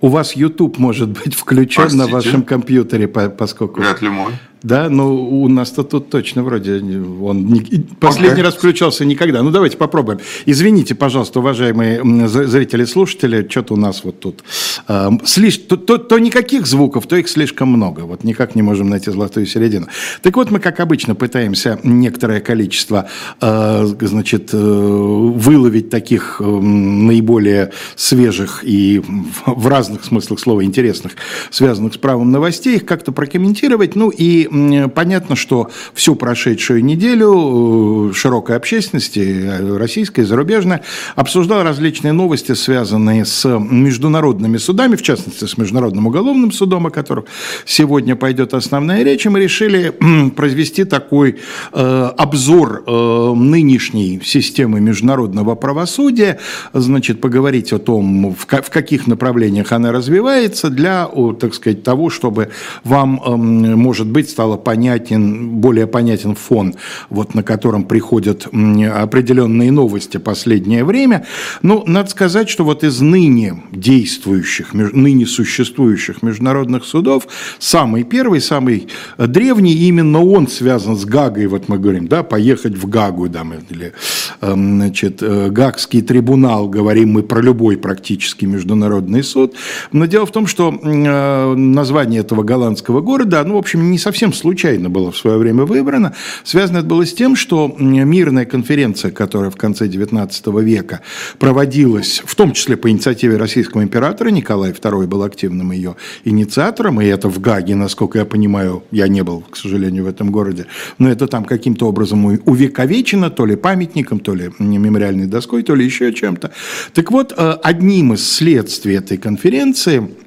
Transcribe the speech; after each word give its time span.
У 0.00 0.08
вас 0.08 0.36
YouTube 0.36 0.78
может 0.78 1.08
быть 1.10 1.34
включен 1.34 1.82
Простите? 1.82 2.04
на 2.04 2.10
вашем 2.10 2.42
компьютере, 2.42 3.08
поскольку... 3.08 3.80
Вряд 3.80 4.00
ли 4.00 4.08
мой. 4.08 4.32
Да, 4.62 4.88
но 4.88 5.14
у 5.14 5.48
нас-то 5.48 5.84
тут 5.84 6.10
точно 6.10 6.42
вроде 6.42 6.78
он 6.78 7.46
не, 7.46 7.60
последний 8.00 8.40
okay. 8.40 8.44
раз 8.44 8.54
включался 8.54 9.04
никогда. 9.04 9.42
Ну 9.42 9.50
давайте 9.50 9.76
попробуем. 9.76 10.18
Извините, 10.46 10.94
пожалуйста, 10.94 11.38
уважаемые 11.38 12.02
зрители, 12.28 12.84
слушатели, 12.84 13.46
что-то 13.48 13.74
у 13.74 13.76
нас 13.76 14.02
вот 14.04 14.20
тут 14.20 14.42
э, 14.88 15.10
слиш, 15.24 15.58
то, 15.58 15.76
то, 15.76 15.98
то 15.98 16.18
никаких 16.18 16.66
звуков, 16.66 17.06
то 17.06 17.16
их 17.16 17.28
слишком 17.28 17.68
много. 17.68 18.00
Вот 18.00 18.24
никак 18.24 18.56
не 18.56 18.62
можем 18.62 18.88
найти 18.88 19.10
золотую 19.10 19.46
середину. 19.46 19.86
Так 20.22 20.36
вот 20.36 20.50
мы, 20.50 20.58
как 20.58 20.80
обычно, 20.80 21.14
пытаемся 21.14 21.78
некоторое 21.84 22.40
количество, 22.40 23.08
э, 23.40 23.86
значит, 24.00 24.50
э, 24.52 24.56
выловить 24.58 25.90
таких 25.90 26.40
э, 26.40 26.44
наиболее 26.44 27.70
свежих 27.94 28.64
и 28.64 29.02
в 29.46 29.66
разных 29.68 30.04
смыслах 30.04 30.40
слова 30.40 30.64
интересных, 30.64 31.12
связанных 31.50 31.94
с 31.94 31.98
правом 31.98 32.30
новостей, 32.32 32.76
их 32.76 32.86
как-то 32.86 33.12
прокомментировать. 33.12 33.94
Ну 33.94 34.10
и 34.10 34.48
понятно, 34.94 35.36
что 35.36 35.70
всю 35.94 36.14
прошедшую 36.14 36.84
неделю 36.84 38.10
э, 38.10 38.12
широкой 38.14 38.56
общественности, 38.56 39.20
э, 39.20 39.76
российской, 39.76 40.22
зарубежной, 40.22 40.80
обсуждал 41.16 41.62
различные 41.62 42.12
новости, 42.12 42.52
связанные 42.52 43.24
с 43.24 43.46
международными 43.48 44.56
судами, 44.58 44.96
в 44.96 45.02
частности, 45.02 45.44
с 45.44 45.56
Международным 45.58 46.06
уголовным 46.06 46.52
судом, 46.52 46.86
о 46.86 46.90
котором 46.90 47.24
сегодня 47.64 48.16
пойдет 48.16 48.54
основная 48.54 49.02
речь. 49.02 49.26
И 49.26 49.28
мы 49.28 49.40
решили 49.40 49.92
произвести 50.36 50.84
такой 50.84 51.38
э, 51.72 52.10
обзор 52.16 52.84
э, 52.86 53.32
нынешней 53.36 54.20
системы 54.24 54.80
международного 54.80 55.54
правосудия, 55.54 56.38
значит, 56.72 57.20
поговорить 57.20 57.72
о 57.72 57.78
том, 57.78 58.32
в, 58.32 58.46
в 58.46 58.70
каких 58.70 59.06
направлениях 59.06 59.72
она 59.72 59.92
развивается, 59.92 60.70
для, 60.70 61.08
так 61.38 61.54
сказать, 61.54 61.82
того, 61.82 62.10
чтобы 62.10 62.50
вам, 62.84 63.20
э, 63.24 63.36
может 63.36 64.06
быть, 64.06 64.30
стало 64.38 64.56
понятен, 64.56 65.48
более 65.48 65.88
понятен 65.88 66.36
фон, 66.36 66.76
вот 67.10 67.34
на 67.34 67.42
котором 67.42 67.82
приходят 67.82 68.46
определенные 68.46 69.72
новости 69.72 70.18
последнее 70.18 70.84
время. 70.84 71.26
Ну, 71.62 71.82
надо 71.88 72.08
сказать, 72.08 72.48
что 72.48 72.62
вот 72.62 72.84
из 72.84 73.00
ныне 73.00 73.60
действующих, 73.72 74.74
ныне 74.74 75.26
существующих 75.26 76.22
международных 76.22 76.84
судов, 76.84 77.26
самый 77.58 78.04
первый, 78.04 78.40
самый 78.40 78.86
древний, 79.18 79.72
именно 79.72 80.22
он 80.22 80.46
связан 80.46 80.94
с 80.96 81.04
Гагой, 81.04 81.46
вот 81.48 81.68
мы 81.68 81.78
говорим, 81.78 82.06
да, 82.06 82.22
поехать 82.22 82.76
в 82.76 82.88
Гагу, 82.88 83.28
да, 83.28 83.44
или, 83.70 83.92
эм, 84.40 84.76
значит, 84.76 85.20
э, 85.20 85.48
Гагский 85.50 86.02
трибунал, 86.02 86.68
говорим 86.68 87.10
мы 87.14 87.24
про 87.24 87.40
любой 87.40 87.76
практически 87.76 88.44
международный 88.44 89.24
суд. 89.24 89.56
Но 89.90 90.06
дело 90.06 90.26
в 90.26 90.30
том, 90.30 90.46
что 90.46 90.72
э, 90.72 91.54
название 91.56 92.20
этого 92.20 92.44
голландского 92.44 93.00
города, 93.00 93.42
ну, 93.44 93.54
в 93.54 93.58
общем, 93.58 93.90
не 93.90 93.98
совсем 93.98 94.27
совсем 94.28 94.32
случайно 94.32 94.90
было 94.90 95.10
в 95.10 95.16
свое 95.16 95.38
время 95.38 95.64
выбрано. 95.64 96.14
Связано 96.44 96.78
это 96.78 96.86
было 96.86 97.06
с 97.06 97.12
тем, 97.12 97.36
что 97.36 97.74
мирная 97.78 98.44
конференция, 98.44 99.10
которая 99.10 99.50
в 99.50 99.56
конце 99.56 99.86
XIX 99.86 100.62
века 100.62 101.00
проводилась, 101.38 102.22
в 102.24 102.34
том 102.34 102.52
числе 102.52 102.76
по 102.76 102.90
инициативе 102.90 103.36
российского 103.36 103.82
императора, 103.82 104.30
Николай 104.30 104.72
II 104.72 105.06
был 105.06 105.22
активным 105.22 105.72
ее 105.72 105.96
инициатором, 106.24 107.00
и 107.00 107.06
это 107.06 107.28
в 107.28 107.40
Гаге, 107.40 107.74
насколько 107.74 108.18
я 108.18 108.24
понимаю, 108.24 108.82
я 108.90 109.08
не 109.08 109.22
был, 109.22 109.44
к 109.50 109.56
сожалению, 109.56 110.04
в 110.04 110.08
этом 110.08 110.30
городе, 110.30 110.66
но 110.98 111.08
это 111.08 111.26
там 111.26 111.44
каким-то 111.44 111.86
образом 111.86 112.24
увековечено, 112.24 113.30
то 113.30 113.46
ли 113.46 113.56
памятником, 113.56 114.20
то 114.20 114.34
ли 114.34 114.50
мемориальной 114.58 115.26
доской, 115.26 115.62
то 115.62 115.74
ли 115.74 115.84
еще 115.84 116.12
чем-то. 116.12 116.50
Так 116.92 117.10
вот, 117.10 117.32
э, 117.36 117.56
одним 117.62 118.12
из 118.12 118.28
следствий 118.28 118.94
этой 118.94 119.16
конференции– 119.16 120.08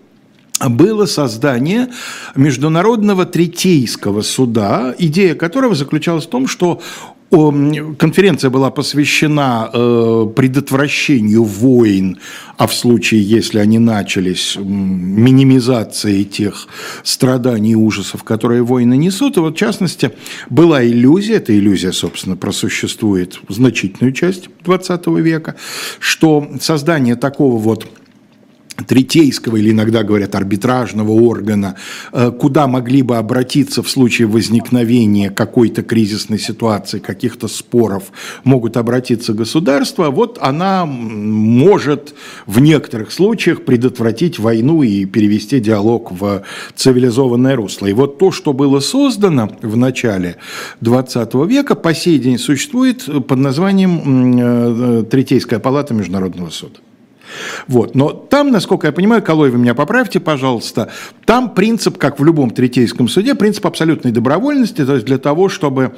было 0.69 1.05
создание 1.05 1.89
Международного 2.35 3.25
Третейского 3.25 4.21
суда, 4.21 4.93
идея 4.97 5.35
которого 5.35 5.75
заключалась 5.75 6.25
в 6.25 6.29
том, 6.29 6.47
что 6.47 6.81
Конференция 7.31 8.49
была 8.49 8.71
посвящена 8.71 9.69
э, 9.71 10.27
предотвращению 10.35 11.45
войн, 11.45 12.17
а 12.57 12.67
в 12.67 12.73
случае, 12.73 13.23
если 13.23 13.59
они 13.59 13.79
начались, 13.79 14.57
минимизации 14.59 16.23
тех 16.23 16.67
страданий 17.03 17.71
и 17.71 17.75
ужасов, 17.75 18.25
которые 18.25 18.63
войны 18.63 18.97
несут. 18.97 19.37
И 19.37 19.39
вот, 19.39 19.55
в 19.55 19.57
частности, 19.57 20.11
была 20.49 20.85
иллюзия, 20.85 21.35
эта 21.35 21.57
иллюзия, 21.57 21.93
собственно, 21.93 22.35
просуществует 22.35 23.39
значительную 23.47 24.11
часть 24.11 24.49
XX 24.65 25.21
века, 25.21 25.55
что 25.99 26.45
создание 26.59 27.15
такого 27.15 27.57
вот 27.57 27.87
третейского 28.87 29.57
или 29.57 29.71
иногда 29.71 30.03
говорят 30.03 30.35
арбитражного 30.35 31.11
органа, 31.11 31.75
э, 32.11 32.31
куда 32.31 32.67
могли 32.67 33.01
бы 33.01 33.17
обратиться 33.17 33.83
в 33.83 33.89
случае 33.89 34.27
возникновения 34.27 35.29
какой-то 35.29 35.83
кризисной 35.83 36.39
ситуации, 36.39 36.99
каких-то 36.99 37.47
споров, 37.47 38.11
могут 38.43 38.77
обратиться 38.77 39.33
государства, 39.33 40.09
вот 40.09 40.37
она 40.41 40.85
может 40.85 42.13
в 42.45 42.59
некоторых 42.59 43.11
случаях 43.11 43.65
предотвратить 43.65 44.39
войну 44.39 44.83
и 44.83 45.05
перевести 45.05 45.59
диалог 45.59 46.11
в 46.11 46.43
цивилизованное 46.75 47.55
русло. 47.55 47.87
И 47.87 47.93
вот 47.93 48.17
то, 48.17 48.31
что 48.31 48.53
было 48.53 48.79
создано 48.79 49.51
в 49.61 49.77
начале 49.77 50.37
20 50.81 51.33
века, 51.47 51.75
по 51.75 51.93
сей 51.93 52.19
день 52.19 52.37
существует 52.37 53.05
под 53.27 53.37
названием 53.39 54.39
э, 54.39 55.03
Третейская 55.03 55.59
палата 55.59 55.93
Международного 55.93 56.49
суда. 56.49 56.79
Вот. 57.67 57.95
Но 57.95 58.09
там, 58.09 58.51
насколько 58.51 58.87
я 58.87 58.93
понимаю, 58.93 59.21
Колой, 59.21 59.49
вы 59.49 59.57
меня 59.57 59.73
поправьте, 59.73 60.19
пожалуйста, 60.19 60.91
там 61.25 61.53
принцип, 61.53 61.97
как 61.97 62.19
в 62.19 62.23
любом 62.23 62.51
третейском 62.51 63.07
суде, 63.07 63.35
принцип 63.35 63.65
абсолютной 63.65 64.11
добровольности, 64.11 64.85
то 64.85 64.95
есть 64.95 65.05
для 65.05 65.17
того, 65.17 65.49
чтобы 65.49 65.93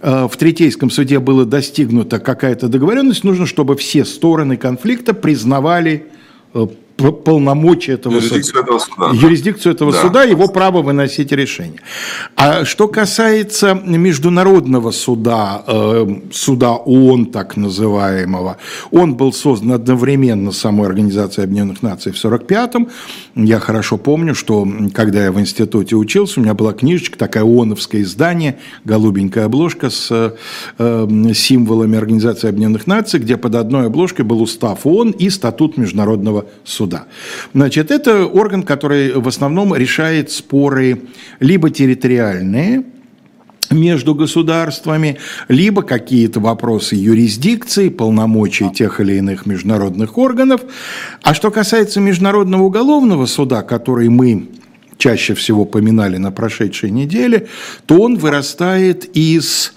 э, 0.00 0.28
в 0.30 0.36
третейском 0.36 0.90
суде 0.90 1.18
была 1.18 1.44
достигнута 1.44 2.18
какая-то 2.18 2.68
договоренность, 2.68 3.24
нужно, 3.24 3.46
чтобы 3.46 3.76
все 3.76 4.04
стороны 4.04 4.56
конфликта 4.56 5.14
признавали 5.14 6.06
э, 6.54 6.66
полномочия 6.96 7.92
этого 7.92 8.14
юрисдикцию 8.14 8.44
суда, 8.44 8.60
этого 8.60 8.78
суда, 8.78 9.10
юрисдикцию 9.12 9.74
этого 9.74 9.92
да. 9.92 10.00
суда, 10.00 10.22
его 10.24 10.48
право 10.48 10.82
выносить 10.82 11.30
решение. 11.32 11.80
А 12.36 12.64
что 12.64 12.88
касается 12.88 13.74
международного 13.74 14.90
суда, 14.92 15.62
э, 15.66 16.06
суда 16.32 16.72
ООН 16.72 17.26
так 17.26 17.56
называемого, 17.56 18.56
он 18.90 19.14
был 19.14 19.32
создан 19.32 19.72
одновременно 19.72 20.52
с 20.52 20.58
самой 20.58 20.86
Организацией 20.86 21.44
Объединенных 21.44 21.82
Наций 21.82 22.12
в 22.12 22.14
1945-м. 22.16 22.88
Я 23.34 23.60
хорошо 23.60 23.98
помню, 23.98 24.34
что 24.34 24.66
когда 24.94 25.24
я 25.24 25.32
в 25.32 25.40
институте 25.40 25.96
учился, 25.96 26.40
у 26.40 26.42
меня 26.42 26.54
была 26.54 26.72
книжечка, 26.72 27.18
такая 27.18 27.44
ООНовское 27.44 28.02
издание, 28.02 28.58
голубенькая 28.84 29.44
обложка 29.44 29.90
с 29.90 30.34
э, 30.78 31.32
символами 31.34 31.98
Организации 31.98 32.48
Объединенных 32.48 32.86
Наций, 32.86 33.20
где 33.20 33.36
под 33.36 33.54
одной 33.54 33.86
обложкой 33.86 34.24
был 34.24 34.40
устав 34.40 34.86
ООН 34.86 35.10
и 35.10 35.28
статут 35.28 35.76
Международного 35.76 36.46
суда 36.64 36.85
суда. 36.86 37.06
Значит, 37.52 37.90
это 37.90 38.26
орган, 38.26 38.62
который 38.62 39.12
в 39.12 39.26
основном 39.26 39.74
решает 39.74 40.30
споры 40.30 41.02
либо 41.40 41.70
территориальные, 41.70 42.84
между 43.68 44.14
государствами, 44.14 45.18
либо 45.48 45.82
какие-то 45.82 46.38
вопросы 46.38 46.94
юрисдикции, 46.94 47.88
полномочий 47.88 48.70
тех 48.70 49.00
или 49.00 49.14
иных 49.14 49.44
международных 49.44 50.18
органов. 50.18 50.60
А 51.22 51.34
что 51.34 51.50
касается 51.50 52.00
Международного 52.00 52.62
уголовного 52.62 53.26
суда, 53.26 53.62
который 53.62 54.08
мы 54.08 54.50
чаще 54.98 55.34
всего 55.34 55.64
поминали 55.64 56.16
на 56.16 56.30
прошедшей 56.30 56.92
неделе, 56.92 57.48
то 57.86 57.96
он 58.00 58.18
вырастает 58.18 59.16
из... 59.16 59.74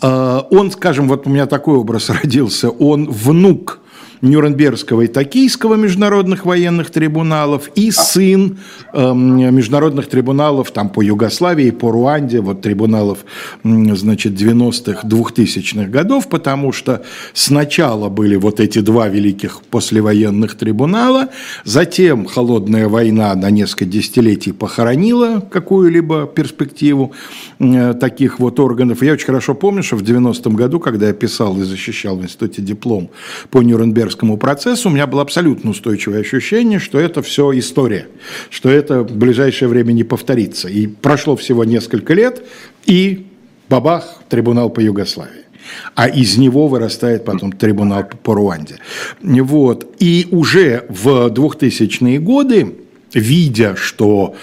Э, 0.00 0.42
он, 0.50 0.70
скажем, 0.70 1.08
вот 1.08 1.26
у 1.26 1.30
меня 1.30 1.46
такой 1.46 1.78
образ 1.78 2.10
родился, 2.22 2.70
он 2.70 3.10
внук 3.10 3.81
Нюрнбергского 4.22 5.02
и 5.02 5.06
Токийского 5.08 5.74
международных 5.74 6.46
военных 6.46 6.90
трибуналов 6.90 7.70
и 7.74 7.90
сын 7.90 8.58
э, 8.92 9.12
международных 9.14 10.08
трибуналов 10.08 10.70
там 10.70 10.90
по 10.90 11.02
Югославии, 11.02 11.70
по 11.70 11.90
Руанде, 11.90 12.40
вот 12.40 12.62
трибуналов, 12.62 13.24
значит, 13.64 14.34
90-х, 14.34 15.08
2000-х 15.08 15.88
годов, 15.90 16.28
потому 16.28 16.70
что 16.70 17.02
сначала 17.34 18.08
были 18.08 18.36
вот 18.36 18.60
эти 18.60 18.78
два 18.78 19.08
великих 19.08 19.60
послевоенных 19.62 20.54
трибунала, 20.54 21.30
затем 21.64 22.26
холодная 22.26 22.88
война 22.88 23.34
на 23.34 23.50
несколько 23.50 23.86
десятилетий 23.86 24.52
похоронила 24.52 25.40
какую-либо 25.40 26.26
перспективу 26.26 27.12
э, 27.58 27.94
таких 27.94 28.38
вот 28.38 28.60
органов. 28.60 29.02
Я 29.02 29.14
очень 29.14 29.26
хорошо 29.26 29.54
помню, 29.54 29.82
что 29.82 29.96
в 29.96 30.02
90-м 30.02 30.54
году, 30.54 30.78
когда 30.78 31.08
я 31.08 31.12
писал 31.12 31.58
и 31.58 31.64
защищал 31.64 32.16
в 32.16 32.22
институте 32.22 32.62
диплом 32.62 33.10
по 33.50 33.58
Нюрнбергскому 33.62 34.11
Нюрнбергскому 34.12 34.36
процессу, 34.36 34.88
у 34.88 34.92
меня 34.92 35.06
было 35.06 35.22
абсолютно 35.22 35.70
устойчивое 35.70 36.20
ощущение, 36.20 36.78
что 36.78 36.98
это 36.98 37.22
все 37.22 37.58
история, 37.58 38.08
что 38.50 38.68
это 38.68 39.02
в 39.02 39.16
ближайшее 39.16 39.68
время 39.68 39.92
не 39.92 40.04
повторится. 40.04 40.68
И 40.68 40.86
прошло 40.86 41.36
всего 41.36 41.64
несколько 41.64 42.14
лет, 42.14 42.44
и 42.86 43.26
бабах, 43.68 44.22
трибунал 44.28 44.70
по 44.70 44.80
Югославии 44.80 45.42
а 45.94 46.08
из 46.08 46.36
него 46.36 46.66
вырастает 46.66 47.24
потом 47.24 47.52
трибунал 47.52 48.04
по 48.24 48.34
Руанде. 48.34 48.78
Вот. 49.22 49.94
И 50.00 50.26
уже 50.32 50.84
в 50.88 51.28
2000-е 51.28 52.18
годы 52.18 52.74
видя, 53.14 53.76
что 53.76 54.34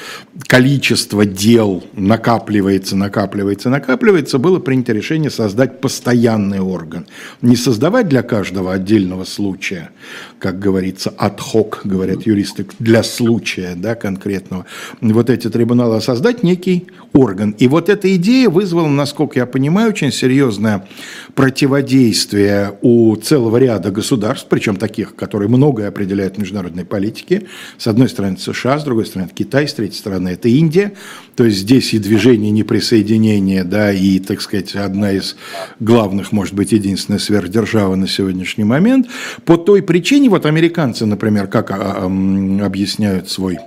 количество 0.48 1.26
дел 1.26 1.84
накапливается, 1.94 2.96
накапливается, 2.96 3.70
накапливается, 3.70 4.38
было 4.38 4.60
принято 4.60 4.94
решение 4.94 5.30
создать 5.30 5.82
постоянный 5.82 6.60
орган. 6.60 7.08
Не 7.42 7.56
создавать 7.56 8.08
для 8.08 8.24
каждого 8.24 8.74
отдельного 8.74 9.24
случая, 9.26 9.92
как 10.40 10.60
говорится, 10.60 11.14
ad 11.18 11.40
говорят 11.84 12.24
юристы, 12.24 12.66
для 12.80 13.04
случая 13.04 13.74
да, 13.76 13.96
конкретного, 13.96 14.66
вот 15.02 15.30
эти 15.30 15.50
трибуналы, 15.50 15.98
а 15.98 16.02
создать 16.02 16.44
некий 16.44 16.88
орган. 17.14 17.52
И 17.58 17.68
вот 17.68 17.90
эта 17.90 18.16
идея 18.16 18.50
вызвала, 18.50 18.88
насколько 18.88 19.40
я 19.40 19.46
понимаю, 19.46 19.90
очень 19.90 20.12
серьезное 20.12 20.88
противодействие 21.36 22.78
у 22.82 23.16
целого 23.16 23.58
ряда 23.58 23.92
государств, 23.92 24.48
причем 24.50 24.76
таких, 24.76 25.16
которые 25.16 25.50
многое 25.50 25.88
определяют 25.88 26.36
в 26.36 26.40
международной 26.40 26.86
политике. 26.86 27.48
С 27.78 27.88
одной 27.88 28.10
стороны 28.10 28.38
США, 28.38 28.59
с 28.64 28.84
другой 28.84 29.06
стороны 29.06 29.30
Китай, 29.34 29.68
с 29.68 29.74
третьей 29.74 29.98
стороны 29.98 30.30
это 30.30 30.50
Индия. 30.50 30.94
То 31.36 31.46
есть 31.46 31.60
здесь 31.60 31.94
и 31.94 32.00
движение 32.00 32.52
неприсоединения, 32.52 33.64
да, 33.64 33.92
и, 33.94 34.20
так 34.20 34.42
сказать, 34.42 34.76
одна 34.76 35.14
из 35.14 35.36
главных, 35.80 36.32
может 36.32 36.54
быть, 36.54 36.72
единственная 36.72 37.20
сверхдержава 37.20 37.96
на 37.96 38.08
сегодняшний 38.08 38.66
момент. 38.66 39.08
По 39.46 39.58
той 39.58 39.82
причине, 39.82 40.30
вот 40.30 40.46
американцы, 40.46 41.06
например, 41.06 41.48
как 41.48 41.72
а, 41.72 42.06
объясняют 42.06 43.30
свой 43.30 43.58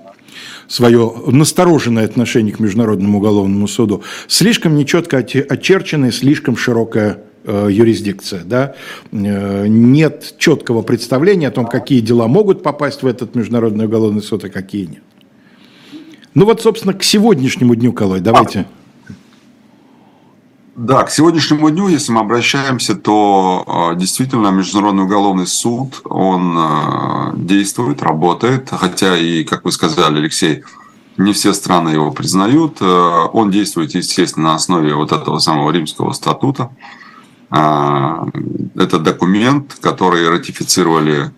свое 0.68 1.12
настороженное 1.26 2.04
отношение 2.04 2.54
к 2.54 2.58
Международному 2.58 3.18
уголовному 3.18 3.68
суду, 3.68 4.02
слишком 4.26 4.74
нечетко 4.74 5.18
очерченная, 5.18 6.10
слишком 6.10 6.56
широкая 6.56 7.12
э, 7.12 7.31
юрисдикция. 7.44 8.44
Да? 8.44 8.74
Э, 9.10 9.66
нет 9.66 10.34
четкого 10.38 10.82
представления 10.82 11.48
о 11.48 11.50
том, 11.50 11.66
какие 11.66 12.00
дела 12.00 12.28
могут 12.28 12.62
попасть 12.62 13.02
в 13.02 13.06
этот 13.06 13.34
Международный 13.34 13.86
уголовный 13.86 14.22
суд, 14.22 14.44
а 14.44 14.48
какие 14.48 14.86
нет. 14.86 15.02
Ну 16.34 16.46
вот, 16.46 16.62
собственно, 16.62 16.94
к 16.94 17.02
сегодняшнему 17.02 17.74
дню, 17.74 17.92
Колой, 17.92 18.20
давайте. 18.20 18.66
Да, 20.74 21.02
к 21.02 21.10
сегодняшнему 21.10 21.68
дню, 21.70 21.88
если 21.88 22.12
мы 22.12 22.20
обращаемся, 22.20 22.94
то 22.94 23.92
э, 23.92 23.98
действительно 23.98 24.48
Международный 24.48 25.04
уголовный 25.04 25.46
суд, 25.46 26.00
он 26.04 26.56
э, 26.56 27.32
действует, 27.36 28.02
работает, 28.02 28.70
хотя 28.70 29.18
и, 29.18 29.44
как 29.44 29.66
вы 29.66 29.72
сказали, 29.72 30.16
Алексей, 30.18 30.62
не 31.18 31.34
все 31.34 31.52
страны 31.52 31.90
его 31.90 32.10
признают. 32.10 32.78
Э, 32.80 33.26
он 33.34 33.50
действует, 33.50 33.94
естественно, 33.94 34.50
на 34.50 34.54
основе 34.54 34.94
вот 34.94 35.12
этого 35.12 35.38
самого 35.40 35.70
римского 35.70 36.12
статута. 36.12 36.70
Это 37.52 38.98
документ, 38.98 39.76
который 39.80 40.28
ратифицировали, 40.30 41.30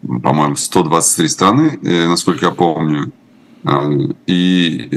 по-моему, 0.00 0.56
123 0.56 1.28
страны, 1.28 1.78
насколько 1.82 2.46
я 2.46 2.50
помню. 2.50 3.12
И 4.26 4.90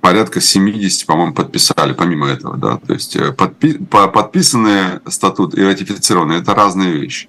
порядка 0.00 0.40
70, 0.40 1.06
по-моему, 1.06 1.32
подписали, 1.32 1.92
помимо 1.92 2.26
этого, 2.26 2.56
да, 2.56 2.78
то 2.78 2.92
есть 2.94 3.16
э, 3.16 3.32
подпи 3.32 3.74
подписанные 3.74 5.00
статут 5.06 5.56
и 5.56 5.62
ратифицированные– 5.62 6.40
это 6.40 6.54
разные 6.54 6.92
вещи. 6.92 7.28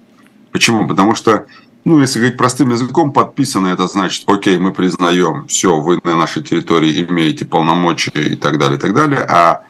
Почему? 0.50 0.88
Потому 0.88 1.14
что, 1.14 1.46
ну, 1.84 2.00
если 2.00 2.18
говорить 2.18 2.38
простым 2.38 2.70
языком, 2.70 3.12
подписанные– 3.12 3.72
это 3.74 3.86
значит, 3.86 4.24
окей, 4.26 4.58
мы 4.58 4.72
признаем, 4.72 5.46
все, 5.46 5.78
вы 5.80 6.00
на 6.04 6.16
нашей 6.16 6.42
территории 6.42 7.04
имеете 7.04 7.44
полномочия 7.44 8.10
и 8.14 8.36
так 8.36 8.58
далее, 8.58 8.78
и 8.78 8.80
так 8.80 8.94
далее, 8.94 9.20
а, 9.20 9.62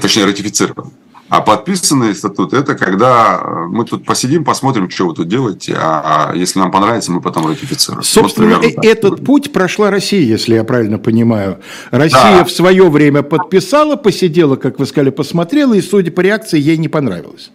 точнее, 0.00 0.24
ратифицированы. 0.24 0.90
А 1.32 1.40
подписанный 1.40 2.14
статут– 2.14 2.52
это 2.52 2.74
когда 2.74 3.40
э, 3.42 3.66
мы 3.66 3.86
тут 3.86 4.04
посидим, 4.04 4.44
посмотрим, 4.44 4.90
что 4.90 5.06
вы 5.06 5.14
тут 5.14 5.28
делаете, 5.28 5.74
а 5.78 6.34
если 6.34 6.58
нам 6.58 6.70
понравится, 6.70 7.10
мы 7.10 7.22
потом 7.22 7.46
ратифицируем. 7.46 8.02
Собственно, 8.02 8.58
вот 8.58 8.84
этот 8.84 9.16
так. 9.16 9.24
путь 9.24 9.50
прошла 9.50 9.90
Россия, 9.90 10.20
если 10.20 10.56
я 10.56 10.64
правильно 10.64 10.98
понимаю. 10.98 11.60
Россия 11.90 12.40
да. 12.40 12.44
в 12.44 12.50
свое 12.50 12.90
время 12.90 13.22
подписала, 13.22 13.96
посидела, 13.96 14.56
как 14.56 14.78
вы 14.78 14.84
сказали, 14.84 15.08
посмотрела, 15.08 15.72
и, 15.72 15.80
судя 15.80 16.12
по 16.12 16.20
реакции, 16.20 16.60
ей 16.60 16.76
не 16.76 16.88
понравилось. 16.88 17.50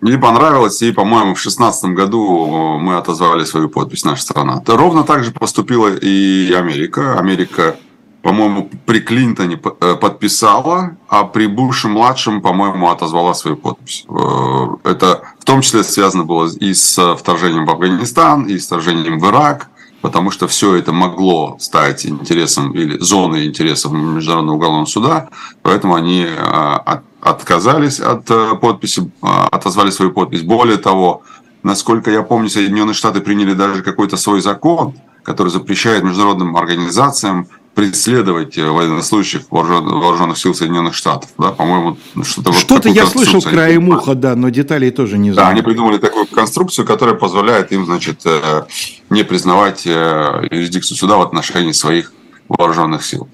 Не 0.00 0.16
понравилось, 0.16 0.80
и, 0.80 0.90
по-моему, 0.90 1.34
в 1.34 1.42
2016 1.42 1.90
году 1.90 2.78
мы 2.80 2.96
отозвали 2.96 3.44
свою 3.44 3.68
подпись, 3.68 4.06
наша 4.06 4.22
страна. 4.22 4.62
Ровно 4.66 5.04
так 5.04 5.24
же 5.24 5.32
поступила 5.32 5.88
и 5.94 6.54
Америка. 6.54 7.18
Америка 7.18 7.76
по-моему, 8.22 8.68
при 8.84 9.00
Клинтоне 9.00 9.60
э, 9.80 9.94
подписала, 9.94 10.96
а 11.08 11.24
при 11.24 11.46
Буше-младшем, 11.46 12.42
по-моему, 12.42 12.90
отозвала 12.90 13.32
свою 13.34 13.56
подпись. 13.56 14.04
Э, 14.08 14.66
это 14.84 15.22
в 15.38 15.44
том 15.44 15.60
числе 15.60 15.84
связано 15.84 16.24
было 16.24 16.48
и 16.48 16.74
с 16.74 17.16
вторжением 17.16 17.64
в 17.64 17.70
Афганистан, 17.70 18.44
и 18.46 18.58
с 18.58 18.66
вторжением 18.66 19.20
в 19.20 19.28
Ирак, 19.28 19.68
потому 20.02 20.32
что 20.32 20.48
все 20.48 20.74
это 20.74 20.92
могло 20.92 21.56
стать 21.60 22.06
интересом 22.06 22.72
или 22.72 22.98
зоной 22.98 23.46
интересов 23.46 23.92
Международного 23.92 24.56
уголовного 24.56 24.86
суда, 24.86 25.28
поэтому 25.62 25.94
они 25.94 26.26
э, 26.26 27.00
отказались 27.20 28.00
от 28.00 28.26
подписи, 28.60 29.10
отозвали 29.22 29.90
свою 29.90 30.12
подпись. 30.12 30.42
Более 30.42 30.78
того, 30.78 31.22
насколько 31.62 32.10
я 32.10 32.22
помню, 32.22 32.48
Соединенные 32.48 32.94
Штаты 32.94 33.20
приняли 33.20 33.54
даже 33.54 33.82
какой-то 33.82 34.16
свой 34.16 34.40
закон, 34.40 34.94
который 35.22 35.48
запрещает 35.48 36.04
международным 36.04 36.56
организациям 36.56 37.48
преследовать 37.78 38.58
э, 38.58 38.68
военнослужащих 38.68 39.42
вооруженных 39.52 40.36
сил 40.36 40.52
Соединенных 40.52 40.94
Штатов. 40.94 41.30
Да, 41.38 41.52
по-моему, 41.52 41.96
что-то 42.24 42.50
вот 42.50 42.58
Что-то 42.58 42.88
я 42.88 43.06
слышал 43.06 43.40
краем 43.40 43.88
уха, 43.88 44.16
да, 44.16 44.34
но 44.34 44.48
деталей 44.48 44.90
тоже 44.90 45.16
не 45.16 45.30
знаю. 45.30 45.46
Да, 45.46 45.52
они 45.52 45.62
придумали 45.62 45.98
такую 45.98 46.26
конструкцию, 46.26 46.84
которая 46.86 47.14
позволяет 47.14 47.70
им, 47.70 47.86
значит, 47.86 48.22
э, 48.24 48.64
не 49.10 49.22
признавать 49.22 49.86
э, 49.86 50.48
юрисдикцию 50.50 50.96
суда 50.96 51.18
в 51.18 51.22
отношении 51.22 51.70
своих 51.70 52.12
вооруженных 52.48 53.04
сил. 53.04 53.28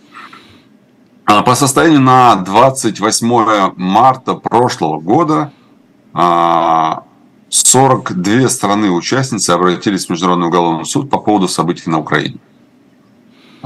А 1.25 1.41
по 1.41 1.55
состоянию 1.55 2.01
на 2.01 2.37
28 2.37 3.73
марта 3.77 4.35
прошлого 4.35 5.01
года 5.01 5.53
42 7.49 8.49
страны-участницы 8.51 9.53
обратились 9.53 10.05
в 10.05 10.11
Международный 10.11 10.49
уголовный 10.49 10.85
суд 10.85 11.09
по 11.09 11.17
поводу 11.17 11.49
событий 11.49 11.89
на 11.89 11.99
Украине. 11.99 12.37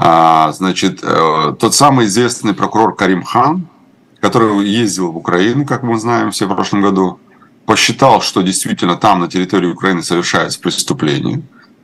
А, 0.01 0.53
значит, 0.53 1.01
э, 1.03 1.55
тот 1.59 1.75
самый 1.75 2.05
известный 2.05 2.53
прокурор 2.53 2.95
Карим 2.95 3.21
Хан, 3.21 3.67
который 4.21 4.65
ездил 4.65 5.11
в 5.11 5.17
Украину, 5.17 5.65
как 5.65 5.83
мы 5.83 5.99
знаем, 5.99 6.31
все 6.31 6.45
в 6.45 6.55
прошлом 6.55 6.81
году, 6.81 7.19
посчитал, 7.65 8.21
что 8.21 8.41
действительно 8.41 8.95
там 8.95 9.19
на 9.19 9.27
территории 9.27 9.67
Украины 9.67 10.01
совершаются 10.01 10.57
преступления, 10.61 11.41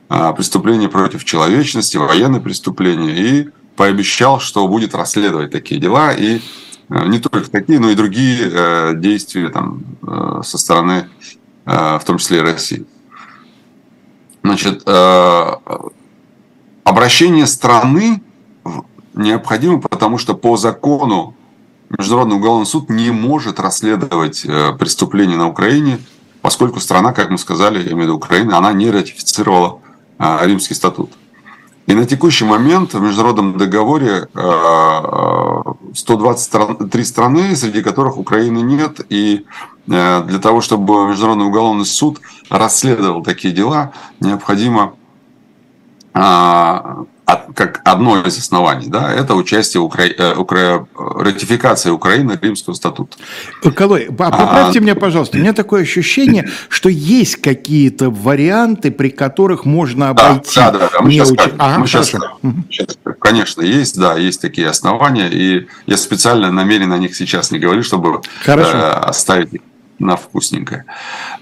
а, 0.08 0.32
преступления 0.32 0.88
против 0.88 1.26
человечности, 1.26 1.98
военные 1.98 2.40
преступления, 2.40 3.18
и 3.18 3.50
пообещал, 3.76 4.40
что 4.40 4.66
будет 4.66 4.96
расследовать 4.96 5.52
такие 5.52 5.82
дела, 5.82 6.14
и 6.14 6.40
э, 6.90 7.08
не 7.08 7.20
только 7.20 7.52
такие, 7.52 7.82
но 7.82 7.90
и 7.90 7.96
другие 7.96 8.50
э, 8.50 8.94
действия 8.96 9.50
там, 9.50 9.84
со 10.42 10.58
стороны, 10.58 11.10
в 11.66 12.02
том 12.06 12.18
числе 12.20 12.38
и 12.38 12.42
России. 12.42 12.86
Значит, 14.42 14.86
Обращение 16.86 17.48
страны 17.48 18.22
необходимо, 19.16 19.82
потому 19.82 20.20
что 20.20 20.36
по 20.36 20.56
закону 20.56 21.34
Международный 21.90 22.36
уголовный 22.36 22.68
суд 22.68 22.92
не 22.92 23.10
может 23.10 23.60
расследовать 23.60 24.46
э, 24.46 24.74
преступления 24.78 25.36
на 25.36 25.50
Украине, 25.50 25.98
поскольку 26.44 26.80
страна, 26.80 27.12
как 27.12 27.32
мы 27.32 27.40
сказали, 27.40 27.80
я 27.80 27.86
имею 27.86 27.98
в 27.98 28.02
виду 28.02 28.16
Украина, 28.18 28.60
она 28.60 28.72
не 28.72 28.92
ратифицировала 28.92 29.80
э, 30.20 30.46
Римский 30.46 30.76
статут. 30.76 31.12
И 31.88 31.96
на 31.96 32.06
текущий 32.06 32.46
момент 32.46 32.94
в 32.94 33.02
международном 33.02 33.58
договоре 33.58 34.28
123 35.96 37.02
э, 37.02 37.04
страны, 37.04 37.56
среди 37.56 37.82
которых 37.82 38.20
Украины 38.20 38.60
нет. 38.60 39.02
И 39.10 39.46
для 39.88 40.40
того, 40.40 40.62
чтобы 40.62 41.08
Международный 41.08 41.46
уголовный 41.46 41.86
суд 41.86 42.20
расследовал 42.50 43.24
такие 43.24 43.54
дела, 43.54 43.92
необходимо 44.20 44.96
как 46.16 47.82
одно 47.84 48.22
из 48.22 48.38
оснований, 48.38 48.88
да, 48.88 49.12
это 49.12 49.36
участие 49.36 49.82
Укра... 49.82 50.04
Э, 50.06 50.36
Укра... 50.36 50.88
ратификация 50.96 51.92
Украины 51.92 52.38
Римского 52.42 52.74
статута. 52.74 53.18
Колой, 53.76 54.06
поправьте 54.06 54.80
а... 54.80 54.82
меня, 54.82 54.96
пожалуйста. 54.96 55.38
У 55.38 55.42
меня 55.42 55.54
такое 55.54 55.82
ощущение, 55.82 56.48
что 56.70 56.90
есть 56.90 57.38
какие-то 57.38 58.10
варианты, 58.10 58.92
при 58.92 59.10
которых 59.10 59.66
можно 59.66 60.10
обойти. 60.10 60.56
Да, 60.56 60.72
да, 60.72 60.90
да. 60.92 61.02
Мы, 61.02 61.12
сейчас, 61.12 61.32
уч... 61.32 61.40
ага, 61.58 61.80
мы 61.80 61.88
сейчас, 61.88 62.12
сейчас, 62.70 62.98
конечно, 63.20 63.62
есть, 63.62 64.00
да, 64.00 64.18
есть 64.18 64.42
такие 64.42 64.68
основания, 64.68 65.30
и 65.30 65.68
я 65.88 65.98
специально 65.98 66.52
намерен 66.52 66.94
о 66.94 66.98
них 66.98 67.16
сейчас 67.16 67.52
не 67.52 67.60
говорю, 67.60 67.84
чтобы 67.84 68.22
Хорошо. 68.44 68.78
Э, 68.78 68.92
оставить 69.10 69.62
на 70.00 70.16
вкусненькое. 70.16 70.86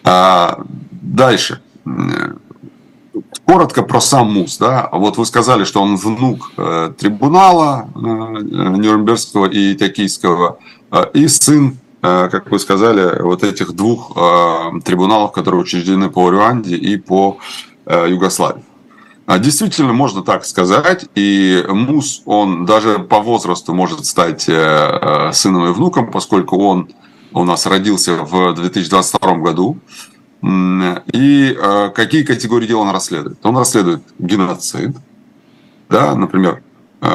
А, 0.04 0.64
дальше 0.92 1.62
коротко 3.46 3.84
про 3.84 4.02
сам 4.02 4.34
МУС. 4.34 4.58
Да? 4.58 4.90
Вот 4.92 5.18
вы 5.18 5.26
сказали, 5.26 5.64
что 5.64 5.82
он 5.82 5.96
внук 5.98 6.52
э, 6.58 6.94
трибунала 6.98 7.90
э, 7.96 8.00
Нюрнбергского 8.00 9.46
и 9.46 9.76
Токийского, 9.76 10.60
э, 10.92 11.06
и 11.14 11.28
сын, 11.28 11.78
э, 12.02 12.30
как 12.32 12.52
вы 12.52 12.60
сказали, 12.60 13.22
вот 13.22 13.44
этих 13.44 13.74
двух 13.74 14.14
э, 14.16 14.80
трибуналов, 14.84 15.32
которые 15.32 15.62
учреждены 15.62 16.10
по 16.10 16.30
Руанде 16.30 16.76
и 16.76 16.98
по 16.98 17.38
э, 17.86 18.08
Югославии. 18.10 18.64
А, 19.26 19.40
действительно, 19.40 19.94
можно 19.94 20.22
так 20.22 20.46
сказать. 20.46 21.06
И 21.16 21.64
Мус, 21.70 22.24
он 22.26 22.66
даже 22.66 23.00
по 23.00 23.20
возрасту 23.20 23.74
может 23.74 24.06
стать 24.06 24.50
э, 24.50 24.54
э, 24.54 25.32
сыном 25.32 25.70
и 25.70 25.74
внуком, 25.74 26.12
поскольку 26.12 26.58
он 26.58 26.90
у 27.32 27.44
нас 27.46 27.66
родился 27.66 28.16
в 28.16 28.54
2022 28.54 29.36
году. 29.38 29.78
И 30.44 31.58
э, 31.58 31.90
какие 31.96 32.24
категории 32.24 32.68
дел 32.68 32.82
он 32.82 32.90
расследует? 32.90 33.38
Он 33.46 33.58
расследует 33.58 34.04
геноцид. 34.20 34.96
Да, 35.90 36.16
например, 36.16 36.62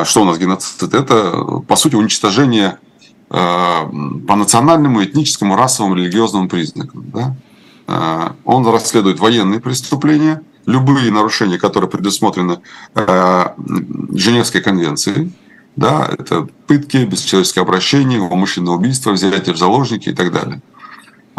что 0.05 0.23
у 0.23 0.25
нас 0.25 0.39
геноцид? 0.39 0.95
Это, 0.95 1.63
по 1.67 1.77
сути, 1.77 1.95
уничтожение 1.97 2.79
по 3.29 4.37
национальному, 4.37 5.05
этническому, 5.05 5.57
расовому, 5.57 5.97
религиозному 5.97 6.49
признакам. 6.49 7.05
Да? 7.87 8.35
Он 8.45 8.67
расследует 8.67 9.21
военные 9.21 9.61
преступления– 9.61 10.43
любые 10.69 11.11
нарушения, 11.11 11.59
которые 11.59 11.91
предусмотрены 11.91 12.61
Женевской 12.95 14.61
конвенцией, 14.61 15.33
да, 15.77 16.09
это 16.19 16.47
пытки, 16.67 16.99
бесчеловеческое 16.99 17.65
обращение, 17.65 18.21
умышленное 18.21 18.75
убийство, 18.75 19.13
взятие 19.13 19.55
в 19.55 19.59
заложники 19.59 20.11
и 20.11 20.15
так 20.15 20.31
далее. 20.33 20.61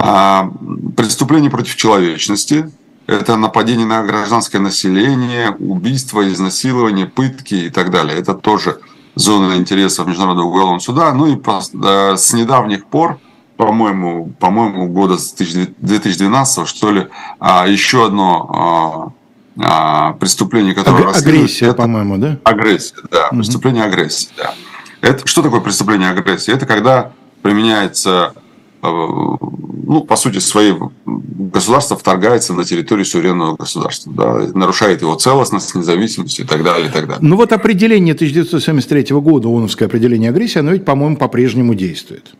А 0.01 0.49
преступления 0.95 1.49
против 1.49 1.75
человечности– 1.75 2.71
это 3.07 3.35
нападение 3.35 3.85
на 3.85 4.03
гражданское 4.03 4.59
население, 4.59 5.51
убийство, 5.51 6.27
изнасилование, 6.27 7.05
пытки 7.05 7.55
и 7.55 7.69
так 7.69 7.91
далее. 7.91 8.17
Это 8.17 8.33
тоже 8.33 8.79
зона 9.15 9.55
интересов 9.55 10.07
Международного 10.07 10.47
уголовного 10.47 10.79
суда. 10.79 11.13
Ну 11.13 11.27
и 11.27 11.35
по, 11.35 11.61
да, 11.73 12.15
с 12.15 12.31
недавних 12.33 12.85
пор, 12.85 13.19
по-моему, 13.57 14.31
по-моему, 14.39 14.87
года 14.87 15.17
с 15.17 15.33
2012 15.33 16.67
что 16.67 16.91
ли, 16.91 17.07
а, 17.39 17.67
еще 17.67 18.05
одно 18.05 19.13
а, 19.57 20.11
а, 20.11 20.13
преступление, 20.13 20.73
которое 20.73 21.09
Аг- 21.09 21.17
Агрессия, 21.17 21.73
по-моему, 21.73 22.17
да? 22.17 22.37
Агрессия, 22.45 22.95
да. 23.11 23.27
Угу. 23.27 23.37
Преступление 23.37 23.83
агрессии, 23.83 24.29
да. 24.37 24.53
Это, 25.01 25.27
что 25.27 25.41
такое 25.41 25.59
преступление 25.59 26.09
агрессии? 26.09 26.53
Это 26.53 26.65
когда 26.65 27.11
применяется, 27.41 28.33
ну, 28.81 30.05
по 30.07 30.15
сути, 30.15 30.39
своей 30.39 30.75
государство 31.05 31.97
вторгается 31.97 32.53
на 32.53 32.63
территорию 32.63 33.05
суверенного 33.05 33.55
государства, 33.55 34.13
да, 34.13 34.47
нарушает 34.53 35.01
его 35.01 35.15
целостность, 35.15 35.75
независимость 35.75 36.39
и 36.39 36.43
так 36.43 36.63
далее, 36.63 36.87
и 36.87 36.91
так 36.91 37.07
далее. 37.07 37.17
Ну 37.21 37.35
вот 37.35 37.51
определение 37.51 38.13
1973 38.13 39.15
года, 39.17 39.47
ООНовское 39.47 39.87
определение 39.87 40.29
агрессии, 40.29 40.59
оно 40.59 40.71
ведь, 40.71 40.85
по-моему, 40.85 41.17
по-прежнему 41.17 41.73
действует. 41.73 42.33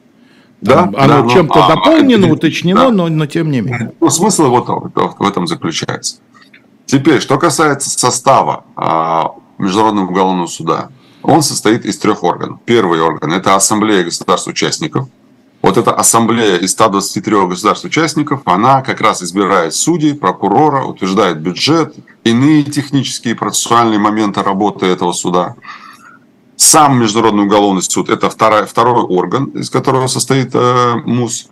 Да, 0.61 0.91
оно 0.95 1.23
да, 1.23 1.29
чем-то 1.29 1.65
а, 1.65 1.75
дополнено, 1.75 2.27
а, 2.27 2.31
уточнено, 2.31 2.81
да. 2.81 2.91
но, 2.91 3.07
но 3.07 3.25
тем 3.25 3.49
не 3.49 3.61
менее. 3.61 3.93
Ну, 3.99 4.09
смысл 4.09 4.49
вот 4.49 4.67
в 4.67 5.23
этом 5.23 5.47
заключается. 5.47 6.17
Теперь, 6.85 7.21
что 7.21 7.37
касается 7.37 7.89
состава 7.89 8.65
а, 8.75 9.35
Международного 9.57 10.07
уголовного 10.07 10.47
суда. 10.47 10.89
Он 11.21 11.43
состоит 11.43 11.85
из 11.85 11.97
трех 11.97 12.23
органов. 12.23 12.59
Первый 12.65 13.01
орган– 13.01 13.33
это 13.33 13.55
Ассамблея 13.55 14.03
государств-участников. 14.05 15.07
Вот 15.61 15.77
эта 15.77 15.93
ассамблея 15.93 16.57
из 16.57 16.71
123 16.71 17.47
государств-участников, 17.47 18.41
она 18.45 18.81
как 18.81 19.01
раз 19.01 19.21
избирает 19.21 19.73
судей, 19.73 20.13
прокурора, 20.13 20.85
утверждает 20.85 21.39
бюджет, 21.39 21.95
иные 22.23 22.63
технические 22.63 23.33
и 23.33 23.37
процессуальные 23.37 23.99
моменты 23.99 24.41
работы 24.41 24.85
этого 24.85 25.11
суда. 25.11 25.55
Сам 26.55 26.99
Международный 26.99 27.43
уголовный 27.43 27.81
суд– 27.81 28.09
это 28.11 28.29
второй, 28.29 28.65
второй 28.65 29.03
орган, 29.03 29.45
из 29.45 29.69
которого 29.69 30.07
состоит 30.07 30.51
э, 30.53 30.95
МУС. 31.05 31.49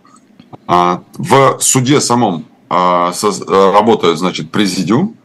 А, 0.66 1.02
в 1.16 1.58
суде 1.60 2.00
самом 2.00 2.46
а, 2.70 3.12
со, 3.12 3.28
э, 3.28 3.72
работает, 3.72 4.18
значит, 4.18 4.50
президиум, 4.50 5.16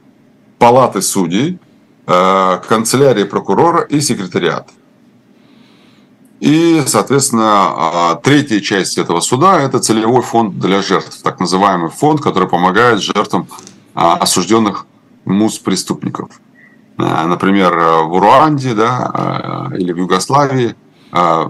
палаты 0.58 1.02
судей, 1.02 1.60
э, 2.06 2.62
канцелярии 2.68 3.24
прокурора 3.24 3.82
и 3.82 4.02
секретариат. 4.02 4.70
И, 6.44 6.84
соответственно, 6.88 7.46
а, 7.46 8.16
третья 8.16 8.60
часть 8.60 8.98
этого 8.98 9.22
суда– 9.22 9.62
это 9.62 9.80
целевой 9.80 10.22
фонд 10.22 10.60
для 10.60 10.82
жертв, 10.82 11.22
так 11.24 11.40
называемый 11.40 11.90
фонд, 11.90 12.20
который 12.20 12.50
помогает 12.50 13.02
жертвам 13.02 13.48
а, 13.96 14.18
осужденных 14.18 14.86
МУС-преступников. 15.24 16.42
Э, 16.98 17.28
например, 17.28 17.74
в 17.74 18.20
Руанде 18.20 18.74
да, 18.74 19.70
э, 19.72 19.78
или 19.78 19.94
в 19.94 19.98
Югославии, 20.00 20.76
по, 21.12 21.50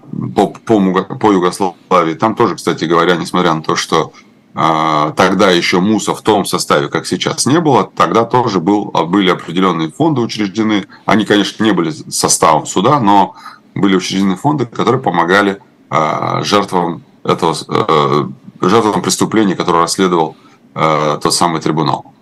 по, 0.65 1.03
по 1.15 1.31
Югославии, 1.31 2.13
там 2.13 2.35
тоже, 2.35 2.53
кстати 2.53 2.85
говоря, 2.85 3.15
несмотря 3.15 3.55
на 3.55 3.63
то, 3.63 3.75
что 3.75 4.13
а, 4.55 5.11
тогда 5.11 5.49
еще 5.49 5.79
МУСа 5.79 6.13
в 6.13 6.21
том 6.21 6.45
составе, 6.45 6.87
как 6.87 7.07
сейчас, 7.07 7.47
не 7.47 7.59
было. 7.59 7.89
Тогда 7.95 8.25
тоже 8.25 8.59
был, 8.59 8.91
были 9.07 9.31
определенные 9.31 9.91
фонды 9.91 10.21
учреждены. 10.21 10.85
Они, 11.05 11.25
конечно, 11.25 11.63
не 11.63 11.71
были 11.71 11.89
составом 11.89 12.67
суда, 12.67 12.99
но 12.99 13.35
были 13.75 13.95
учреждены 13.95 14.35
фонды, 14.35 14.65
которые 14.65 15.01
помогали 15.01 15.59
а, 15.89 16.43
жертвам 16.43 17.03
этого 17.23 17.55
э, 17.67 18.27
жертвам 18.61 19.01
преступлений, 19.01 19.55
которые 19.55 19.83
расследовал 19.83 20.35
э, 20.75 21.19
тот 21.21 21.33
самый 21.33 21.61
трибунал. 21.61 22.13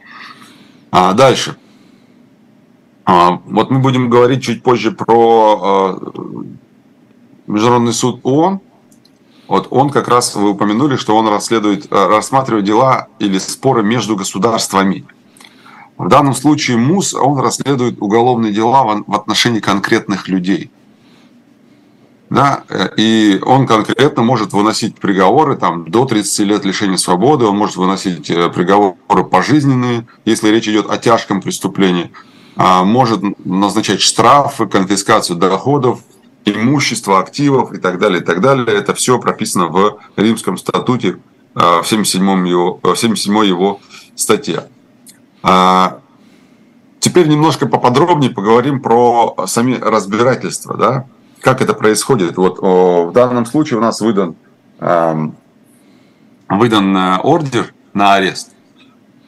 А 0.92 1.14
дальше. 1.14 1.58
Вот 3.06 3.72
мы 3.72 3.80
будем 3.80 4.10
говорить 4.10 4.44
чуть 4.44 4.62
позже 4.62 4.92
про 4.92 6.00
э, 6.00 6.22
Международный 7.48 7.94
суд 7.94 8.20
ООН, 8.24 8.62
вот 9.52 9.68
он 9.70 9.90
как 9.90 10.08
раз, 10.08 10.34
вы 10.36 10.52
упомянули, 10.52 10.96
что 10.96 11.14
он 11.14 11.28
расследует, 11.28 11.92
э, 11.92 12.08
рассматривает 12.08 12.64
дела 12.64 13.08
или 13.20 13.38
споры 13.38 13.84
между 13.84 14.16
государствами. 14.16 15.06
В 15.98 16.08
данном 16.08 16.34
случае 16.34 16.78
МУС, 16.78 17.14
он 17.14 17.38
расследует 17.38 18.02
уголовные 18.02 18.54
дела 18.54 19.04
в 19.06 19.14
отношении 19.14 19.60
конкретных 19.60 20.30
людей. 20.30 20.72
Да, 22.32 22.64
э, 22.70 22.88
и 22.96 23.42
он 23.46 23.68
конкретно 23.68 24.24
может 24.24 24.54
выносить 24.54 24.98
приговоры 24.98 25.58
там, 25.58 25.92
до 25.92 26.06
30 26.06 26.40
лет 26.48 26.64
лишения 26.64 26.96
свободы, 26.96 27.44
он 27.44 27.58
может 27.58 27.76
выносить 27.76 28.30
э, 28.30 28.50
приговоры 28.50 29.26
пожизненные, 29.30 30.08
если 30.24 30.48
речь 30.48 30.66
идет 30.70 30.90
о 30.90 30.98
тяжком 30.98 31.42
преступлении, 31.42 32.14
а 32.56 32.86
может 32.86 33.22
назначать 33.44 34.00
штрафы, 34.00 34.66
конфискацию 34.66 35.38
доходов, 35.38 36.00
имущества, 36.46 37.20
активов 37.20 37.74
и 37.74 37.80
так 37.80 38.00
далее, 38.00 38.22
и 38.22 38.24
так 38.24 38.40
далее. 38.40 38.66
Это 38.78 38.94
все 38.94 39.20
прописано 39.20 39.68
в 39.68 40.00
Римском 40.16 40.58
статуте 40.58 41.18
а, 41.54 41.82
в 41.82 41.88
77 41.88 42.48
его, 42.48 42.80
в 42.82 42.96
77 42.96 43.46
его 43.46 43.82
статье. 44.16 44.70
А, 45.44 46.00
теперь 47.02 47.28
немножко 47.28 47.68
поподробнее 47.68 48.32
поговорим 48.32 48.80
про 48.80 49.36
сами 49.48 49.76
разбирательства, 49.76 50.78
да, 50.78 51.08
как 51.42 51.62
это 51.62 51.74
происходит. 51.74 52.38
Вот 52.38 52.60
в 52.60 53.12
данном 53.14 53.46
случае 53.46 53.80
у 53.80 53.82
нас 53.82 54.02
выдан, 54.02 54.36
выдан 56.50 56.98
э, 56.98 57.18
ордер 57.24 57.74
на 57.94 58.14
арест. 58.16 58.52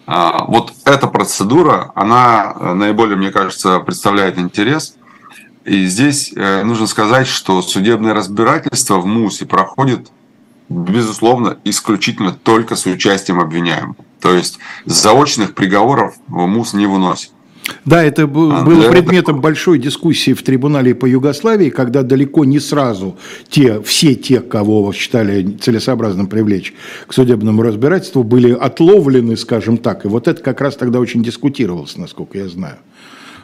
А, 0.05 0.45
вот 0.45 0.73
эта 0.85 1.07
процедура, 1.07 1.91
она 1.95 2.55
э, 2.59 2.73
наиболее, 2.73 3.15
мне 3.15 3.31
кажется, 3.31 3.79
представляет 3.79 4.37
интерес– 4.37 4.95
и 5.65 5.85
здесь 5.85 6.33
э, 6.35 6.63
нужно 6.63 6.87
сказать, 6.87 7.27
что 7.27 7.61
судебное 7.61 8.13
разбирательство 8.13 8.97
в 8.97 9.05
МУСе 9.05 9.45
проходит, 9.45 10.11
безусловно, 10.67 11.57
исключительно 11.63 12.33
только 12.33 12.75
с 12.75 12.85
участием 12.85 13.39
обвиняемого. 13.39 13.95
То 14.19 14.33
есть 14.33 14.59
заочных 14.85 15.53
приговоров 15.55 16.15
в 16.27 16.45
МУС 16.45 16.73
не 16.73 16.85
выносит. 16.85 17.31
Да, 17.85 18.03
это 18.03 18.27
было 18.27 18.63
Для 18.63 18.89
предметом 18.89 19.35
этого... 19.35 19.41
большой 19.41 19.79
дискуссии 19.79 20.33
в 20.33 20.43
трибунале 20.43 20.95
по 20.95 21.05
Югославии, 21.05 21.69
когда 21.69 22.03
далеко 22.03 22.45
не 22.45 22.59
сразу 22.59 23.17
те, 23.49 23.81
все 23.81 24.15
те, 24.15 24.39
кого 24.39 24.91
считали 24.93 25.57
целесообразным 25.59 26.27
привлечь 26.27 26.73
к 27.07 27.13
судебному 27.13 27.61
разбирательству, 27.61 28.23
были 28.23 28.51
отловлены, 28.51 29.37
скажем 29.37 29.77
так. 29.77 30.05
И 30.05 30.07
вот 30.07 30.27
это 30.27 30.41
как 30.41 30.61
раз 30.61 30.75
тогда 30.75 30.99
очень 30.99 31.23
дискутировалось, 31.23 31.97
насколько 31.97 32.37
я 32.37 32.47
знаю. 32.47 32.77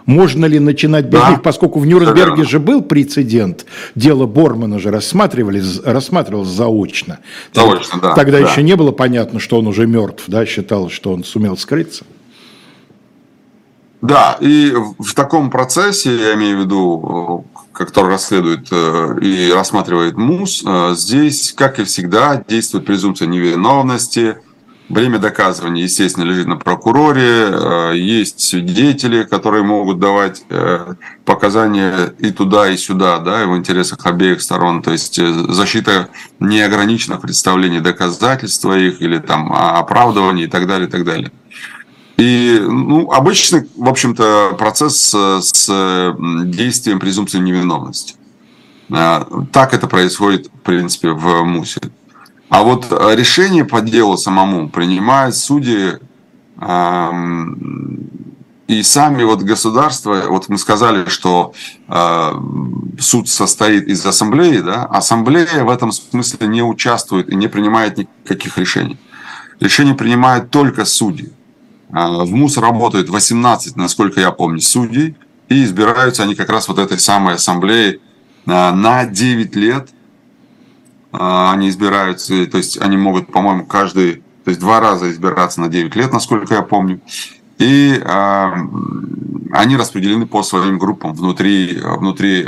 Можно 0.05 0.45
ли 0.45 0.57
начинать 0.57 1.05
без 1.05 1.19
да. 1.19 1.29
них, 1.29 1.43
поскольку 1.43 1.79
в 1.79 1.85
Нюрнберге 1.85 2.43
же 2.43 2.59
был 2.59 2.81
прецедент, 2.81 3.67
дело 3.93 4.25
Бормана 4.25 4.79
же 4.79 4.89
рассматривали, 4.89 5.61
рассматривалось 5.85 6.47
заочно. 6.49 7.19
Заочно, 7.53 7.99
да. 8.01 8.15
Тогда 8.15 8.39
да. 8.39 8.49
еще 8.49 8.63
не 8.63 8.75
было 8.75 8.91
понятно, 8.91 9.39
что 9.39 9.59
он 9.59 9.67
уже 9.67 9.85
мертв, 9.85 10.23
да, 10.25 10.47
считалось, 10.47 10.93
что 10.93 11.13
он 11.13 11.23
сумел 11.23 11.57
скрыться. 11.57 12.05
Да, 14.01 14.37
и 14.39 14.73
в 14.97 15.13
таком 15.13 15.49
процессе, 15.49 16.15
я 16.15 16.33
имею 16.35 16.57
в 16.57 16.61
виду, 16.61 17.45
который 17.73 18.11
расследует 18.11 18.67
э, 18.71 19.17
и 19.21 19.51
рассматривает 19.53 20.17
МУС, 20.17 20.63
э, 20.65 20.93
здесь, 20.95 21.53
как 21.53 21.79
и 21.79 21.83
всегда, 21.83 22.43
действует 22.47 22.85
презумпция 22.85 23.27
невиновности– 23.27 24.37
Время 24.89 25.19
доказывания, 25.19 25.83
естественно, 25.83 26.23
лежит 26.23 26.47
на 26.47 26.57
прокуроре. 26.57 27.21
Э, 27.21 27.91
есть 27.95 28.39
свидетели, 28.39 29.21
которые 29.23 29.63
могут 29.63 29.99
давать 29.99 30.41
э, 30.49 30.95
показания 31.25 32.11
и 32.17 32.31
туда, 32.31 32.67
и 32.67 32.75
сюда, 32.75 33.19
да, 33.19 33.43
и 33.43 33.45
в 33.45 33.55
интересах 33.55 34.03
обеих 34.07 34.41
сторон. 34.41 34.81
То 34.81 34.91
есть 34.91 35.19
э, 35.19 35.31
защита 35.49 36.09
не 36.39 36.61
ограничена 36.61 37.17
в 37.17 37.21
представлении 37.21 37.79
доказательства 37.79 38.75
их 38.75 38.99
или 38.99 39.19
там 39.19 39.53
оправдывания 39.53 40.45
и 40.45 40.49
так 40.49 40.65
далее, 40.65 40.87
и 40.87 40.91
так 40.91 41.05
далее. 41.05 41.31
И 42.19 42.59
ну, 42.59 43.09
обычный, 43.11 43.69
в 43.75 43.87
общем-то, 43.87 44.55
процесс 44.57 45.15
с 45.15 46.15
действием 46.45 46.99
презумпции 46.99 47.39
невиновности. 47.39 48.15
Так 48.89 49.73
это 49.73 49.87
происходит, 49.87 50.47
в 50.47 50.59
принципе, 50.59 51.11
в 51.11 51.43
МУСе. 51.43 51.79
А 52.49 52.63
вот 52.63 52.91
решение 53.15 53.63
по 53.63 53.81
делу 53.81 54.17
самому 54.17 54.69
принимают 54.69 55.35
судьи 55.35 55.99
и 58.69 58.83
сами 58.83 59.23
вот 59.23 59.41
государства, 59.41 60.25
вот 60.27 60.47
мы 60.47 60.59
сказали, 60.59 61.09
что 61.09 61.53
э, 61.87 62.31
суд 62.99 63.27
состоит 63.27 63.87
из 63.87 64.05
ассамблеи, 64.05 64.59
да, 64.59 64.85
ассамблея 64.85 65.63
в 65.63 65.69
этом 65.69 65.91
смысле 65.91 66.47
не 66.47 66.61
участвует 66.61 67.29
и 67.29 67.35
не 67.35 67.47
принимает 67.47 67.97
никаких 67.97 68.59
решений. 68.59 68.97
Решения 69.59 69.95
принимают 69.95 70.51
только 70.51 70.85
судьи. 70.85 71.31
Э, 71.91 72.23
в 72.23 72.33
МУС 72.33 72.57
работает 72.57 73.09
18, 73.09 73.75
насколько 73.75 74.19
я 74.19 74.31
помню, 74.31 74.61
судей, 74.61 75.15
и 75.47 75.63
избираются 75.63 76.23
они 76.23 76.35
как 76.35 76.49
раз 76.49 76.67
вот 76.67 76.79
этой 76.79 76.99
самой 76.99 77.35
ассамблеей 77.35 77.95
э, 78.45 78.71
на 78.71 79.05
9 79.05 79.55
лет. 79.55 79.89
Э, 81.11 81.49
они 81.51 81.69
избираются, 81.69 82.45
то 82.45 82.57
есть 82.57 82.79
они 82.79 82.97
могут, 82.97 83.31
по-моему, 83.31 83.65
каждый, 83.65 84.23
то 84.43 84.49
есть 84.49 84.59
два 84.59 84.79
раза 84.79 85.09
избираться 85.11 85.61
на 85.61 85.67
9 85.67 85.95
лет, 85.95 86.13
насколько 86.13 86.53
я 86.55 86.61
помню. 86.61 87.01
И 87.57 88.01
они 89.51 89.75
распределены 89.75 90.25
по 90.25 90.43
своим 90.43 90.79
группам 90.79 91.13
внутри, 91.13 91.77
внутри 91.83 92.47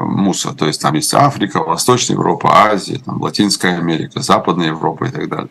МУСа. 0.00 0.52
То 0.52 0.66
есть 0.66 0.82
там 0.82 0.96
есть 0.96 1.14
Африка, 1.14 1.64
Восточная 1.64 2.16
Европа, 2.16 2.50
Азия, 2.52 2.98
там, 2.98 3.22
Латинская 3.22 3.78
Америка, 3.78 4.20
Западная 4.20 4.66
Европа 4.66 5.04
и 5.04 5.10
так 5.10 5.30
далее. 5.30 5.48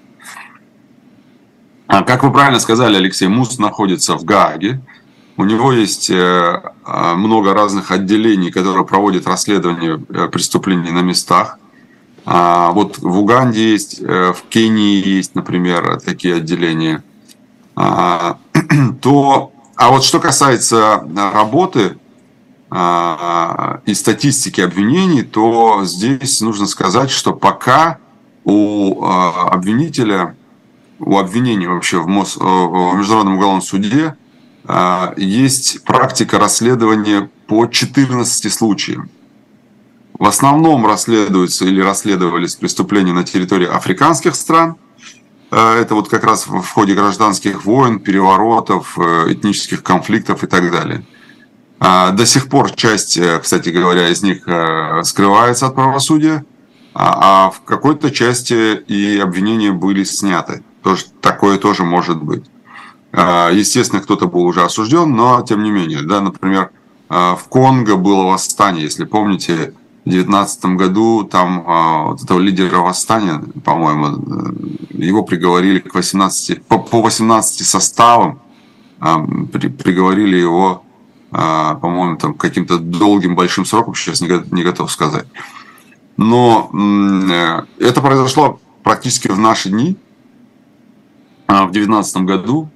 А, 1.87 2.03
как 2.03 2.23
вы 2.23 2.31
правильно 2.31 2.59
сказали, 2.59 2.97
Алексей, 2.97 3.27
МУС 3.27 3.59
находится 3.59 4.15
в 4.15 4.23
Гааге. 4.23 4.81
У 5.35 5.43
него 5.45 5.71
есть 5.71 6.09
э, 6.09 6.61
много 6.85 7.53
разных 7.53 7.91
отделений, 7.91 8.51
которые 8.51 8.85
проводят 8.85 9.27
расследование 9.27 10.03
э, 10.09 10.27
преступлений 10.27 10.91
на 10.91 11.01
местах. 11.01 11.57
А, 12.25 12.71
вот 12.71 12.99
в 12.99 13.19
Уганде 13.19 13.71
есть, 13.71 13.99
э, 13.99 14.33
в 14.33 14.43
Кении 14.49 15.05
есть, 15.05 15.35
например, 15.35 15.99
такие 16.01 16.35
отделения– 16.35 17.03
а, 17.75 18.37
то, 19.01 19.51
а 19.75 19.91
вот 19.91 20.03
что 20.03 20.19
касается 20.19 21.07
работы 21.33 21.97
а, 22.69 23.81
и 23.85 23.93
статистики 23.93 24.61
обвинений, 24.61 25.23
то 25.23 25.83
здесь 25.83 26.41
нужно 26.41 26.67
сказать, 26.67 27.09
что 27.09 27.33
пока 27.33 27.97
у 28.43 29.03
а, 29.03 29.49
обвинителя, 29.49 30.35
у 31.05 31.17
обвинения 31.17 31.67
вообще 31.67 31.99
в, 31.99 32.07
МОС, 32.07 32.37
в 32.37 32.95
Международном 32.95 33.35
уголовном 33.35 33.61
суде 33.61 34.15
есть 35.17 35.83
практика 35.83 36.39
расследования 36.39 37.29
по 37.47 37.67
14 37.67 38.53
случаям. 38.53 39.09
В 40.17 40.25
основном 40.25 40.87
расследуются 40.87 41.65
или 41.65 41.81
расследовались 41.81 42.55
преступления 42.55 43.11
на 43.11 43.25
территории 43.25 43.67
африканских 43.67 44.35
стран– 44.35 44.77
Э, 45.53 45.79
это 45.79 45.93
вот 45.93 46.09
как 46.09 46.23
раз 46.23 46.47
в 46.47 46.67
ходе 46.67 46.95
гражданских 46.95 47.63
войн, 47.63 47.99
переворотов, 47.99 48.97
э, 48.97 49.33
этнических 49.33 49.83
конфликтов 49.83 50.43
и 50.43 50.47
так 50.47 50.71
далее. 50.71 51.03
А, 51.79 52.11
до 52.11 52.25
сих 52.25 52.49
пор 52.49 52.71
часть, 52.71 53.17
э, 53.17 53.39
кстати 53.39 53.69
говоря, 53.69 54.09
из 54.09 54.23
них 54.23 54.47
скрывается 55.03 55.67
от 55.67 55.75
правосудия, 55.75 56.43
а, 56.95 57.47
а 57.47 57.49
в 57.51 57.61
какой-то 57.61 58.09
части 58.09 58.75
и 58.87 59.19
обвинения 59.19 59.71
были 59.71 60.03
сняты. 60.03 60.63
Тоже, 60.83 61.05
такое 61.21 61.57
тоже 61.57 61.83
может 61.83 62.21
быть. 62.21 62.45
А, 63.11 63.49
естественно, 63.51 64.01
кто-то 64.01 64.27
был 64.27 64.43
уже 64.43 64.63
осужден, 64.63 65.15
но 65.15 65.41
тем 65.41 65.63
не 65.63 65.71
менее. 65.71 66.01
Да, 66.01 66.21
например, 66.21 66.71
в 67.09 67.41
Конго 67.49 67.95
было 67.95 68.23
восстание, 68.23 68.83
если 68.83 69.03
помните, 69.03 69.73
2019 70.05 70.65
году 70.65 71.23
там 71.23 71.63
а, 71.65 72.03
вот 72.07 72.21
этого 72.21 72.39
лидера 72.39 72.79
восстания, 72.79 73.41
по-моему, 73.63 74.07
э, 74.07 75.03
его 75.03 75.23
приговорили 75.23 75.79
к 75.79 75.95
18, 75.95 76.65
по, 76.65 76.77
по 76.77 77.01
18 77.01 77.65
составам, 77.65 78.41
а, 78.99 79.25
при, 79.53 79.69
приговорили 79.69 80.35
его, 80.35 80.83
а, 81.31 81.75
по-моему, 81.75 82.17
там 82.17 82.33
каким-то 82.33 82.79
долгим 82.79 83.35
большим 83.35 83.65
сроком, 83.65 83.95
сейчас 83.95 84.19
не, 84.19 84.29
не 84.51 84.63
готов 84.63 84.91
сказать. 84.91 85.25
Но 86.17 86.69
э, 86.73 87.63
это 87.79 88.01
произошло 88.01 88.59
практически 88.83 89.29
в 89.29 89.39
наши 89.39 89.69
дни, 89.69 89.95
в 91.47 91.71
2019 91.71 92.17
году, 92.17 92.69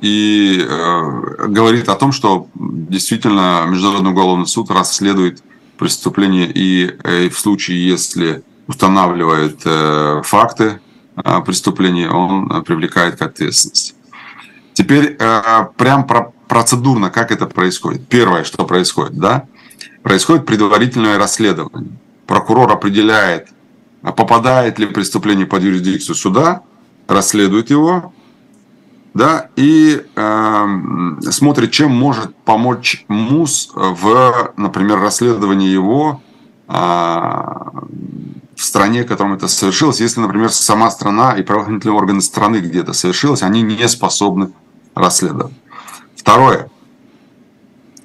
и 0.00 0.66
э, 0.68 1.46
говорит 1.48 1.88
о 1.88 1.94
том, 1.94 2.12
что 2.12 2.48
действительно 2.54 3.64
Международный 3.66 4.10
уголовный 4.10 4.46
суд 4.46 4.70
расследует 4.70 5.42
преступления 5.76 6.50
и, 6.52 6.96
э, 7.04 7.24
и 7.24 7.28
в 7.28 7.38
случае, 7.38 7.86
если 7.86 8.42
устанавливает 8.66 9.60
э, 9.64 10.22
факты 10.24 10.80
э, 11.16 11.40
преступления, 11.44 12.10
он 12.10 12.64
привлекает 12.64 13.16
к 13.16 13.22
ответственности. 13.22 13.94
Теперь 14.74 15.16
прям 15.78 16.06
про 16.06 16.32
процедурно, 16.48 17.08
как 17.08 17.32
это 17.32 17.46
происходит. 17.46 18.06
Первое, 18.08 18.44
что 18.44 18.66
происходит, 18.66 19.18
да, 19.18 19.46
происходит 20.02 20.44
предварительное 20.44 21.16
расследование. 21.16 21.92
Прокурор 22.26 22.70
определяет, 22.70 23.48
попадает 24.02 24.78
ли 24.78 24.86
преступление 24.86 25.46
под 25.46 25.62
юрисдикцию 25.62 26.14
суда, 26.14 26.60
расследует 27.06 27.70
его, 27.70 28.12
да, 29.14 29.48
и 29.56 30.04
э, 30.14 30.66
смотрит, 31.30 31.70
чем 31.70 31.90
может 31.90 32.36
помочь 32.44 33.04
МУС 33.08 33.70
в, 33.74 34.52
например, 34.56 35.00
расследовании 35.00 35.68
его 35.68 36.20
э, 36.68 36.72
в 36.72 38.62
стране, 38.62 39.04
в 39.04 39.06
котором 39.06 39.34
это 39.34 39.48
совершилось. 39.48 40.00
Если, 40.00 40.20
например, 40.20 40.50
сама 40.50 40.90
страна 40.90 41.32
и 41.32 41.42
правоохранительные 41.42 41.96
органы 41.96 42.20
страны, 42.20 42.56
где 42.56 42.80
это 42.80 42.92
совершилось, 42.92 43.42
они 43.42 43.62
не 43.62 43.88
способны 43.88 44.50
расследовать. 44.94 45.54
Второе. 46.16 46.68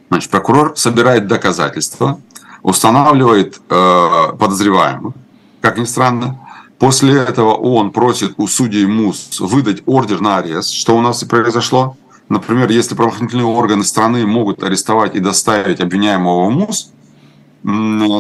Значит, 0.10 0.30
прокурор 0.30 0.74
собирает 0.78 1.28
доказательства, 1.28 2.20
устанавливает 2.62 3.62
э, 3.70 4.34
подозреваемых, 4.38 5.14
как 5.62 5.78
ни 5.78 5.86
странно, 5.86 6.40
После 6.82 7.14
этого 7.14 7.54
он 7.54 7.92
просит 7.92 8.34
у 8.38 8.48
судей 8.48 8.88
МУС 8.88 9.40
выдать 9.40 9.84
ордер 9.86 10.20
на 10.20 10.38
арест, 10.38 10.72
что 10.72 10.98
у 10.98 11.02
нас 11.02 11.22
и 11.22 11.28
произошло. 11.28 11.96
Например, 12.28 12.72
если 12.72 12.96
правоохранительные 12.96 13.46
органы 13.46 13.84
страны 13.84 14.26
могут 14.26 14.64
арестовать 14.64 15.16
и 15.16 15.20
доставить 15.20 15.80
обвиняемого 15.80 16.50
в 16.50 16.50
МУС, 16.50 16.92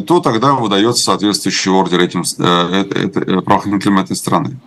то 0.06 0.20
тогда 0.20 0.54
выдается 0.54 1.06
соответствующий 1.06 1.72
ордер 1.72 2.02
этим 2.02 2.22
э, 2.22 2.86
э, 2.88 3.42
правоохранителям 3.42 3.98
этой 3.98 4.16
страны. 4.16 4.60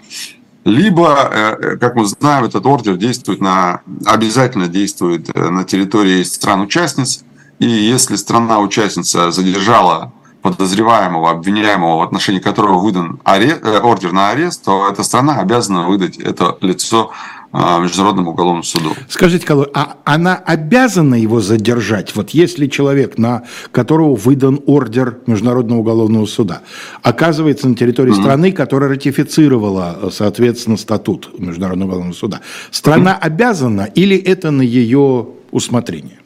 Либо, 0.64 1.30
э, 1.32 1.76
как 1.76 1.94
мы 1.94 2.04
знаем, 2.04 2.46
этот 2.46 2.66
ордер 2.66 2.96
действует 2.96 3.40
на, 3.40 3.82
обязательно 4.06 4.66
действует 4.66 5.32
на 5.36 5.62
территории 5.62 6.24
стран-участниц, 6.24 7.22
и 7.60 7.66
если 7.68 8.16
страна-участница 8.16 9.30
задержала 9.30 10.12
подозреваемого, 10.44 11.30
обвиняемого, 11.30 11.96
в 11.96 12.02
отношении 12.02 12.38
которого 12.38 12.78
выдан 12.78 13.18
арест, 13.24 13.64
э, 13.64 13.80
ордер 13.80 14.12
на 14.12 14.28
арест, 14.28 14.62
то 14.62 14.86
эта 14.90 15.02
страна 15.02 15.36
обязана 15.36 15.88
выдать 15.88 16.18
это 16.18 16.58
лицо 16.60 17.12
э, 17.54 17.80
Международному 17.80 18.32
уголовному 18.32 18.62
суду. 18.62 18.90
Скажите, 19.08 19.46
Калой, 19.46 19.68
а 19.72 19.96
она 20.04 20.34
обязана 20.34 21.14
его 21.14 21.40
задержать? 21.40 22.14
Вот 22.14 22.30
если 22.30 22.66
человек, 22.66 23.16
на 23.16 23.44
которого 23.72 24.14
выдан 24.14 24.60
ордер 24.66 25.20
Международного 25.26 25.78
уголовного 25.80 26.26
суда, 26.26 26.60
оказывается 27.02 27.66
на 27.66 27.74
территории 27.74 28.12
mm-hmm. 28.12 28.22
страны, 28.22 28.52
которая 28.52 28.90
ратифицировала, 28.90 29.98
э, 30.02 30.10
соответственно, 30.12 30.76
статут 30.76 31.30
Международного 31.38 31.88
уголовного 31.88 32.14
суда, 32.14 32.40
страна 32.70 33.12
mm-hmm. 33.12 33.26
обязана 33.26 33.82
или 33.94 34.18
это 34.18 34.50
на 34.50 34.60
ее 34.60 35.26
усмотрение? 35.52 36.18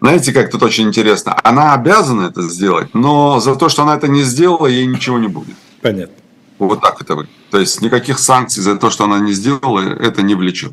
Знаете, 0.00 0.32
как 0.32 0.50
тут 0.50 0.62
очень 0.62 0.88
интересно? 0.88 1.36
Она 1.42 1.74
обязана 1.74 2.26
это 2.26 2.42
сделать, 2.42 2.94
но 2.94 3.40
за 3.40 3.56
то, 3.56 3.68
что 3.68 3.82
она 3.82 3.96
это 3.96 4.06
не 4.06 4.22
сделала, 4.22 4.66
ей 4.66 4.86
ничего 4.86 5.18
не 5.18 5.28
будет. 5.28 5.56
Понятно. 5.82 6.14
Вот 6.58 6.80
так 6.80 7.00
это 7.00 7.14
выглядит. 7.16 7.36
То 7.50 7.58
есть 7.58 7.80
никаких 7.82 8.18
санкций 8.18 8.62
за 8.62 8.76
то, 8.76 8.90
что 8.90 9.04
она 9.04 9.18
не 9.18 9.32
сделала, 9.32 9.80
это 9.80 10.22
не 10.22 10.34
влечет. 10.34 10.72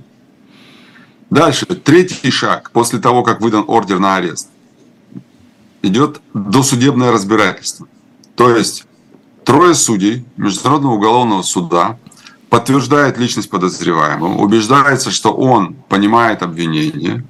Дальше, 1.29 1.65
третий 1.65 2.29
шаг, 2.29 2.71
после 2.71 2.99
того, 2.99 3.23
как 3.23 3.41
выдан 3.41 3.63
ордер 3.67 3.99
на 3.99 4.15
арест, 4.15 4.49
идет 5.81 6.21
досудебное 6.33 7.11
разбирательство. 7.11 7.87
То 8.35 8.55
есть 8.55 8.85
трое 9.43 9.73
судей 9.73 10.25
Международного 10.37 10.93
уголовного 10.93 11.41
суда 11.41 11.97
подтверждают 12.49 13.17
личность 13.17 13.49
подозреваемого, 13.49 14.37
убеждается, 14.37 15.11
что 15.11 15.33
он 15.33 15.73
понимает 15.89 16.43
обвинение, 16.43 17.25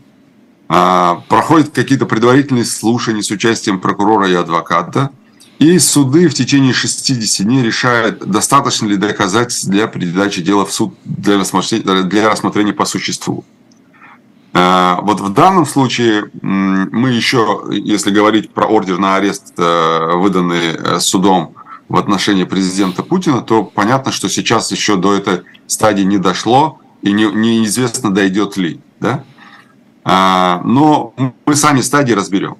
проходят 0.67 1.69
какие-то 1.69 2.06
предварительные 2.06 2.65
слушания 2.65 3.21
с 3.21 3.30
участием 3.30 3.80
прокурора 3.80 4.28
и 4.28 4.34
адвоката, 4.34 5.12
И 5.60 5.78
суды 5.80 6.28
в 6.28 6.34
течение 6.34 6.73
60 6.73 7.45
дней 7.45 7.63
решают, 7.63 8.25
достаточно 8.25 8.88
ли 8.88 8.97
доказательств 8.97 9.67
для 9.69 9.88
передачи 9.88 10.41
дела 10.41 10.65
в 10.65 10.71
суд 10.71 10.95
для 11.06 11.38
рассмотрения, 11.38 12.04
для 12.04 12.30
рассмотрения 12.30 12.73
по 12.73 12.86
существу. 12.86 13.45
Э, 14.56 14.95
вот 15.01 15.19
в 15.19 15.34
данном 15.34 15.65
случае 15.65 16.32
мы 16.41 17.10
еще, 17.10 17.63
если 17.69 18.10
говорить 18.10 18.51
про 18.51 18.65
ордер 18.65 18.97
на 18.97 19.17
арест, 19.17 19.54
э, 19.58 20.15
выданный 20.15 20.75
э, 20.75 20.99
судом 20.99 21.56
в 21.89 21.97
отношении 21.97 22.45
президента 22.45 23.04
Путина, 23.04 23.41
то 23.41 23.63
понятно, 23.63 24.13
что 24.13 24.30
сейчас 24.30 24.71
еще 24.71 24.95
до 24.95 25.13
этой 25.13 25.41
стадии 25.67 26.04
не 26.04 26.17
дошло 26.17 26.80
и 27.01 27.12
не, 27.12 27.25
неизвестно, 27.25 28.13
дойдет 28.13 28.56
ли. 28.56 28.80
Да? 29.01 29.25
Но 30.05 31.13
мы 31.45 31.55
сами 31.55 31.81
стадии 31.81 32.13
разберем. 32.13 32.57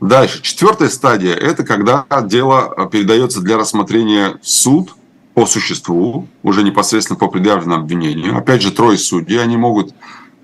Дальше. 0.00 0.40
Четвертая 0.40 0.88
стадия– 0.88 1.34
это 1.34 1.64
когда 1.64 2.06
дело 2.22 2.88
передается 2.90 3.40
для 3.40 3.58
рассмотрения 3.58 4.38
в 4.40 4.48
суд 4.48 4.94
по 5.34 5.46
существу, 5.46 6.28
уже 6.42 6.62
непосредственно 6.62 7.18
по 7.18 7.28
предъявленному 7.28 7.82
обвинению. 7.82 8.36
Опять 8.36 8.62
же, 8.62 8.72
трое 8.72 8.98
судей, 8.98 9.42
они 9.42 9.56
могут 9.56 9.94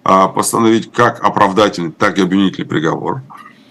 а, 0.04 0.28
постановить 0.28 0.92
как 0.92 1.22
оправдательный, 1.24 1.90
так 1.90 2.18
и 2.18 2.22
обвинительный 2.22 2.66
приговор. 2.66 3.22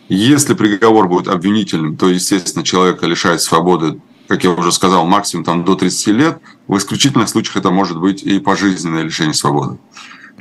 Если 0.09 0.53
приговор 0.53 1.07
будет 1.07 1.27
обвинительным, 1.27 1.97
то, 1.97 2.09
естественно, 2.09 2.63
человека 2.63 3.07
лишает 3.07 3.41
свободы, 3.41 3.99
как 4.27 4.43
я 4.43 4.51
уже 4.51 4.71
сказал, 4.71 5.05
максимум 5.05 5.45
там, 5.45 5.63
до 5.63 5.75
30 5.75 6.07
лет. 6.07 6.39
В 6.67 6.77
исключительных 6.77 7.29
случаях 7.29 7.57
это 7.57 7.71
может 7.71 7.99
быть 7.99 8.21
и 8.21 8.39
пожизненное 8.39 9.03
лишение 9.03 9.33
свободы. 9.33 9.77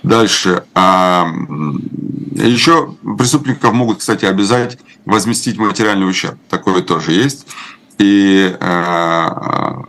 Дальше. 0.04 0.64
А, 0.74 1.26
еще 2.32 2.94
преступников 3.18 3.72
могут, 3.72 3.98
кстати, 3.98 4.26
обязать 4.26 4.78
возместить 5.06 5.58
материальный 5.58 6.08
ущерб. 6.08 6.38
Такое 6.48 6.82
тоже 6.82 7.12
есть. 7.12 7.46
И 7.98 8.54
а, 8.60 9.82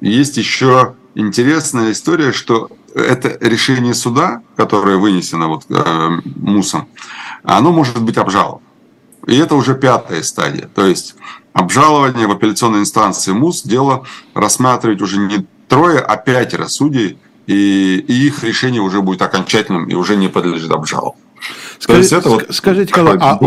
есть 0.00 0.36
еще 0.36 0.94
интересная 1.14 1.92
история, 1.92 2.32
что 2.32 2.70
это 2.94 3.38
решение 3.40 3.94
суда, 3.94 4.42
которое 4.56 4.98
вынесено 4.98 5.48
вот, 5.48 5.64
э, 5.70 6.20
МУСом, 6.36 6.88
оно 7.42 7.72
может 7.72 8.02
быть 8.02 8.18
обжаловано. 8.18 8.60
И 9.26 9.36
это 9.36 9.54
уже 9.54 9.74
пятая 9.74 10.22
стадия. 10.22 10.68
То 10.74 10.86
есть 10.86 11.14
обжалование 11.54 12.26
в 12.26 12.32
апелляционной 12.32 12.80
инстанции 12.80 13.32
МУС 13.32 13.62
дело 13.62 14.04
рассматривать 14.34 15.00
уже 15.00 15.18
не 15.18 15.46
трое, 15.68 16.00
а 16.00 16.16
пятеро 16.16 16.66
судей, 16.66 17.18
и, 17.46 18.04
и 18.06 18.26
их 18.26 18.44
решение 18.44 18.80
уже 18.80 19.02
будет 19.02 19.22
окончательным 19.22 19.86
и 19.86 19.94
уже 19.94 20.16
не 20.16 20.28
подлежит 20.28 20.70
обжалованию. 20.70 21.20
Скажите, 21.78 22.16
это 22.16 22.28
вот 22.28 22.46
скажите 22.50 22.92
Николай, 22.92 23.16
а, 23.20 23.38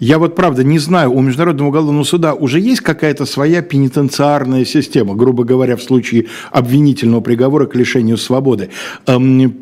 я 0.00 0.18
вот 0.18 0.34
правда 0.34 0.64
не 0.64 0.78
знаю, 0.78 1.12
у 1.12 1.20
Международного 1.20 1.68
уголовного 1.68 2.04
суда 2.04 2.32
уже 2.32 2.58
есть 2.58 2.80
какая-то 2.80 3.26
своя 3.26 3.60
пенитенциарная 3.60 4.64
система, 4.64 5.14
грубо 5.14 5.44
говоря, 5.44 5.76
в 5.76 5.82
случае 5.82 6.26
обвинительного 6.50 7.20
приговора 7.20 7.66
к 7.66 7.74
лишению 7.74 8.16
свободы. 8.16 8.70
Эм, 9.06 9.54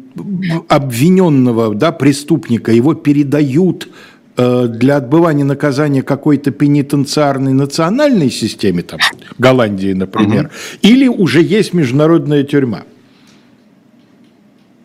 обвиненного, 0.69 1.75
да, 1.75 1.91
преступника, 1.91 2.71
его 2.71 2.95
передают 2.95 3.89
э, 4.37 4.69
для 4.69 4.99
отбывания 4.99 5.45
наказания 5.45 6.03
какой-то 6.03 6.53
пенитенциарной 6.53 7.53
национальной 7.53 8.31
системе, 8.31 8.83
там, 8.83 9.01
Голландии, 9.39 9.93
например, 9.93 10.45
угу. 10.45 10.53
или 10.83 11.09
уже 11.09 11.43
есть 11.43 11.75
международная 11.75 12.45
тюрьма? 12.45 12.85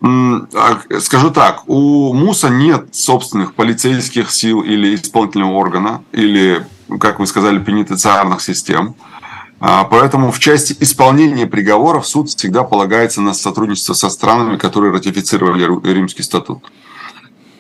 А, 0.04 0.82
скажу 1.00 1.32
так, 1.32 1.64
у 1.68 2.14
МУСа 2.14 2.50
нет 2.50 2.94
собственных 2.94 3.54
полицейских 3.54 4.32
сил 4.32 4.62
или 4.62 4.96
исполнительного 4.96 5.54
органа, 5.54 6.04
или, 6.12 6.66
как 7.00 7.20
вы 7.20 7.28
сказали, 7.28 7.60
пенитенциарных 7.60 8.42
систем. 8.42 8.96
А, 9.62 9.86
поэтому 9.86 10.32
в 10.32 10.40
части 10.40 10.76
исполнения 10.82 11.48
приговоров 11.48 12.06
суд 12.06 12.30
всегда 12.30 12.64
полагается 12.64 13.22
на 13.22 13.34
сотрудничество 13.34 13.94
со 13.94 14.10
странами, 14.10 14.58
которые 14.58 14.92
ратифицировали 14.92 15.64
Римский 15.94 16.24
статут. 16.24 16.66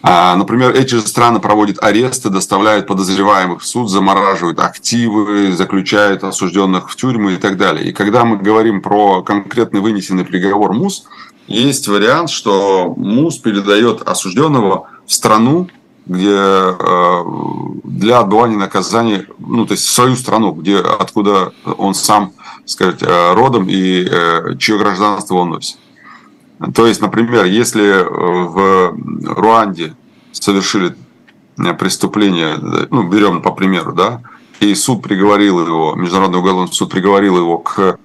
А, 0.01 0.35
например, 0.35 0.75
эти 0.75 0.95
же 0.95 1.01
страны 1.01 1.39
проводят 1.39 1.81
аресты, 1.81 2.29
доставляют 2.29 2.87
подозреваемых 2.87 3.61
в 3.61 3.65
суд, 3.65 3.89
замораживают 3.89 4.59
активы, 4.59 5.53
заключают 5.53 6.25
осужденных 6.25 6.91
в 6.91 6.95
тюрьмы 6.97 7.35
и 7.35 7.37
так 7.37 7.55
далее. 7.55 7.87
И 7.87 7.93
когда 7.93 8.25
мы 8.25 8.35
говорим 8.35 8.81
про 8.81 9.23
конкретный 9.23 9.79
вынесенный 9.79 10.25
приговор 10.25 10.73
МУС, 10.73 11.05
есть 11.47 11.87
вариант, 11.87 12.29
что 12.29 12.93
МУС 12.95 13.37
передает 13.37 14.01
осужденного 14.01 14.87
в 15.05 15.13
страну, 15.13 15.67
где 16.05 16.35
э, 16.35 17.23
для 17.83 18.19
отбывания 18.19 18.57
наказания, 18.57 19.25
ну, 19.39 19.65
то 19.65 19.73
есть 19.73 19.85
в 19.85 19.91
свою 19.91 20.15
страну, 20.15 20.51
где, 20.51 20.77
откуда 20.77 21.53
он 21.77 21.93
сам, 21.93 22.33
сказать, 22.65 23.01
э, 23.01 23.33
родом 23.33 23.67
и 23.69 24.05
э, 24.09 24.55
чье 24.59 24.77
гражданство 24.77 25.35
он 25.35 25.51
носит. 25.51 25.77
То 26.75 26.87
есть, 26.87 27.01
например, 27.01 27.45
если 27.45 28.05
в 28.07 28.95
Руанде 29.25 29.95
совершили 30.31 30.95
преступление, 31.77 32.57
ну, 32.89 33.03
берем 33.03 33.41
по 33.41 33.51
примеру, 33.51 33.93
да, 33.93 34.21
и 34.59 34.73
суд 34.75 35.01
приговорил 35.01 35.59
его, 35.65 35.93
Международный 35.95 36.39
уголовный 36.39 36.71
суд 36.71 36.89
приговорил 36.89 37.37
его 37.37 37.57
к 37.57 37.97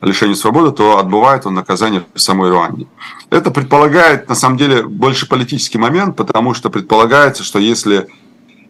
лишению 0.00 0.36
свободы, 0.36 0.72
то 0.72 0.98
отбывает 0.98 1.46
он 1.46 1.54
наказание 1.54 2.04
в 2.14 2.20
самой 2.20 2.50
Руанде. 2.50 2.86
Это 3.30 3.50
предполагает, 3.50 4.28
на 4.28 4.34
самом 4.34 4.56
деле, 4.56 4.82
больше 4.82 5.28
политический 5.28 5.78
момент, 5.78 6.16
потому 6.16 6.54
что 6.54 6.70
предполагается, 6.70 7.42
что 7.42 7.58
если 7.58 8.08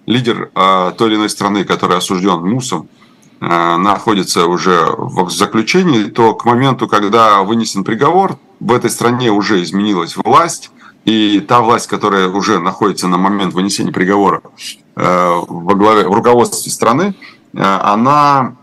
лидер 0.07 0.51
э, 0.55 0.93
той 0.97 1.11
или 1.11 1.17
иной 1.17 1.29
страны, 1.29 1.65
который 1.65 1.99
осужден 1.99 2.41
МУСом, 2.41 2.89
э, 3.41 3.77
находится 3.77 4.47
уже 4.47 4.87
в 4.97 5.31
заключении, 5.31 6.05
то 6.05 6.35
к 6.35 6.47
моменту, 6.47 6.89
когда 6.89 7.43
вынесен 7.43 7.85
приговор, 7.85 8.39
в 8.59 8.73
этой 8.73 8.91
стране 8.91 9.31
уже 9.31 9.63
изменилась 9.63 10.17
власть, 10.17 10.71
и 11.05 11.41
та 11.41 11.61
власть, 11.61 11.87
которая 11.87 12.29
уже 12.29 12.59
находится 12.59 13.07
на 13.07 13.19
момент 13.19 13.55
вынесения 13.55 13.93
приговора 13.93 14.43
э, 14.97 15.43
во 15.47 15.75
главе, 15.75 16.09
в 16.09 16.13
руководстве 16.13 16.73
страны, 16.73 17.15
она 17.55 18.57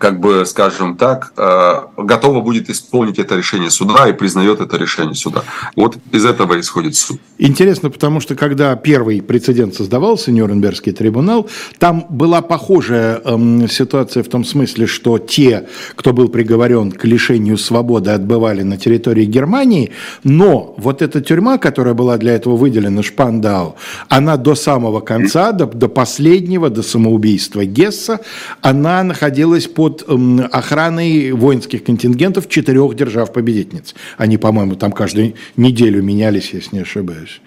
как 0.00 0.20
бы, 0.20 0.46
скажем 0.46 0.96
так, 0.96 1.32
э, 1.36 1.72
готова 1.98 2.40
будет 2.40 2.70
исполнить 2.70 3.18
это 3.18 3.36
решение 3.36 3.70
суда 3.70 4.08
и 4.08 4.12
признает 4.12 4.60
это 4.60 4.76
решение 4.76 5.14
суда. 5.14 5.42
Вот 5.76 5.96
из 6.12 6.24
этого 6.24 6.58
исходит 6.58 6.96
суд. 6.96 7.20
Интересно, 7.38 7.90
потому 7.90 8.20
что 8.20 8.34
когда 8.34 8.74
первый 8.76 9.20
прецедент 9.20 9.74
создавался, 9.74 10.32
Нюрнбергский 10.32 10.92
трибунал, 10.92 11.48
там 11.78 12.06
была 12.08 12.40
похожая 12.40 13.20
эм, 13.24 13.68
ситуация 13.68 14.22
в 14.22 14.28
том 14.28 14.44
смысле, 14.44 14.86
что 14.86 15.18
те, 15.18 15.68
кто 15.96 16.12
был 16.12 16.28
приговорен 16.28 16.90
к 16.92 17.04
лишению 17.04 17.58
свободы, 17.58 18.10
отбывали 18.10 18.62
на 18.62 18.76
территории 18.76 19.24
Германии, 19.24 19.90
но 20.22 20.74
вот 20.78 21.02
эта 21.02 21.20
тюрьма, 21.20 21.58
которая 21.58 21.94
была 21.94 22.16
для 22.16 22.34
этого 22.34 22.56
выделена, 22.56 23.02
Шпандау, 23.02 23.76
она 24.08 24.36
до 24.36 24.54
самого 24.54 25.00
конца, 25.00 25.52
до, 25.52 25.66
до 25.66 25.88
последнего, 25.88 26.70
до 26.70 26.82
самоубийства 26.82 27.64
Гесса, 27.64 28.20
она 28.62 29.02
находилась 29.02 29.66
под 29.74 30.04
эм, 30.08 30.40
охраной 30.50 31.32
воинских 31.32 31.84
контингентов 31.84 32.48
четырех 32.48 32.94
держав-победительниц. 32.94 33.94
Они, 34.16 34.38
по-моему, 34.38 34.76
там 34.76 34.92
каждую 34.92 35.34
неделю 35.56 36.02
менялись, 36.02 36.50
если 36.52 36.76
не 36.76 36.82
ошибаюсь. 36.82 37.40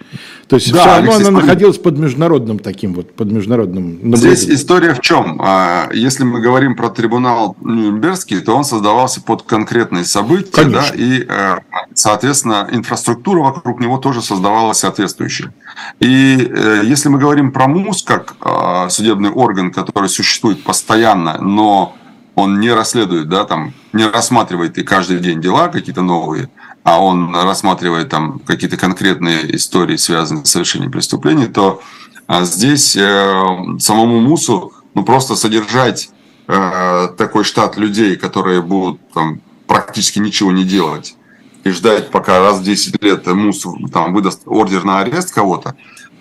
То 0.47 0.55
есть 0.55 0.71
да, 0.71 0.79
все 0.79 0.87
равно 0.87 1.11
Алексей, 1.11 1.27
она 1.27 1.41
находилась 1.41 1.77
под 1.77 1.97
международным 1.97 2.59
таким 2.59 2.93
вот, 2.93 3.13
под 3.13 3.31
международным 3.31 4.15
Здесь 4.15 4.47
история 4.47 4.93
в 4.93 5.01
чем? 5.01 5.41
А, 5.43 5.89
если 5.93 6.23
мы 6.23 6.39
говорим 6.39 6.75
про 6.75 6.89
трибунал 6.89 7.57
Нюрнбергский, 7.61 8.39
то 8.41 8.55
он 8.55 8.63
создавался 8.63 9.21
под 9.21 9.43
конкретные 9.43 10.05
события, 10.05 10.51
Конечно. 10.51 10.95
да, 10.95 11.03
и, 11.03 11.25
э, 11.27 11.57
соответственно, 11.93 12.67
инфраструктура 12.71 13.39
вокруг 13.41 13.79
него 13.79 13.97
тоже 13.97 14.21
создавалась 14.21 14.79
соответствующая. 14.79 15.53
И 15.99 16.49
э, 16.49 16.81
если 16.85 17.09
мы 17.09 17.19
говорим 17.19 17.51
про 17.51 17.67
МУС 17.67 18.03
как 18.03 18.35
а, 18.41 18.89
судебный 18.89 19.29
орган, 19.29 19.71
который 19.71 20.09
существует 20.09 20.63
постоянно, 20.63 21.39
но 21.41 21.95
он 22.37 22.59
не 22.59 22.71
расследует, 22.71 23.29
да, 23.29 23.45
там, 23.45 23.73
не 23.93 24.05
рассматривает 24.05 24.77
и 24.77 24.83
каждый 24.83 25.17
день 25.17 25.41
дела 25.41 25.69
какие-то 25.69 26.03
новые, 26.03 26.51
а 26.83 27.01
он 27.01 27.35
рассматривает 27.35 28.09
там 28.09 28.37
какие-то 28.45 28.77
конкретные 28.77 29.55
истории, 29.55 29.97
связанные 29.97 30.45
с 30.45 30.51
совершением 30.51 30.91
преступлений, 30.91 31.47
то 31.47 31.81
а 32.27 32.43
здесь 32.45 32.95
э, 32.95 33.43
самому 33.79 34.19
МУСу 34.19 34.71
ну, 34.93 35.03
просто 35.03 35.35
содержать 35.35 36.11
э, 36.47 37.07
такой 37.17 37.43
штат 37.43 37.75
людей, 37.75 38.17
которые 38.17 38.61
будут 38.61 38.99
там, 39.13 39.41
практически 39.65 40.19
ничего 40.19 40.51
не 40.51 40.63
делать, 40.63 41.15
и 41.63 41.71
ждать, 41.71 42.11
пока 42.11 42.39
раз 42.39 42.59
в 42.59 42.63
10 42.63 43.01
лет 43.01 43.25
МУС 43.25 43.65
там, 43.91 44.13
выдаст 44.13 44.43
ордер 44.45 44.83
на 44.83 44.99
арест 44.99 45.33
кого-то, 45.33 45.75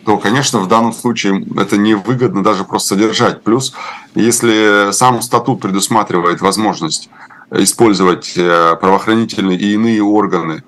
то, 0.06 0.18
конечно, 0.18 0.60
в 0.60 0.68
данном 0.68 0.92
случае 0.92 1.44
это 1.56 1.76
невыгодно 1.76 2.44
даже 2.44 2.62
просто 2.62 2.90
содержать. 2.94 3.42
Плюс, 3.42 3.74
если 4.14 4.92
сам 4.92 5.20
статут 5.20 5.60
предусматривает 5.60 6.40
возможность 6.40 7.10
использовать 7.50 8.34
э, 8.36 8.76
правоохранительные 8.80 9.58
и 9.58 9.74
иные 9.74 10.02
органы 10.02 10.62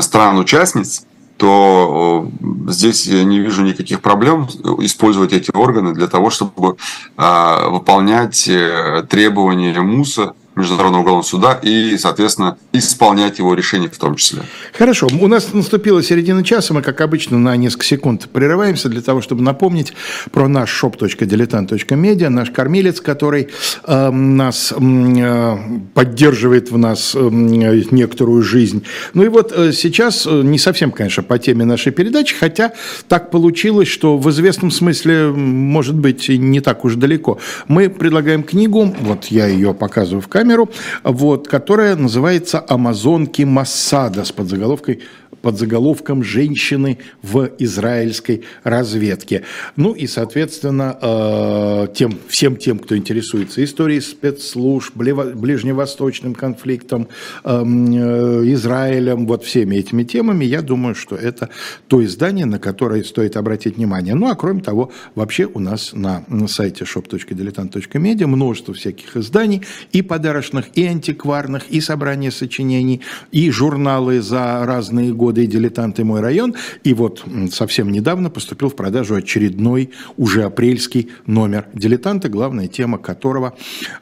стран-участниц 0.00 1.04
то 1.36 2.28
здесь 2.66 3.06
я 3.06 3.22
не 3.22 3.38
вижу 3.38 3.62
никаких 3.62 4.00
проблем 4.00 4.48
использовать 4.80 5.32
эти 5.32 5.52
органы 5.54 5.94
для 5.94 6.08
того, 6.08 6.30
чтобы 6.30 6.76
выполнять 7.16 8.48
э, 8.48 9.04
требования 9.08 9.80
МУСа 9.80 10.34
Международного 10.58 11.02
уголовного 11.02 11.22
суда 11.22 11.58
и, 11.62 11.96
соответственно, 11.96 12.58
исполнять 12.72 13.38
его 13.38 13.54
решение 13.54 13.88
в 13.88 13.96
том 13.96 14.16
числе. 14.16 14.42
Хорошо. 14.76 15.06
У 15.20 15.26
нас 15.28 15.52
наступила 15.52 16.02
середина 16.02 16.42
часа. 16.44 16.74
Мы, 16.74 16.82
как 16.82 17.00
обычно, 17.00 17.38
на 17.38 17.56
несколько 17.56 17.84
секунд 17.84 18.28
прерываемся 18.32 18.88
для 18.88 19.00
того, 19.00 19.22
чтобы 19.22 19.42
напомнить 19.42 19.92
про 20.32 20.48
наш 20.48 20.82
shop.diletant.media, 20.82 22.28
наш 22.28 22.50
кормилец, 22.50 23.00
который 23.00 23.48
э, 23.86 24.10
нас 24.10 24.72
э, 24.76 25.56
поддерживает 25.94 26.70
в 26.70 26.78
нас 26.78 27.14
э, 27.14 27.28
некоторую 27.30 28.42
жизнь. 28.42 28.84
Ну 29.14 29.22
и 29.22 29.28
вот 29.28 29.52
э, 29.54 29.72
сейчас, 29.72 30.26
э, 30.26 30.42
не 30.42 30.58
совсем, 30.58 30.90
конечно, 30.90 31.22
по 31.22 31.38
теме 31.38 31.64
нашей 31.64 31.92
передачи, 31.92 32.34
хотя 32.34 32.72
так 33.06 33.30
получилось, 33.30 33.88
что 33.88 34.18
в 34.18 34.28
известном 34.30 34.70
смысле, 34.70 35.28
может 35.28 35.94
быть, 35.94 36.28
не 36.28 36.60
так 36.60 36.84
уж 36.84 36.96
далеко. 36.96 37.38
Мы 37.68 37.88
предлагаем 37.88 38.42
книгу, 38.42 38.94
вот 39.00 39.26
я 39.26 39.46
ее 39.46 39.72
показываю 39.72 40.20
в 40.20 40.28
камере, 40.28 40.47
камеру, 40.48 40.70
вот, 41.04 41.46
которая 41.46 41.94
называется 41.96 42.64
«Амазонки 42.66 43.42
Массада» 43.42 44.24
с 44.24 44.32
подзаголовкой 44.32 45.00
под 45.42 45.58
заголовком 45.58 46.22
«Женщины 46.22 46.98
в 47.22 47.50
израильской 47.58 48.42
разведке». 48.64 49.44
Ну 49.76 49.92
и, 49.92 50.06
соответственно, 50.06 50.98
э, 51.00 51.86
тем, 51.94 52.18
всем 52.28 52.56
тем, 52.56 52.78
кто 52.78 52.96
интересуется 52.96 53.62
историей 53.62 54.00
спецслужб, 54.00 54.96
ближневосточным 54.96 56.34
конфликтом, 56.34 57.08
эм, 57.44 57.92
э, 57.92 58.52
Израилем, 58.54 59.26
вот 59.26 59.44
всеми 59.44 59.76
этими 59.76 60.04
темами, 60.04 60.44
я 60.44 60.62
думаю, 60.62 60.94
что 60.94 61.16
это 61.16 61.50
то 61.86 62.04
издание, 62.04 62.46
на 62.46 62.58
которое 62.58 63.02
стоит 63.04 63.36
обратить 63.36 63.76
внимание. 63.76 64.14
Ну 64.14 64.28
а 64.28 64.34
кроме 64.34 64.60
того, 64.60 64.90
вообще 65.14 65.46
у 65.46 65.58
нас 65.60 65.92
на 65.92 66.24
сайте 66.48 66.84
shop.diletant.media 66.84 68.26
множество 68.26 68.74
всяких 68.74 69.16
изданий, 69.16 69.62
и 69.92 70.02
подарочных, 70.02 70.66
и 70.74 70.84
антикварных, 70.84 71.68
и 71.70 71.80
собрания 71.80 72.30
сочинений, 72.30 73.00
и 73.32 73.50
журналы 73.50 74.20
за 74.20 74.64
разные 74.64 75.12
годы, 75.12 75.27
годы 75.28 75.44
и 75.44 75.46
«Дилетант» 75.46 76.00
и 76.00 76.04
«Мой 76.04 76.22
район». 76.22 76.54
И 76.84 76.94
вот 76.94 77.22
совсем 77.52 77.92
недавно 77.92 78.30
поступил 78.30 78.70
в 78.70 78.74
продажу 78.74 79.14
очередной, 79.14 79.90
уже 80.16 80.44
апрельский 80.44 81.10
номер 81.26 81.66
«Дилетанта», 81.74 82.30
главная 82.30 82.66
тема 82.66 82.96
которого 82.96 83.54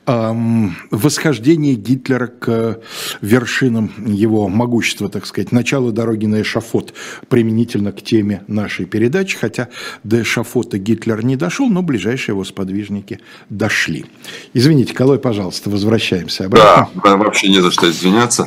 эм, 0.07 0.77
восхождение 0.93 1.75
Гитлера 1.75 2.29
к 2.29 2.81
вершинам 3.21 3.91
его 4.07 4.49
могущества, 4.49 5.09
так 5.09 5.27
сказать, 5.27 5.51
начало 5.51 5.91
дороги 5.91 6.27
на 6.27 6.43
эшафот, 6.43 6.95
применительно 7.29 7.91
к 7.91 8.03
теме 8.03 8.45
нашей 8.47 8.87
передачи, 8.87 9.37
хотя 9.37 9.69
до 10.05 10.23
эшафота 10.23 10.79
Гитлер 10.79 11.25
не 11.25 11.35
дошел, 11.35 11.69
но 11.69 11.83
ближайшие 11.83 12.35
его 12.35 12.45
сподвижники 12.45 13.19
дошли. 13.51 14.07
Извините, 14.55 14.95
Колой, 14.95 15.19
пожалуйста, 15.19 15.71
возвращаемся 15.71 16.45
обратно. 16.45 16.89
Да, 17.03 17.17
вообще 17.17 17.49
не 17.49 17.61
за 17.61 17.73
что 17.73 17.91
извиняться. 17.91 18.47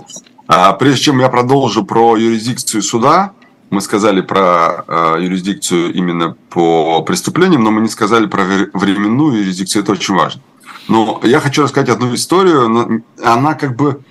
А 0.52 0.74
прежде 0.74 1.04
чем 1.04 1.20
я 1.20 1.30
продолжу 1.30 1.86
про 1.86 2.18
юрисдикцию 2.18 2.82
суда, 2.82 3.34
мы 3.70 3.82
сказали 3.82 4.22
про 4.22 4.84
э, 4.88 5.18
юрисдикцию 5.22 5.94
именно 5.94 6.36
по 6.50 7.04
преступлениям, 7.04 7.64
но 7.64 7.70
мы 7.70 7.82
не 7.82 7.88
сказали 7.88 8.26
про 8.26 8.44
временную 8.74 9.44
юрисдикцию, 9.44 9.84
это 9.84 9.92
очень 9.92 10.16
важно. 10.16 10.42
Но 10.88 11.22
я 11.22 11.40
хочу 11.40 11.62
рассказать 11.62 11.90
одну 11.90 12.16
историю, 12.16 13.04
она 13.24 13.54
как 13.54 13.76
бы 13.76 14.02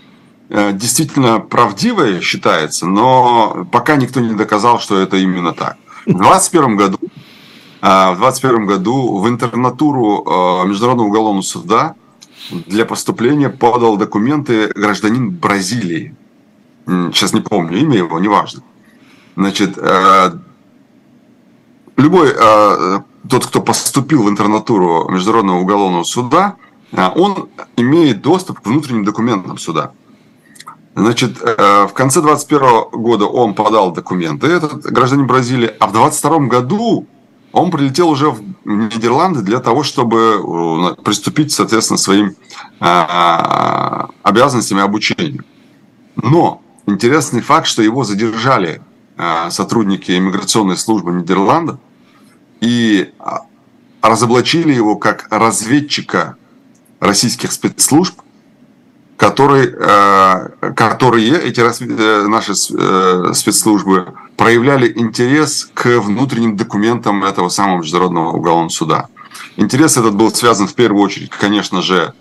э, 0.48 0.72
действительно 0.74 1.40
правдивая 1.40 2.20
считается, 2.20 2.86
но 2.86 3.66
пока 3.72 3.96
никто 3.96 4.20
не 4.20 4.34
доказал, 4.34 4.78
что 4.78 4.96
это 4.96 5.16
именно 5.16 5.52
так. 5.52 5.76
В 6.06 6.16
2021 6.16 6.76
году, 6.76 6.98
э, 7.82 8.12
в 8.12 8.16
21 8.18 8.66
году 8.66 9.18
в 9.18 9.28
интернатуру 9.28 10.22
э, 10.24 10.68
Международного 10.68 11.08
уголовного 11.08 11.42
суда 11.42 11.96
для 12.52 12.84
поступления 12.84 13.48
подал 13.48 13.96
документы 13.96 14.68
гражданин 14.68 15.30
Бразилии 15.30 16.14
сейчас 16.88 17.32
не 17.34 17.40
помню 17.40 17.78
имя 17.78 17.98
его, 17.98 18.18
неважно. 18.18 18.62
Значит, 19.36 19.76
э, 19.76 20.30
любой 21.96 22.32
э, 22.34 23.00
тот, 23.28 23.46
кто 23.46 23.60
поступил 23.60 24.24
в 24.24 24.28
интернатуру 24.28 25.08
Международного 25.10 25.60
уголовного 25.60 26.02
суда, 26.04 26.56
э, 26.90 27.08
он 27.14 27.48
имеет 27.76 28.22
доступ 28.22 28.60
к 28.60 28.66
внутренним 28.66 29.04
документам 29.04 29.58
суда. 29.58 29.92
Значит, 30.96 31.38
в 31.40 31.92
конце 31.94 32.20
2021 32.20 33.00
года 33.00 33.26
он 33.26 33.54
подал 33.54 33.92
документы, 33.92 34.48
этот 34.48 34.82
гражданин 34.82 35.28
Бразилии, 35.28 35.70
а 35.78 35.86
в 35.86 35.92
2022 35.92 36.38
году 36.48 37.06
он 37.52 37.70
прилетел 37.70 38.08
уже 38.08 38.30
в 38.30 38.42
Нидерланды 38.64 39.42
для 39.42 39.60
того, 39.60 39.84
чтобы 39.84 40.96
приступить, 41.04 41.52
соответственно, 41.52 41.98
своим 41.98 42.34
обязанностям 44.24 44.78
и 44.78 44.82
обучению. 44.82 45.44
Но 46.16 46.62
Интересный 46.88 47.42
факт, 47.42 47.66
что 47.66 47.82
его 47.82 48.02
задержали 48.02 48.80
а, 49.18 49.50
сотрудники 49.50 50.10
иммиграционной 50.16 50.78
службы 50.78 51.12
Нидерландов 51.12 51.76
и 52.62 53.12
а, 53.18 53.42
разоблачили 54.00 54.72
его 54.72 54.96
как 54.96 55.26
разведчика 55.30 56.36
российских 56.98 57.52
спецслужб, 57.52 58.18
который, 59.18 59.70
а, 59.78 60.48
которые 60.74 61.38
эти 61.38 61.60
э, 61.60 62.26
наши 62.26 62.52
э, 62.52 63.32
спецслужбы 63.34 64.14
проявляли 64.38 64.90
интерес 64.96 65.70
к 65.74 66.00
внутренним 66.00 66.56
документам 66.56 67.22
этого 67.22 67.50
самого 67.50 67.82
Международного 67.82 68.30
уголовного 68.30 68.70
суда. 68.70 69.08
Интерес 69.58 69.98
этот 69.98 70.14
был 70.14 70.34
связан 70.34 70.66
в 70.66 70.74
первую 70.74 71.02
очередь, 71.02 71.32
конечно 71.32 71.82
же, 71.82 72.14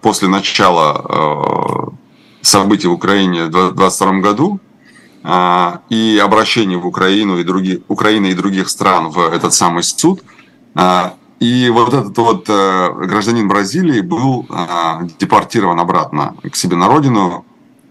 после 0.00 0.28
начала 0.28 1.92
событий 2.42 2.88
в 2.88 2.92
Украине 2.92 3.44
в 3.44 3.50
2022 3.50 4.12
году 4.20 4.60
а, 5.22 5.82
и 5.88 6.20
обращение 6.22 6.76
в 6.76 6.86
Украину 6.86 7.38
и 7.38 7.44
другие, 7.44 7.80
Украины 7.88 8.26
и 8.26 8.34
других 8.34 8.68
стран 8.68 9.08
в 9.08 9.18
этот 9.18 9.54
самый 9.54 9.82
суд. 9.82 10.22
А, 10.74 11.14
и 11.38 11.70
вот 11.70 11.92
этот 11.92 12.16
вот 12.18 12.44
э, 12.48 12.92
гражданин 13.06 13.48
Бразилии 13.48 14.00
был 14.00 14.46
а, 14.48 15.02
депортирован 15.18 15.80
обратно 15.80 16.36
к 16.48 16.54
себе 16.54 16.76
на 16.76 16.86
родину 16.86 17.44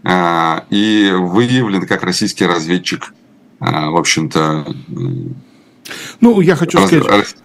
и 0.04 1.14
выявлен 1.16 1.86
как 1.86 2.02
российский 2.02 2.48
разведчик, 2.48 3.14
в 3.60 3.98
общем-то, 4.00 4.66
ну, 6.20 6.42
я 6.42 6.56
хочу 6.56 6.80
сказать, 6.86 7.36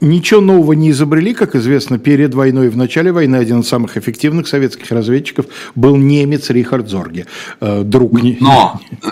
ничего 0.00 0.40
нового 0.40 0.72
не 0.72 0.90
изобрели, 0.90 1.34
как 1.34 1.54
известно, 1.56 1.98
перед 1.98 2.34
войной 2.34 2.66
и 2.66 2.70
в 2.70 2.76
начале 2.76 3.12
войны 3.12 3.36
один 3.36 3.60
из 3.60 3.68
самых 3.68 3.96
эффективных 3.96 4.46
советских 4.46 4.90
разведчиков 4.90 5.46
был 5.74 5.96
немец 5.96 6.50
Рихард 6.50 6.88
Зорге, 6.88 7.26
э, 7.60 7.82
друг. 7.82 8.12
Но, 8.40 8.80
э, 9.02 9.08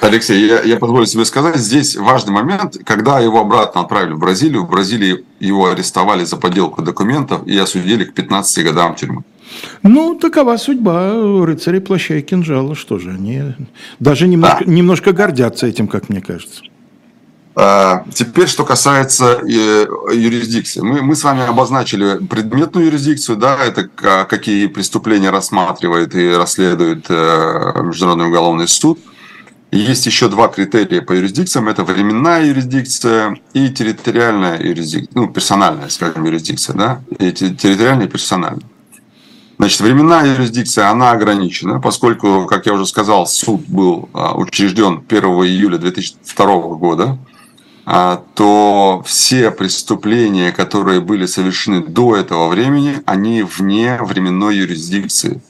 Алексей, 0.00 0.48
я, 0.48 0.62
я 0.62 0.76
позволю 0.78 1.06
себе 1.06 1.24
сказать, 1.24 1.56
здесь 1.56 1.96
важный 1.96 2.32
момент, 2.32 2.76
когда 2.84 3.20
его 3.20 3.40
обратно 3.40 3.82
отправили 3.82 4.12
в 4.12 4.18
Бразилию, 4.18 4.64
в 4.64 4.70
Бразилии 4.70 5.24
его 5.38 5.70
арестовали 5.70 6.24
за 6.24 6.36
подделку 6.36 6.82
документов 6.82 7.46
и 7.46 7.56
осудили 7.56 8.04
к 8.04 8.14
15 8.14 8.64
годам 8.64 8.94
тюрьмы. 8.96 9.22
Ну, 9.82 10.14
такова 10.14 10.56
судьба 10.56 11.44
рыцарей 11.44 11.80
плаща 11.80 12.14
и 12.14 12.22
кинжала. 12.22 12.74
Что 12.74 12.98
же, 12.98 13.10
они 13.10 13.54
даже 14.00 14.26
немножко, 14.26 14.64
да. 14.64 14.72
немножко 14.72 15.12
гордятся 15.12 15.66
этим, 15.66 15.88
как 15.88 16.08
мне 16.08 16.20
кажется. 16.20 16.62
А, 17.54 18.04
теперь, 18.14 18.48
что 18.48 18.64
касается 18.64 19.40
э, 19.42 19.86
юрисдикции. 20.12 20.80
Мы, 20.80 21.02
мы 21.02 21.14
с 21.14 21.22
вами 21.22 21.44
обозначили 21.46 22.24
предметную 22.24 22.86
юрисдикцию, 22.86 23.36
да, 23.36 23.58
это 23.62 23.88
какие 24.24 24.68
преступления 24.68 25.30
рассматривает 25.30 26.14
и 26.14 26.32
расследует 26.32 27.06
э, 27.10 27.72
Международный 27.82 28.28
уголовный 28.28 28.68
суд. 28.68 28.98
Есть 29.70 30.06
еще 30.06 30.28
два 30.28 30.48
критерия 30.48 31.02
по 31.02 31.12
юрисдикциям. 31.12 31.68
Это 31.68 31.82
временная 31.84 32.44
юрисдикция 32.44 33.38
и 33.54 33.70
территориальная 33.70 34.62
юрисдикция, 34.62 35.10
ну, 35.14 35.28
персональная, 35.28 35.88
скажем, 35.88 36.24
юрисдикция, 36.24 36.74
да, 36.76 37.00
и 37.18 37.32
территориальная 37.32 38.06
и 38.06 38.10
персональная. 38.10 38.66
Значит, 39.58 39.80
временная 39.80 40.34
юрисдикция, 40.34 40.90
она 40.90 41.12
ограничена, 41.12 41.80
поскольку, 41.80 42.46
как 42.46 42.66
я 42.66 42.72
уже 42.74 42.84
сказал, 42.84 43.26
суд 43.26 43.62
был 43.68 44.08
а, 44.12 44.34
учрежден 44.34 45.04
1 45.08 45.24
июля 45.24 45.78
2002 45.78 46.46
года. 46.76 47.18
А, 47.84 48.22
то 48.34 49.02
все 49.04 49.50
преступления, 49.50 50.52
которые 50.52 51.00
были 51.00 51.26
совершены 51.26 51.82
до 51.82 52.16
этого 52.16 52.48
времени, 52.48 53.02
они 53.06 53.42
вне 53.42 53.98
временной 54.00 54.56
юрисдикции 54.56 55.42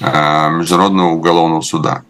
а, 0.00 0.50
Международного 0.50 1.10
уголовного 1.10 1.62
суда. 1.62 2.02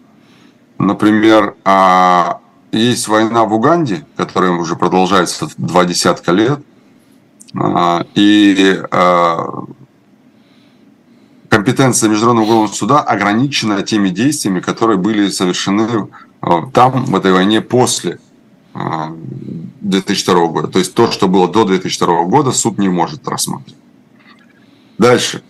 Например, 0.79 1.55
а, 1.65 2.41
есть 2.73 3.09
война 3.09 3.45
в 3.45 3.55
Уганде, 3.55 4.05
которая 4.17 4.53
уже 4.53 4.77
продолжается 4.77 5.49
два 5.57 5.85
десятка 5.85 6.33
лет, 6.33 6.61
и 8.15 8.81
компетенция 11.49 12.09
Международного 12.09 12.45
уголовного 12.45 12.73
суда 12.73 13.01
ограничена 13.01 13.83
теми 13.83 14.09
действиями, 14.09 14.61
которые 14.61 14.99
были 14.99 15.29
совершены 15.31 16.09
э, 16.43 16.49
там, 16.73 17.07
в 17.07 17.17
этой 17.17 17.33
войне, 17.33 17.61
после 17.61 18.21
2002 18.75 20.35
э, 20.35 20.49
года. 20.49 20.69
То 20.69 20.79
есть 20.79 20.95
то, 20.95 21.11
что 21.11 21.29
было 21.29 21.49
до 21.49 21.65
2002 21.65 22.25
года, 22.25 22.53
суд 22.53 22.79
не 22.79 22.89
может 22.89 23.27
рассматривать. 23.27 23.77
Дальше. 24.99 25.43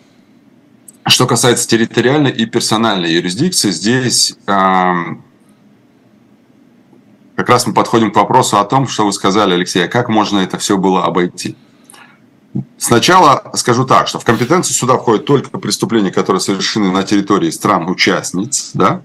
Что 1.06 1.26
касается 1.26 1.66
территориальной 1.66 2.30
и 2.30 2.46
персональной 2.46 3.12
юрисдикции, 3.12 3.70
здесь 3.70 4.36
эм, 4.46 5.24
как 7.36 7.48
раз 7.48 7.66
мы 7.66 7.72
подходим 7.72 8.12
к 8.12 8.16
вопросу 8.16 8.58
о 8.58 8.64
том, 8.64 8.86
что 8.86 9.06
вы 9.06 9.12
сказали, 9.12 9.54
Алексей, 9.54 9.84
а 9.84 9.88
как 9.88 10.08
можно 10.08 10.40
это 10.40 10.58
все 10.58 10.76
было 10.76 11.04
обойти. 11.04 11.56
Сначала 12.76 13.50
скажу 13.54 13.86
так, 13.86 14.08
что 14.08 14.18
в 14.18 14.24
компетенцию 14.24 14.74
суда 14.74 14.98
входят 14.98 15.24
только 15.24 15.58
преступления, 15.58 16.10
которые 16.10 16.40
совершены 16.40 16.90
на 16.90 17.02
территории 17.02 17.50
стран-участниц, 17.50 18.72
да, 18.74 19.02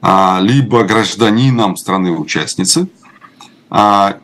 а, 0.00 0.38
либо 0.40 0.84
гражданином 0.84 1.76
страны-участницы, 1.76 2.82
а, 2.82 3.05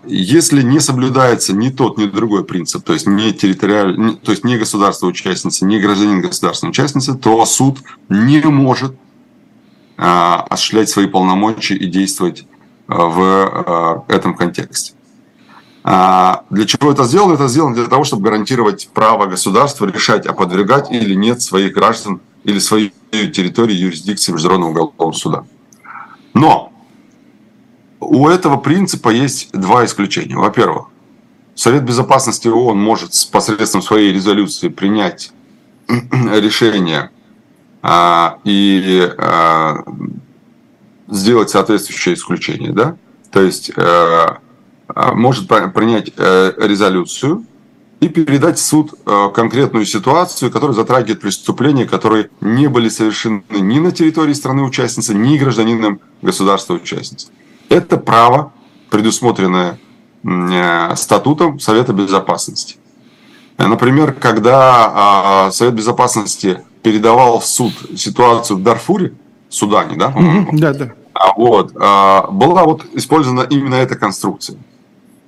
если 0.07 0.63
не 0.63 0.79
соблюдается 0.79 1.53
ни 1.53 1.71
тот, 1.71 1.99
ни 1.99 2.07
другой 2.07 2.45
принцип, 2.45 2.85
то 2.85 2.93
есть 2.93 3.09
не 3.09 3.33
территориальный, 3.33 4.15
то 4.15 4.31
есть 4.31 4.45
не 4.45 4.57
государство-участница, 4.57 5.67
не 5.67 5.81
гражданин 5.81 6.23
государственной-участницы, 6.23 7.15
то 7.15 7.45
суд 7.45 7.81
не 8.09 8.41
может 8.43 8.95
а, 9.97 10.47
осуществлять 10.49 10.89
свои 10.89 11.07
полномочия 11.07 11.75
и 11.75 11.87
действовать 11.87 12.47
в 12.87 14.05
этом 14.09 14.37
контексте. 14.37 14.95
А, 15.85 16.45
для 16.51 16.65
чего 16.67 16.93
это 16.93 17.05
сделано? 17.05 17.35
Это 17.35 17.49
сделано 17.49 17.75
для 17.75 17.87
того, 17.87 18.05
чтобы 18.05 18.23
гарантировать 18.23 18.89
право 18.95 19.27
государства 19.27 19.87
решать, 19.87 20.27
а 20.27 20.33
подвергать 20.33 20.91
или 20.91 21.15
нет 21.15 21.43
своих 21.43 21.73
граждан 21.73 22.21
или 22.45 22.59
свою 22.59 22.91
территорию 23.11 23.79
юрисдикции 23.79 24.33
Международного 24.33 24.71
уголовного 24.71 25.13
суда. 25.13 25.45
Но 26.35 26.72
у 28.03 28.29
этого 28.29 28.57
принципа 28.57 29.11
есть 29.11 29.51
два 29.53 29.85
исключения. 29.85 30.37
Во-первых, 30.37 30.87
Совет 31.55 31.85
Безопасности 31.85 32.49
ООН 32.49 32.79
может 32.79 33.13
посредством 33.31 33.83
своей 33.83 34.13
резолюции 34.13 34.69
принять 34.69 35.33
решение 35.89 37.11
а, 37.83 38.39
и 38.45 39.11
а, 39.19 39.85
сделать 41.09 41.51
соответствующее 41.51 42.15
исключение. 42.15 42.73
Да? 42.73 42.97
То 43.31 43.43
есть 43.43 43.71
а, 43.77 44.39
а, 44.89 45.15
может 45.15 45.49
принять 45.49 46.11
э, 46.17 46.53
резолюцию 46.59 47.45
и 48.01 48.09
передать 48.09 48.59
в 48.59 48.63
суд 48.63 48.95
э, 49.07 49.29
конкретную 49.33 49.87
ситуацию, 49.87 50.51
которая 50.51 50.75
затрагивает 50.75 51.21
преступления, 51.21 51.87
которые 51.87 52.31
не 52.41 52.69
были 52.69 52.89
совершены 52.89 53.43
ни 53.51 53.79
на 53.79 53.93
территории 53.93 54.33
страны-участницы, 54.33 55.15
ни 55.15 55.39
гражданином 55.39 56.01
государства-участницы. 56.21 57.29
Это 57.73 57.97
право, 57.97 58.53
предусмотренное 58.91 59.79
э, 60.25 60.97
статутом 60.97 61.59
Совета 61.59 61.93
Безопасности. 61.93 62.77
Например, 63.59 64.13
когда 64.13 64.91
а, 65.47 65.51
Совет 65.53 65.75
Безопасности 65.75 66.63
передавал 66.83 67.39
в 67.39 67.47
суд 67.47 67.73
ситуацию 67.97 68.57
в 68.59 68.63
Дарфуре, 68.63 69.13
Судане, 69.49 69.97
да, 69.97 70.09
по-моему? 70.09 70.49
Да, 70.53 70.73
да. 70.73 70.93
А, 71.13 71.35
вот, 71.37 71.73
была 71.73 72.65
вот 72.65 72.87
использована 72.95 73.43
именно 73.43 73.75
эта 73.75 73.95
конструкция 73.95 74.59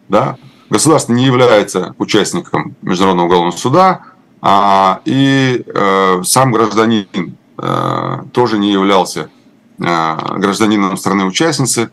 да, 0.09 0.37
государство 0.71 1.13
не 1.13 1.25
является 1.25 1.95
участником 1.99 2.77
Международного 2.83 3.27
уголовного 3.27 3.57
суда, 3.57 4.01
а, 4.41 5.01
и 5.05 5.65
э, 5.67 6.23
сам 6.25 6.53
гражданин 6.53 7.37
э, 7.57 8.19
тоже 8.33 8.59
не 8.59 8.73
являлся 8.73 9.31
э, 9.79 10.17
гражданином 10.37 10.97
страны-участницы, 10.99 11.91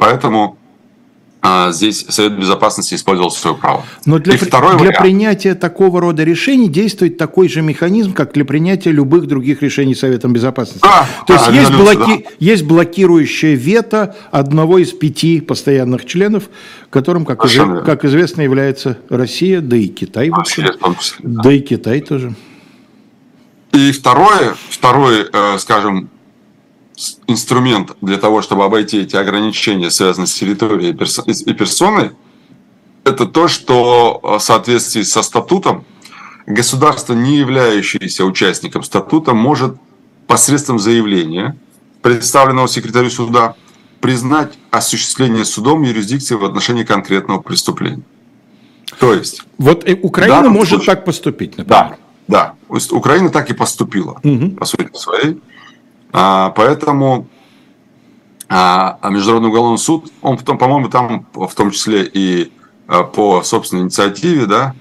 поэтому 0.00 0.56
а 1.42 1.72
здесь 1.72 2.04
Совет 2.08 2.38
Безопасности 2.38 2.94
использовал 2.94 3.30
свое 3.30 3.56
право. 3.56 3.82
Но 4.04 4.18
для, 4.18 4.36
при, 4.36 4.44
для 4.44 4.60
вариант. 4.60 4.98
принятия 4.98 5.54
такого 5.54 5.98
рода 5.98 6.22
решений 6.22 6.68
действует 6.68 7.16
такой 7.16 7.48
же 7.48 7.62
механизм, 7.62 8.12
как 8.12 8.34
для 8.34 8.44
принятия 8.44 8.92
любых 8.92 9.26
других 9.26 9.62
решений 9.62 9.94
Советом 9.94 10.34
Безопасности. 10.34 10.82
Да, 10.82 11.06
То 11.26 11.34
да, 11.34 11.46
есть 11.46 11.70
есть, 11.70 11.72
блоки, 11.72 12.24
да. 12.24 12.30
есть 12.40 12.64
блокирующее 12.64 13.54
вето 13.54 14.14
одного 14.30 14.78
из 14.78 14.92
пяти 14.92 15.40
постоянных 15.40 16.04
членов, 16.04 16.50
которым, 16.90 17.24
как, 17.24 17.42
из, 17.46 17.56
как 17.86 18.04
известно, 18.04 18.42
является 18.42 18.98
Россия, 19.08 19.62
да 19.62 19.78
и 19.78 19.86
Китай. 19.86 20.28
Вообще, 20.28 20.74
да. 20.80 20.94
да 21.22 21.52
и 21.52 21.60
Китай 21.60 22.02
тоже. 22.02 22.34
И 23.72 23.92
второе, 23.92 24.56
второй, 24.68 25.26
э, 25.32 25.58
скажем, 25.58 26.10
инструмент 27.26 27.96
для 28.00 28.18
того, 28.18 28.42
чтобы 28.42 28.64
обойти 28.64 29.00
эти 29.02 29.16
ограничения, 29.16 29.90
связанные 29.90 30.26
с 30.26 30.34
территорией 30.34 30.90
и 30.90 31.54
персоной, 31.54 32.12
это 33.04 33.26
то, 33.26 33.48
что 33.48 34.20
в 34.22 34.38
соответствии 34.40 35.02
со 35.02 35.22
статутом 35.22 35.84
государство, 36.46 37.14
не 37.14 37.36
являющееся 37.38 38.24
участником 38.24 38.82
статута, 38.82 39.32
может 39.32 39.76
посредством 40.26 40.78
заявления, 40.78 41.56
представленного 42.02 42.68
секретарю 42.68 43.10
суда, 43.10 43.54
признать 44.00 44.58
осуществление 44.70 45.44
судом 45.44 45.82
юрисдикции 45.82 46.34
в 46.34 46.44
отношении 46.44 46.84
конкретного 46.84 47.40
преступления. 47.40 48.02
То 48.98 49.14
есть... 49.14 49.42
Вот 49.58 49.88
э, 49.88 49.98
Украина 50.02 50.48
может 50.48 50.78
случае, 50.78 50.86
так 50.86 51.04
поступить, 51.04 51.58
например. 51.58 51.98
Да, 52.28 52.54
да. 52.68 52.76
Украина 52.90 53.30
так 53.30 53.50
и 53.50 53.54
поступила, 53.54 54.20
угу. 54.22 54.50
по 54.52 54.64
сути 54.64 54.88
своей. 54.94 55.40
А, 56.12 56.50
поэтому 56.50 57.28
а, 58.48 58.98
а 59.00 59.10
Международный 59.10 59.50
уголовный 59.50 59.78
суд, 59.78 60.12
он 60.22 60.36
потом, 60.36 60.58
по-моему, 60.58 60.88
там 60.88 61.26
в 61.32 61.54
том 61.54 61.70
числе 61.70 62.04
и 62.04 62.52
по 63.14 63.42
собственной 63.44 63.84
инициативе, 63.84 64.46
да, 64.46 64.74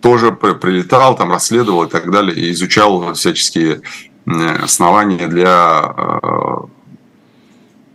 тоже 0.00 0.32
прилетал, 0.32 1.14
там 1.14 1.30
расследовал 1.30 1.84
и 1.84 1.88
так 1.88 2.10
далее, 2.10 2.34
и 2.36 2.50
изучал 2.50 3.14
всяческие 3.14 3.82
основания 4.26 5.28
для 5.28 5.94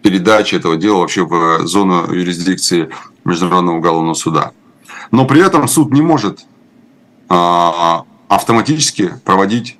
передачи 0.02 0.56
этого 0.56 0.78
дела 0.78 1.00
вообще 1.00 1.26
в 1.26 1.68
зону 1.68 2.14
юрисдикции 2.14 2.90
Международного 3.26 3.80
уголовного 3.80 4.14
суда. 4.14 4.52
Но 5.12 5.26
при 5.26 5.46
этом 5.46 5.68
суд 5.68 5.92
не 5.92 6.02
может 6.02 6.46
автоматически 7.28 9.14
проводить 9.26 9.78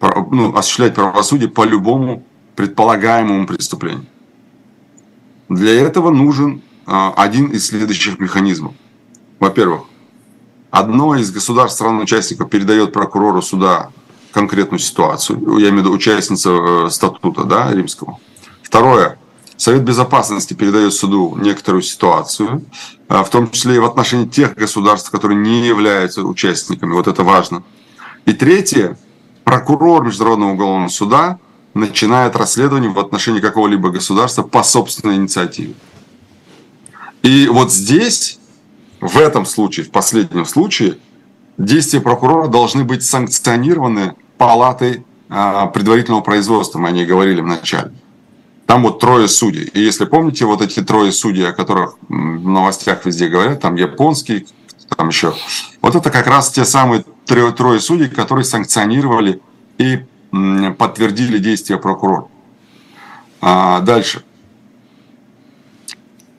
ну, 0.00 0.54
осуществлять 0.54 0.94
правосудие 0.94 1.48
по 1.48 1.64
любому 1.64 2.24
предполагаемому 2.56 3.46
преступлению. 3.46 4.06
Для 5.48 5.72
этого 5.80 6.10
нужен 6.10 6.62
а, 6.86 7.12
один 7.16 7.46
из 7.46 7.66
следующих 7.66 8.18
механизмов. 8.18 8.72
Во-первых, 9.38 9.82
одно 10.70 11.16
из 11.16 11.30
государств 11.30 11.76
стран-участников 11.76 12.48
передает 12.48 12.92
прокурору 12.92 13.42
суда 13.42 13.90
конкретную 14.32 14.78
ситуацию, 14.78 15.38
я 15.58 15.70
имею 15.70 15.82
в 15.82 15.86
виду 15.86 15.92
участница 15.92 16.50
э, 16.50 16.90
статута 16.90 17.44
да, 17.44 17.72
римского. 17.72 18.18
Второе, 18.62 19.18
Совет 19.56 19.82
Безопасности 19.82 20.54
передает 20.54 20.94
суду 20.94 21.36
некоторую 21.36 21.82
ситуацию, 21.82 22.64
а, 23.08 23.24
в 23.24 23.30
том 23.30 23.50
числе 23.50 23.76
и 23.76 23.78
в 23.78 23.84
отношении 23.84 24.26
тех 24.26 24.54
государств, 24.54 25.10
которые 25.10 25.38
не 25.38 25.66
являются 25.66 26.22
участниками. 26.22 26.92
Вот 26.92 27.08
это 27.08 27.24
важно. 27.24 27.62
И 28.24 28.32
третье, 28.32 28.96
прокурор 29.50 30.04
Международного 30.04 30.52
уголовного 30.52 30.88
суда 30.88 31.40
начинает 31.74 32.36
расследование 32.36 32.88
в 32.88 33.00
отношении 33.00 33.40
какого-либо 33.40 33.90
государства 33.90 34.44
по 34.44 34.62
собственной 34.62 35.16
инициативе. 35.16 35.74
И 37.24 37.48
вот 37.48 37.72
здесь, 37.72 38.38
в 39.00 39.18
этом 39.18 39.44
случае, 39.44 39.86
в 39.86 39.90
последнем 39.90 40.46
случае, 40.46 40.98
действия 41.58 42.00
прокурора 42.00 42.46
должны 42.46 42.84
быть 42.84 43.02
санкционированы 43.02 44.14
палатой 44.38 45.04
а, 45.28 45.66
предварительного 45.66 46.20
производства, 46.22 46.78
мы 46.78 46.86
о 46.86 46.92
ней 46.92 47.04
говорили 47.04 47.40
в 47.40 47.46
начале. 47.46 47.90
Там 48.66 48.84
вот 48.84 49.00
трое 49.00 49.26
судей. 49.26 49.64
И 49.74 49.80
если 49.80 50.04
помните, 50.04 50.44
вот 50.44 50.62
эти 50.62 50.80
трое 50.80 51.10
судей, 51.10 51.48
о 51.48 51.52
которых 51.52 51.96
в 52.08 52.48
новостях 52.48 53.04
везде 53.04 53.26
говорят, 53.26 53.60
там 53.60 53.74
японский, 53.74 54.46
там 54.96 55.08
еще. 55.08 55.34
Вот 55.82 55.96
это 55.96 56.08
как 56.10 56.28
раз 56.28 56.50
те 56.50 56.64
самые 56.64 57.04
трое, 57.30 57.52
трое 57.52 57.80
судей, 57.80 58.08
которые 58.08 58.44
санкционировали 58.44 59.40
и 59.78 60.00
подтвердили 60.78 61.38
действия 61.38 61.78
прокурора. 61.78 62.26
А, 63.40 63.80
дальше. 63.80 64.24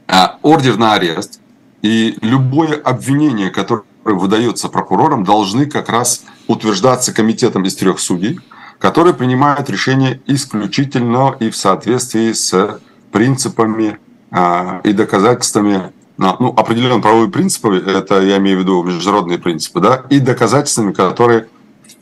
А, 0.07 0.37
ордер 0.41 0.77
на 0.77 0.93
арест 0.93 1.39
и 1.81 2.17
любое 2.21 2.75
обвинение, 2.75 3.49
которое 3.49 3.83
выдается 4.03 4.67
прокурором, 4.67 5.23
должны 5.23 5.65
как 5.65 5.87
раз 5.87 6.25
утверждаться 6.47 7.13
комитетом 7.13 7.63
из 7.63 7.75
трех 7.75 7.99
судей, 7.99 8.39
которые 8.77 9.13
принимают 9.13 9.69
решение 9.69 10.21
исключительно 10.25 11.37
и 11.39 11.49
в 11.49 11.55
соответствии 11.55 12.33
с 12.33 12.81
принципами 13.13 13.97
а, 14.29 14.81
и 14.83 14.91
доказательствами 14.91 15.93
ну, 16.17 16.53
определенные 16.55 17.01
правовые 17.01 17.29
принципы, 17.29 17.77
это 17.77 18.21
я 18.21 18.37
имею 18.37 18.57
в 18.57 18.61
виду 18.61 18.83
международные 18.83 19.39
принципы, 19.39 19.79
да, 19.79 20.03
и 20.09 20.19
доказательствами, 20.19 20.91
которые 20.91 21.47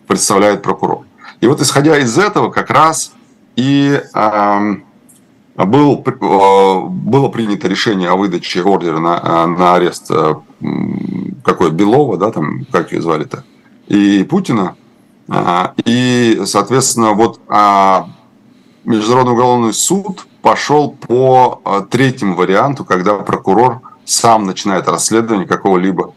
представляет 0.07 0.61
прокурор. 0.61 1.05
И 1.41 1.47
вот 1.47 1.61
исходя 1.61 1.97
из 1.97 2.17
этого 2.17 2.49
как 2.49 2.69
раз 2.69 3.13
и 3.55 4.01
э, 4.13 4.75
был, 5.65 6.03
э, 6.05 6.79
было 6.87 7.27
принято 7.29 7.67
решение 7.67 8.09
о 8.09 8.15
выдаче 8.15 8.63
ордера 8.63 8.99
на, 8.99 9.19
э, 9.21 9.45
на 9.47 9.75
арест 9.75 10.07
э, 10.09 10.35
какой 11.43 11.71
Белова, 11.71 12.17
да, 12.17 12.31
там, 12.31 12.65
как 12.71 12.91
ее 12.91 13.01
звали-то, 13.01 13.43
и 13.87 14.23
Путина. 14.23 14.75
И, 15.85 16.41
соответственно, 16.45 17.13
вот 17.13 17.39
а, 17.47 18.09
Международный 18.83 19.33
уголовный 19.33 19.73
суд 19.73 20.25
пошел 20.41 20.89
по 20.89 21.61
третьему 21.91 22.33
варианту, 22.35 22.83
когда 22.83 23.13
прокурор 23.13 23.81
сам 24.09 24.45
начинает 24.45 24.87
расследование 24.87 25.47
какого-либо 25.47 26.13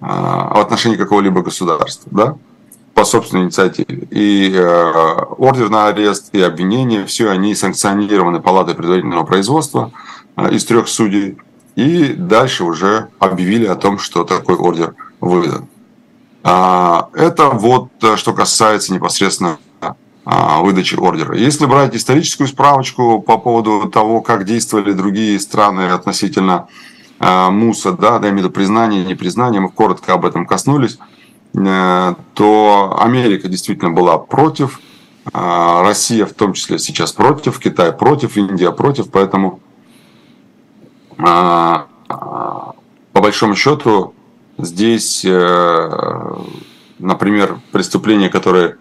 в 0.00 0.60
отношении 0.60 0.96
какого-либо 0.96 1.40
государства, 1.40 2.10
да, 2.12 2.36
по 2.94 3.04
собственной 3.04 3.44
инициативе. 3.44 4.06
И 4.10 4.52
э, 4.54 4.92
ордер 5.38 5.68
на 5.68 5.88
арест 5.88 6.30
и 6.32 6.40
обвинение, 6.40 7.04
все 7.04 7.30
они 7.30 7.54
санкционированы 7.54 8.40
Палатой 8.40 8.74
предварительного 8.74 9.24
производства 9.24 9.92
э, 10.36 10.52
из 10.54 10.64
трех 10.64 10.88
судей. 10.88 11.36
И 11.74 12.14
дальше 12.16 12.62
уже 12.64 13.08
объявили 13.18 13.66
о 13.66 13.74
том, 13.74 13.98
что 13.98 14.22
такой 14.22 14.54
ордер 14.54 14.94
выдан. 15.20 15.66
А, 16.44 17.08
это 17.14 17.50
вот 17.50 17.90
э, 18.02 18.16
что 18.16 18.32
касается 18.32 18.92
непосредственно 18.92 19.58
выдачи 20.26 20.94
ордера. 20.94 21.36
Если 21.36 21.66
брать 21.66 21.94
историческую 21.94 22.46
справочку 22.46 23.20
по 23.20 23.36
поводу 23.36 23.90
того, 23.90 24.22
как 24.22 24.46
действовали 24.46 24.92
другие 24.92 25.38
страны 25.38 25.90
относительно 25.90 26.68
МУСа, 27.50 27.92
да, 27.92 28.18
да, 28.18 28.28
имею 28.28 28.34
в 28.34 28.38
виду 28.38 28.50
признание, 28.50 29.04
непризнание, 29.04 29.60
мы 29.60 29.70
коротко 29.70 30.12
об 30.14 30.24
этом 30.24 30.46
коснулись. 30.46 30.98
Э, 31.56 32.14
то 32.34 32.96
Америка 33.00 33.48
действительно 33.48 33.90
была 33.90 34.18
против, 34.18 34.80
э, 35.32 35.82
Россия 35.82 36.26
в 36.26 36.32
том 36.32 36.52
числе 36.52 36.78
сейчас 36.78 37.12
против, 37.12 37.60
Китай 37.60 37.92
против, 37.92 38.36
Индия 38.36 38.72
против, 38.72 39.10
поэтому 39.10 39.60
э, 41.18 41.22
по 41.24 42.74
большому 43.12 43.54
счету 43.54 44.14
здесь, 44.58 45.24
например, 46.98 47.58
преступления, 47.72 48.28
которые 48.28 48.76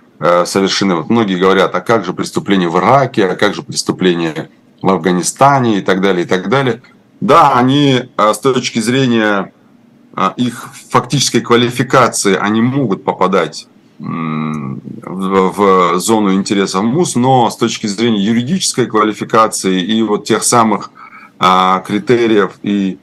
совершены, 0.45 0.95
вот 0.95 1.09
многие 1.09 1.37
говорят, 1.37 1.75
а 1.75 1.81
как 1.81 2.05
же 2.05 2.13
преступления 2.13 2.67
в 2.67 2.77
Ираке, 2.77 3.27
а 3.27 3.35
как 3.35 3.53
же 3.53 3.61
преступления 3.61 4.49
в 4.81 4.89
Афганистане 4.89 5.77
и 5.77 5.81
так 5.81 6.01
далее, 6.01 6.25
и 6.25 6.27
так 6.27 6.49
далее. 6.49 6.81
Да, 7.23 7.53
они 7.53 8.09
с 8.17 8.37
точки 8.39 8.79
зрения 8.79 9.53
а, 10.13 10.33
их 10.35 10.67
фактической 10.89 11.39
квалификации 11.39 12.35
они 12.35 12.61
могут 12.61 13.05
попадать 13.05 13.69
в 13.97 15.99
зону 15.99 16.33
интересов 16.33 16.83
МУС, 16.83 17.15
но 17.15 17.49
с 17.49 17.55
точки 17.55 17.87
зрения 17.87 18.19
юридической 18.19 18.87
квалификации 18.87 19.81
и 19.81 20.03
вот 20.03 20.25
тех 20.25 20.43
самых 20.43 20.91
а, 21.39 21.79
критериев 21.87 22.59
и, 22.61 22.99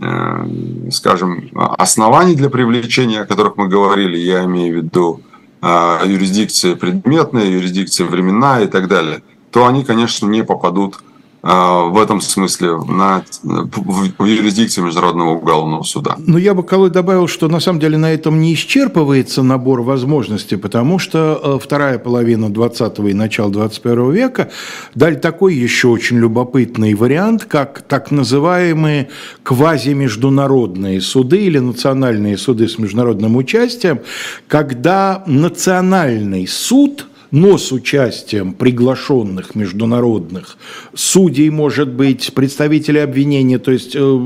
э, 0.00 0.48
скажем, 0.90 1.50
оснований 1.78 2.34
для 2.34 2.50
привлечения, 2.50 3.20
о 3.20 3.26
которых 3.26 3.56
мы 3.56 3.68
говорили, 3.68 4.18
я 4.18 4.46
имею 4.46 4.80
в 4.80 4.84
виду 4.84 5.20
а, 5.60 6.02
юрисдикция 6.04 6.74
предметная, 6.74 7.44
юрисдикция 7.44 8.08
временная 8.08 8.64
и 8.64 8.68
так 8.68 8.88
далее, 8.88 9.22
то 9.52 9.68
они, 9.68 9.84
конечно, 9.84 10.26
не 10.26 10.42
попадут 10.42 10.96
а, 10.96 11.09
в 11.42 11.98
этом 12.02 12.20
смысле 12.20 12.76
на, 12.76 13.24
в 13.42 14.24
юрисдикции 14.24 14.82
Международного 14.82 15.30
уголовного 15.30 15.82
суда. 15.84 16.16
Но 16.18 16.36
я 16.38 16.54
бы, 16.54 16.62
Колой, 16.62 16.90
добавил, 16.90 17.28
что 17.28 17.48
на 17.48 17.60
самом 17.60 17.80
деле 17.80 17.96
на 17.96 18.12
этом 18.12 18.40
не 18.40 18.54
исчерпывается 18.54 19.42
набор 19.42 19.80
возможностей, 19.80 20.56
потому 20.56 20.98
что 20.98 21.40
э, 21.42 21.58
вторая 21.62 21.98
половина 21.98 22.50
20 22.50 22.98
и 22.98 23.14
начало 23.14 23.50
21 23.50 24.10
века 24.10 24.50
дали 24.94 25.14
такой 25.14 25.54
еще 25.54 25.88
очень 25.88 26.18
любопытный 26.18 26.94
вариант, 26.94 27.44
как 27.44 27.82
так 27.82 28.10
называемые 28.10 29.08
квазимеждународные 29.42 31.00
суды 31.00 31.38
или 31.44 31.58
национальные 31.58 32.36
суды 32.36 32.68
с 32.68 32.78
международным 32.78 33.36
участием, 33.36 34.00
когда 34.46 35.22
национальный 35.26 36.46
суд– 36.46 37.06
но 37.30 37.58
с 37.58 37.72
участием 37.72 38.54
приглашенных 38.54 39.54
международных 39.54 40.56
судей, 40.94 41.50
может 41.50 41.88
быть, 41.92 42.32
представителей 42.34 43.00
обвинения, 43.00 43.58
то 43.58 43.70
есть 43.70 43.92
э, 43.94 44.24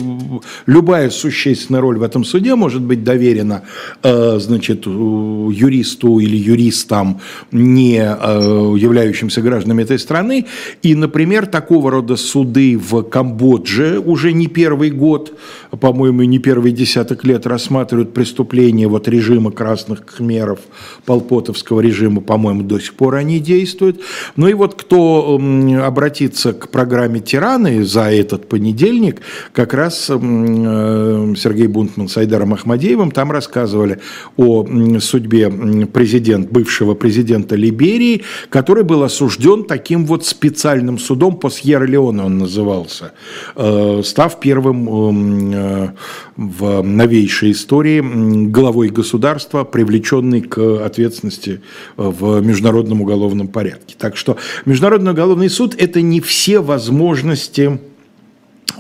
любая 0.67 1.11
существенная 1.11 1.81
роль 1.81 1.99
в 1.99 2.03
этом 2.03 2.25
суде 2.25 2.55
может 2.55 2.83
быть 2.83 3.05
доверена, 3.05 3.63
э, 4.03 4.39
значит, 4.41 4.87
юристу 4.87 6.19
или 6.19 6.37
юристам, 6.37 7.21
не 7.53 7.99
э, 7.99 8.75
являющимся 8.79 9.43
гражданами 9.43 9.83
этой 9.83 9.99
страны. 9.99 10.47
И, 10.83 10.95
например, 10.95 11.47
такого 11.47 11.91
рода 11.91 12.17
суды 12.17 12.79
в 12.79 13.03
Камбодже 13.03 13.99
уже 13.99 14.33
не 14.33 14.47
первый 14.47 14.91
год, 14.91 15.39
по-моему, 15.71 16.23
не 16.23 16.39
первый 16.39 16.73
десяток 16.73 17.25
лет 17.25 17.47
рассматривают 17.47 18.15
преступления 18.15 18.89
вот 18.89 19.09
режима 19.09 19.51
красных 19.51 20.05
кхмеров, 20.07 20.61
полпотовского 21.05 21.81
режима, 21.81 22.21
по-моему, 22.21 22.63
до 22.63 22.79
сих 22.79 22.94
пор 22.95 23.17
они 23.17 23.41
действуют. 23.41 24.01
Ну 24.37 24.49
и 24.49 24.55
вот 24.55 24.75
кто 24.75 25.41
обратится 25.83 26.53
к 26.53 26.71
программе 26.71 27.21
«Тираны» 27.21 27.85
за 27.85 28.13
этот 28.13 28.49
понедельник, 28.49 29.21
как 29.53 29.75
раз 29.75 30.09
э, 30.09 30.15
Сергей 30.15 31.67
Бунтман 31.67 32.09
с 32.09 32.17
Айдаром 32.17 32.55
Ахмадеевым 32.55 33.11
там 33.11 33.31
рассказывали 33.33 34.01
о 34.37 34.67
судьбе 35.01 35.51
президент, 35.93 36.51
бывшего 36.51 36.95
президента 36.95 37.57
Либерии, 37.57 38.23
который 38.51 38.85
был 38.85 39.03
осужден 39.03 39.65
таким 39.65 40.07
вот 40.07 40.25
специальным 40.25 40.99
судом 40.99 41.37
по 41.37 41.51
Сьерра-Леоне 41.51 42.23
он 42.23 42.39
назывался, 42.39 43.13
э, 43.57 44.03
став 44.05 44.41
первым 44.41 45.53
э, 45.55 45.89
в 46.37 46.83
новейшей 46.83 47.53
истории 47.53 48.01
главой 48.49 48.89
государства, 48.89 49.65
привлеченный 49.65 50.41
к 50.41 50.85
ответственности 50.85 51.61
в 51.97 52.41
международном 52.41 53.03
уголовном 53.03 53.49
порядке. 53.49 53.95
Так 53.99 54.17
что 54.17 54.37
Международный 54.65 55.13
уголовный 55.13 55.49
суд– 55.49 55.75
это 55.79 56.03
не 56.03 56.21
все 56.21 56.59
возможности, 56.61 57.81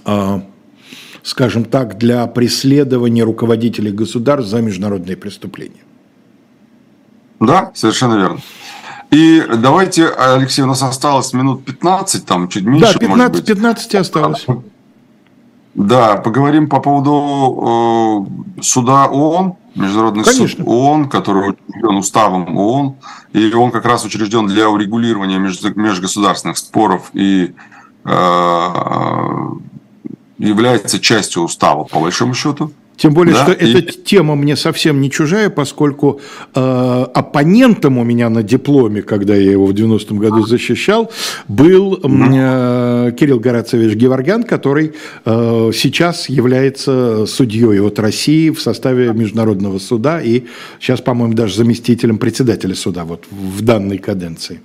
а, 0.04 0.42
скажем 1.22 1.64
так, 1.64 1.96
для 1.96 2.26
преследования 2.26 3.22
руководителей 3.22 3.92
государств 3.92 4.50
за 4.50 4.60
международные 4.60 5.16
преступления. 5.16 5.82
Да, 7.38 7.70
совершенно 7.74 8.14
верно. 8.14 8.40
И 9.10 9.44
давайте, 9.58 10.08
Алексей, 10.08 10.62
у 10.62 10.66
нас 10.66 10.82
осталось 10.82 11.32
минут 11.32 11.64
15, 11.64 12.26
там 12.26 12.48
чуть 12.48 12.64
меньше, 12.64 12.94
Да, 12.94 12.98
15, 12.98 13.46
15 13.46 13.94
осталось. 13.94 14.46
Да, 15.74 16.16
поговорим 16.16 16.68
по 16.68 16.80
поводу 16.80 18.26
э, 18.58 18.62
суда 18.62 19.06
ООН, 19.06 19.56
Международный 19.74 20.22
Конечно. 20.22 20.64
суд 20.64 20.68
ООН, 20.68 21.08
который 21.08 21.50
учрежден 21.50 21.96
уставом 21.96 22.56
ООН, 22.56 22.94
и 23.32 23.52
он 23.54 23.72
как 23.72 23.84
раз 23.84 24.04
учрежден 24.04 24.46
для 24.46 24.68
урегулирования 24.68 25.38
межгосударственных 25.38 26.58
споров 26.58 27.10
и 27.12 27.54
э, 28.04 28.68
является 30.38 31.00
частью 31.00 31.42
устава, 31.42 31.84
по 31.84 31.98
большому 31.98 32.34
счету. 32.34 32.70
Тем 32.96 33.12
более, 33.12 33.34
да? 33.34 33.44
что 33.44 33.52
и... 33.52 33.72
эта 33.72 33.92
тема 33.92 34.36
мне 34.36 34.56
совсем 34.56 35.00
не 35.00 35.10
чужая, 35.10 35.50
поскольку 35.50 36.20
э, 36.54 37.06
оппонентом 37.14 37.98
у 37.98 38.04
меня 38.04 38.28
на 38.30 38.42
дипломе, 38.42 39.02
когда 39.02 39.34
я 39.34 39.52
его 39.52 39.66
в 39.66 39.70
90-м 39.70 40.18
году 40.18 40.46
защищал, 40.46 41.10
был 41.48 41.94
э, 41.94 43.12
Кирилл 43.18 43.40
Горацевич 43.40 43.94
Геворгян, 43.94 44.44
который 44.44 44.92
э, 45.24 45.70
сейчас 45.74 46.28
является 46.28 47.26
судьей 47.26 47.80
от 47.80 47.98
России 47.98 48.50
в 48.50 48.60
составе 48.60 49.12
Международного 49.12 49.78
суда 49.78 50.20
и 50.20 50.44
сейчас, 50.80 51.00
по-моему, 51.00 51.34
даже 51.34 51.56
заместителем 51.56 52.18
председателя 52.18 52.74
суда 52.74 53.04
вот 53.04 53.24
в 53.30 53.62
данной 53.62 53.98
каденции. 53.98 54.60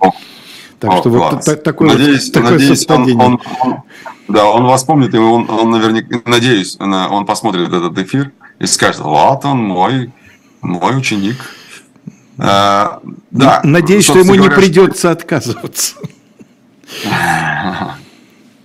Так 0.80 0.90
О, 0.90 0.96
что 1.00 1.10
класс. 1.10 1.34
вот 1.34 1.44
так, 1.44 1.62
такое, 1.62 1.90
надеюсь, 1.90 2.30
такое 2.30 2.52
надеюсь, 2.52 2.78
совпадение. 2.78 3.14
Он, 3.14 3.34
он, 3.34 3.40
он, 3.60 3.82
да, 4.28 4.46
он 4.46 4.64
вас 4.64 4.82
помнит, 4.82 5.14
и 5.14 5.18
он, 5.18 5.48
он 5.50 5.70
наверняка, 5.70 6.22
надеюсь, 6.24 6.76
он 6.80 7.26
посмотрит 7.26 7.68
этот 7.68 7.98
эфир 7.98 8.32
и 8.58 8.66
скажет, 8.66 9.00
вот 9.00 9.44
он 9.44 9.62
мой, 9.62 10.10
мой 10.62 10.96
ученик. 10.96 11.36
А, 12.38 13.00
да, 13.30 13.60
Надеюсь, 13.62 14.04
что 14.04 14.18
ему 14.18 14.34
говоря, 14.34 14.54
не 14.54 14.60
придется 14.60 15.00
что... 15.00 15.10
отказываться. 15.10 15.96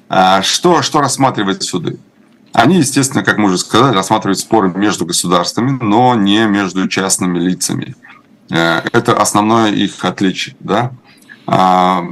А, 0.08 0.42
что, 0.44 0.82
что 0.82 1.02
рассматривают 1.02 1.64
суды? 1.64 1.98
Они, 2.54 2.78
естественно, 2.78 3.24
как 3.24 3.38
мы 3.38 3.48
уже 3.48 3.58
сказали, 3.58 3.94
рассматривают 3.94 4.40
споры 4.40 4.72
между 4.74 5.06
государствами, 5.06 5.78
но 5.82 6.16
не 6.16 6.46
между 6.46 6.88
частными 6.88 7.38
лицами. 7.40 7.96
Э, 8.50 8.82
это 8.94 9.18
основное 9.18 9.72
их 9.72 10.06
отличие. 10.06 10.56
Да? 10.62 10.92
А, 11.48 12.06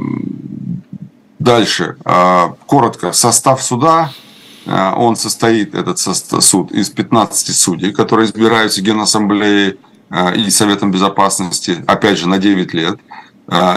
дальше. 1.39 1.97
А, 2.05 2.55
коротко. 2.65 3.11
Состав 3.13 3.61
суда. 3.61 4.11
А, 4.65 4.95
он 4.95 5.15
состоит, 5.15 5.75
этот 5.75 5.99
суд, 5.99 6.71
из 6.71 6.89
15 6.89 7.55
судей, 7.55 7.91
которые 7.91 8.27
избираются 8.27 8.81
Генассамблеей 8.81 9.79
и 10.36 10.49
Советом 10.51 10.91
Безопасности, 10.91 11.84
опять 11.88 12.19
же, 12.19 12.27
на 12.29 12.38
9 12.38 12.73
лет. 12.73 12.99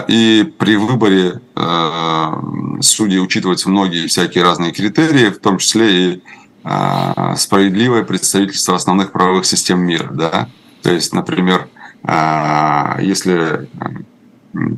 И 0.07 0.53
при 0.59 0.77
выборе 0.77 1.41
судей 2.81 3.19
учитываются 3.19 3.69
многие 3.69 4.07
всякие 4.07 4.43
разные 4.43 4.71
критерии, 4.71 5.29
в 5.29 5.39
том 5.39 5.57
числе 5.57 5.89
и 5.89 6.23
справедливое 7.35 8.03
представительство 8.03 8.75
основных 8.75 9.11
правовых 9.11 9.45
систем 9.45 9.79
мира. 9.79 10.09
Да? 10.11 10.47
То 10.83 10.91
есть, 10.91 11.11
например, 11.11 11.67
если 13.01 13.67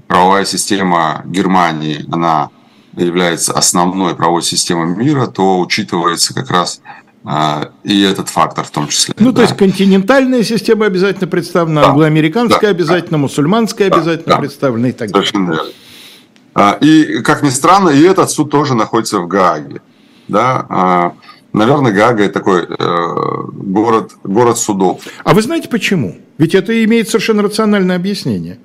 правовая 0.08 0.46
система 0.46 1.24
Германии, 1.26 2.06
она 2.12 2.50
является 2.96 3.54
основной 3.54 4.16
правовой 4.16 4.42
системой 4.42 4.96
мира, 4.96 5.28
то 5.28 5.60
учитывается 5.60 6.34
как 6.34 6.50
раз 6.52 6.82
а, 7.24 7.72
и 7.84 8.02
этот 8.02 8.30
фактор 8.30 8.66
в 8.66 8.72
том 8.72 8.88
числе. 8.88 9.14
Ну, 9.20 9.32
да. 9.32 9.38
то 9.38 9.42
есть 9.44 9.58
континентальная 9.58 10.44
система 10.44 10.86
обязательно 10.86 11.28
представлена, 11.28 11.82
да. 11.82 11.90
англоамериканская 11.90 12.72
да. 12.72 12.76
обязательно, 12.76 13.12
да. 13.12 13.18
мусульманская 13.18 13.90
да. 13.90 13.98
обязательно 13.98 14.36
да. 14.36 14.40
представлена 14.40 14.90
и 14.90 14.92
так 14.92 15.12
далее. 15.12 15.28
Совершенно 15.28 15.52
верно. 15.52 15.72
А, 16.56 16.78
и, 16.82 17.22
как 17.22 17.44
ни 17.44 17.50
странно, 17.50 17.90
и 17.90 18.02
этот 18.02 18.32
суд 18.32 18.50
тоже 18.50 18.74
находится 18.74 19.20
в 19.20 19.28
Гааге. 19.28 19.82
Да? 20.28 21.14
Наверное, 21.54 21.92
Гаага– 21.92 22.30
такой 22.30 22.64
э, 22.64 23.44
город, 23.54 24.12
город 24.24 24.58
судов. 24.58 25.02
А 25.24 25.34
вы 25.34 25.42
знаете 25.42 25.68
почему? 25.68 26.16
Ведь 26.38 26.56
это 26.56 26.84
имеет 26.86 27.10
совершенно 27.10 27.44
рациональное 27.44 27.96
объяснение. 27.96 28.60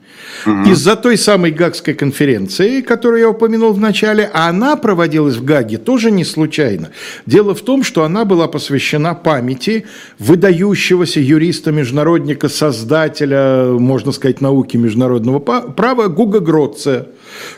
Угу. 0.47 0.71
Из-за 0.71 0.95
той 0.95 1.17
самой 1.17 1.51
Гагской 1.51 1.95
конференции, 1.95 2.83
которую 2.83 3.21
я 3.21 3.29
упомянул 3.31 3.73
в 3.73 3.81
начале, 3.81 4.31
а 4.33 4.49
она 4.49 4.77
проводилась 4.77 5.37
в 5.37 5.45
Гаге 5.45 5.79
тоже 5.79 6.11
не 6.11 6.25
случайно. 6.25 6.91
Дело 7.27 7.55
в 7.55 7.63
том, 7.63 7.83
что 7.83 8.05
она 8.05 8.25
была 8.25 8.47
посвящена 8.47 9.15
памяти 9.15 9.87
выдающегося 10.19 11.21
юриста-международника, 11.21 12.49
создателя, 12.49 13.73
можно 13.73 14.13
сказать, 14.13 14.41
науки 14.41 14.77
международного 14.77 15.41
права 15.41 16.09
Гуга 16.09 16.41
Гроция, 16.41 17.09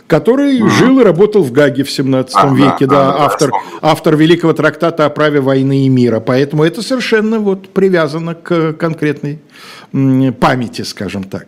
который 0.06 0.60
угу. 0.60 0.70
жил 0.70 1.00
и 1.00 1.04
работал 1.04 1.42
в 1.42 1.52
Гаге 1.52 1.84
в 1.84 1.90
17 1.90 2.34
а, 2.36 2.48
веке, 2.54 2.86
да, 2.86 3.12
да, 3.12 3.24
автор, 3.24 3.50
да, 3.50 3.58
автор 3.82 4.16
великого 4.16 4.52
трактата 4.52 5.06
о 5.06 5.10
праве 5.10 5.40
войны 5.40 5.86
и 5.86 5.88
мира. 5.88 6.20
Поэтому 6.20 6.64
это 6.64 6.82
совершенно 6.82 7.38
вот 7.38 7.68
привязано 7.70 8.34
к 8.34 8.72
конкретной 8.74 9.40
памяти, 9.92 10.82
скажем 10.82 11.24
так. 11.24 11.46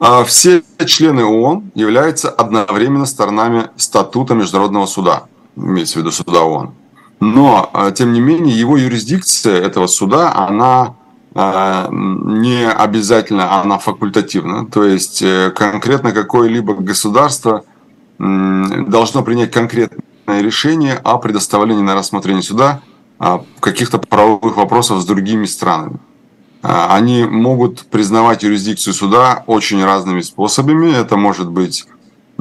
А 0.00 0.22
все 0.24 0.62
члены 0.86 1.24
ООН 1.24 1.72
являются 1.74 2.30
одновременно 2.30 3.06
сторонами 3.06 3.70
статута 3.76 4.34
Международного 4.34 4.86
суда, 4.86 5.24
имеется 5.56 5.94
в 5.94 6.02
виду 6.02 6.12
суда 6.12 6.42
ООН. 6.42 6.74
Но, 7.20 7.68
а, 7.72 7.90
тем 7.90 8.12
не 8.12 8.20
менее, 8.20 8.56
его 8.56 8.76
юрисдикция 8.76 9.60
этого 9.60 9.88
суда, 9.88 10.32
она 10.36 10.94
не 11.34 12.68
обязательно, 12.68 13.60
она 13.60 13.78
факультативна. 13.78 14.66
То 14.66 14.84
есть 14.84 15.22
э, 15.22 15.52
конкретно 15.54 16.12
какое-либо 16.12 16.74
государство 16.74 17.64
должно 18.18 19.22
принять 19.22 19.52
конкретное 19.52 20.40
решение 20.40 20.94
о 20.94 21.18
предоставлении 21.18 21.82
на 21.82 21.94
рассмотрение 21.94 22.42
суда 22.42 22.80
каких-то 23.60 23.98
правовых 23.98 24.56
вопросов 24.56 25.00
с 25.00 25.04
другими 25.04 25.44
странами. 25.44 26.00
А, 26.62 26.96
они 26.96 27.24
могут 27.24 27.86
признавать 27.86 28.42
юрисдикцию 28.42 28.94
суда 28.94 29.44
очень 29.46 29.84
разными 29.84 30.20
способами. 30.20 30.90
Это 30.90 31.16
может 31.16 31.50
быть 31.50 31.86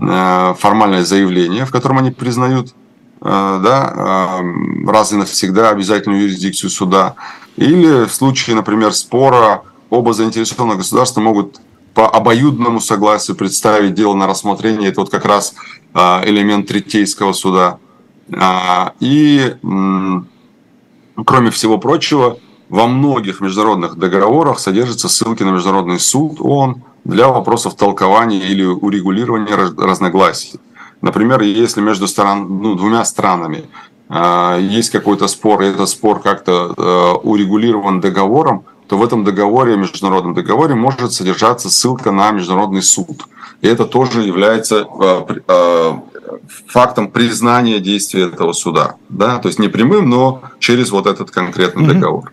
э, 0.02 0.54
формальное 0.58 1.04
заявление, 1.04 1.66
в 1.66 1.72
котором 1.72 2.00
они 2.00 2.12
признают 2.12 2.74
э, 3.22 3.60
да, 3.64 4.42
раз 4.88 5.12
и 5.14 5.16
навсегда 5.16 5.70
обязательную 5.70 6.24
юрисдикцию 6.24 6.70
суда. 6.70 7.16
Или 7.58 8.06
в 8.06 8.14
случае, 8.14 8.56
например, 8.56 8.94
спора 8.94 9.64
оба 9.90 10.14
заинтересованных 10.14 10.78
государства 10.78 11.22
могут 11.22 11.60
по 11.94 12.08
обоюдному 12.08 12.80
согласию 12.80 13.36
представить 13.36 13.94
дело 13.96 14.14
на 14.14 14.28
рассмотрение. 14.28 14.90
Это 14.90 15.02
вот 15.02 15.10
как 15.10 15.26
раз 15.26 15.56
элемент 15.94 16.68
третейского 16.68 17.34
суда. 17.34 17.80
И, 19.00 19.56
кроме 21.26 21.50
всего 21.50 21.78
прочего, 21.80 22.38
во 22.70 22.88
многих 22.88 23.42
международных 23.42 23.96
договорах 23.96 24.60
содержатся 24.60 25.10
ссылки 25.10 25.42
на 25.42 25.52
Международный 25.52 26.00
суд 26.00 26.40
ООН 26.40 26.84
для 27.06 27.30
вопросов 27.30 27.76
толкования 27.76 28.40
или 28.40 28.64
урегулирования 28.66 29.56
разногласий. 29.56 30.60
Например, 31.02 31.42
если 31.42 31.80
между 31.80 32.08
стран, 32.08 32.62
ну, 32.62 32.76
двумя 32.76 33.06
странами 33.06 33.70
есть 34.10 34.90
какой-то 34.90 35.28
спор, 35.28 35.62
и 35.62 35.68
этот 35.68 35.90
спор 35.90 36.22
как-то 36.22 36.74
э, 36.78 37.28
урегулирован 37.28 38.00
договором, 38.00 38.64
то 38.88 38.98
в 38.98 39.04
этом 39.04 39.26
договоре, 39.26 39.76
международном 39.76 40.34
договоре, 40.34 40.76
может 40.76 41.12
содержаться 41.12 41.70
ссылка 41.70 42.12
на 42.12 42.32
Международный 42.32 42.82
суд. 42.82 43.24
И 43.62 43.68
это 43.68 43.86
тоже 43.86 44.22
является 44.22 44.88
э, 44.88 45.26
э, 45.48 45.94
фактом 46.68 47.12
признания 47.12 47.80
действия 47.80 48.28
этого 48.28 48.54
суда. 48.54 48.96
Да? 49.10 49.40
То 49.40 49.50
есть 49.50 49.60
не 49.60 49.68
прямым, 49.68 50.10
но 50.10 50.42
через 50.60 50.90
вот 50.92 51.06
этот 51.06 51.32
конкретный 51.32 51.84
mm-hmm. 51.84 51.94
договор. 51.94 52.32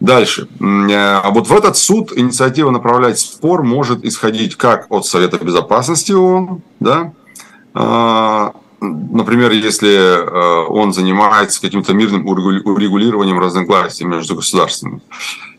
Дальше. 0.00 0.46
А 0.60 1.30
вот 1.30 1.48
в 1.48 1.52
этот 1.52 1.76
суд 1.76 2.12
инициатива 2.16 2.70
направлять 2.70 3.18
спор 3.18 3.64
может 3.64 4.04
исходить 4.04 4.54
как 4.56 4.86
от 4.90 5.06
Совета 5.06 5.44
Безопасности 5.44 6.12
ООН, 6.12 6.62
да, 6.78 7.12
а, 7.74 8.52
например, 8.80 9.52
если 9.52 9.90
э, 9.90 10.66
он 10.68 10.92
занимается 10.92 11.60
каким-то 11.60 11.94
мирным 11.94 12.26
урегулированием 12.26 13.38
разногласий 13.38 14.04
между 14.04 14.36
государствами, 14.36 15.00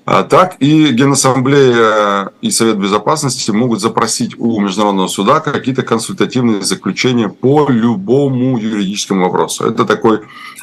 а 0.05 0.23
так 0.23 0.55
и 0.59 0.91
Генассамблея 0.91 2.31
и 2.41 2.49
Совет 2.49 2.77
Безопасности 2.77 3.51
могут 3.51 3.79
запросить 3.81 4.35
у 4.39 4.59
Международного 4.59 5.07
суда 5.07 5.39
какие-то 5.39 5.83
консультативные 5.83 6.61
заключения 6.61 7.29
по 7.29 7.69
любому 7.69 8.57
юридическому 8.57 9.25
вопросу. 9.25 9.65
Это 9.65 9.85
такой 9.85 10.17
э, 10.17 10.19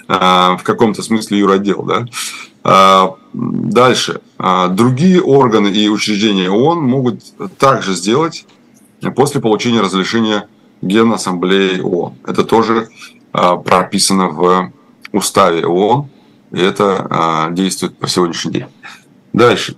в 0.09 0.61
каком-то 0.63 1.03
смысле 1.03 1.39
юродел, 1.39 1.83
да. 1.83 2.07
Дальше. 3.33 4.23
Другие 4.71 5.23
органы 5.23 5.69
и 5.69 5.89
учреждения 5.89 6.51
ООН 6.51 6.83
могут 6.83 7.21
также 7.59 7.95
сделать 7.95 8.45
после 9.15 9.41
получения 9.41 9.81
разрешения 9.81 10.49
Генассамблеи 10.83 11.81
ООН. 11.81 12.15
Это 12.27 12.45
тоже 12.45 12.89
а, 13.33 13.57
прописано 13.57 14.29
в 14.29 14.73
уставе 15.13 15.67
ООН, 15.67 16.09
и 16.53 16.61
это 16.61 17.49
действует 17.53 17.99
по 17.99 18.09
сегодняшний 18.09 18.53
день. 18.53 18.67
Дальше. 19.33 19.77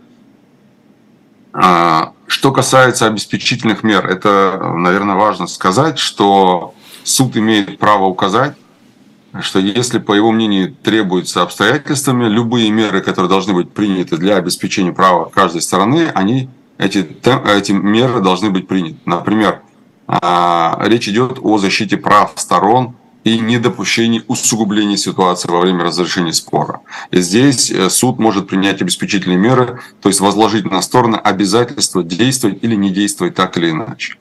Что 1.53 2.53
касается 2.53 3.07
обеспечительных 3.07 3.83
мер, 3.83 4.07
это, 4.07 4.75
наверное, 4.77 5.17
важно 5.17 5.47
сказать, 5.47 5.99
что 5.99 6.75
суд 7.05 7.37
имеет 7.37 7.79
право 7.79 8.05
указать, 8.05 8.55
что 9.41 9.59
если, 9.59 9.99
по 9.99 10.13
его 10.13 10.31
мнению, 10.31 10.75
требуются 10.75 11.43
обстоятельствами, 11.43 12.27
любые 12.27 12.71
меры, 12.71 13.01
которые 13.01 13.29
должны 13.29 13.55
быть 13.55 13.73
приняты 13.73 14.17
для 14.17 14.37
обеспечения 14.37 14.93
права 14.93 15.25
каждой 15.27 15.63
стороны, 15.63 16.11
они, 16.15 16.51
эти, 16.77 16.99
эти 16.99 17.73
меры 17.73 18.21
должны 18.21 18.51
быть 18.51 18.69
приняты. 18.69 18.99
Например, 19.05 19.63
а, 20.09 20.79
речь 20.87 21.07
идет 21.07 21.39
о 21.43 21.59
защите 21.59 21.99
прав 21.99 22.33
сторон 22.37 22.97
и 23.25 23.39
недопущении 23.39 24.25
усугубления 24.27 24.97
ситуации 24.97 25.51
во 25.51 25.61
время 25.61 25.85
разрешения 25.85 26.33
спора. 26.33 26.81
И 27.11 27.21
здесь 27.21 27.71
э, 27.71 27.91
суд 27.91 28.19
может 28.19 28.49
принять 28.49 28.81
обеспечительные 28.81 29.37
меры, 29.37 29.81
то 30.01 30.09
есть 30.09 30.21
возложить 30.21 30.65
на 30.65 30.81
стороны 30.81 31.17
обязательство 31.17 32.03
действовать 32.03 32.61
или 32.63 32.75
не 32.75 32.91
действовать 32.91 33.35
так 33.35 33.59
или 33.59 33.71
иначе. 33.71 34.15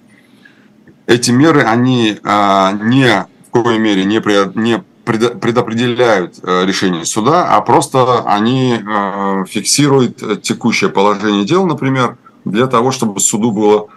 Эти 1.06 1.32
меры, 1.32 1.62
они 1.62 2.18
а, 2.24 2.74
не 2.74 3.26
в 3.48 3.52
коей 3.52 3.80
мере 3.80 4.04
не, 4.04 4.22
не 4.60 4.84
предопределяют 5.06 6.36
э, 6.44 6.66
решение 6.66 7.06
суда, 7.06 7.56
а 7.56 7.62
просто 7.62 8.24
они 8.26 8.74
э, 8.74 9.46
фиксируют 9.48 10.42
текущее 10.42 10.90
положение 10.90 11.46
дел, 11.46 11.66
например, 11.66 12.18
для 12.44 12.68
того, 12.68 12.92
чтобы 12.92 13.22
суду 13.22 13.52
было 13.52 13.88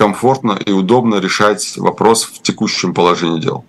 комфортно 0.00 0.58
и 0.64 0.72
удобно 0.72 1.16
решать 1.16 1.74
вопрос 1.76 2.24
в 2.24 2.40
текущем 2.40 2.94
положении 2.94 3.38
дел. 3.38 3.66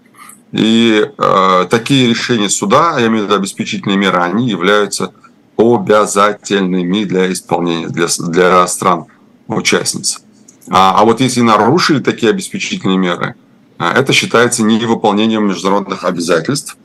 И 0.54 1.06
э, 1.06 1.68
такие 1.70 2.08
решения 2.08 2.50
суда, 2.50 2.98
я 3.00 3.08
имею 3.08 3.24
в 3.24 3.26
виду 3.26 3.36
обеспечительные 3.36 3.98
меры, 3.98 4.20
они 4.20 4.48
являются 4.48 5.12
обязательными 5.58 7.04
для 7.04 7.30
исполнения 7.34 7.90
для, 7.90 8.08
для 8.30 8.66
стран-участниц. 8.66 10.22
А, 10.70 11.02
а 11.02 11.04
вот 11.04 11.20
если 11.20 11.42
нарушили 11.42 12.00
такие 12.00 12.30
обеспечительные 12.30 12.98
меры, 12.98 13.36
а 13.78 13.92
это 13.92 14.14
считается 14.14 14.64
невыполнением 14.64 15.50
международных 15.50 16.06
обязательств 16.06 16.78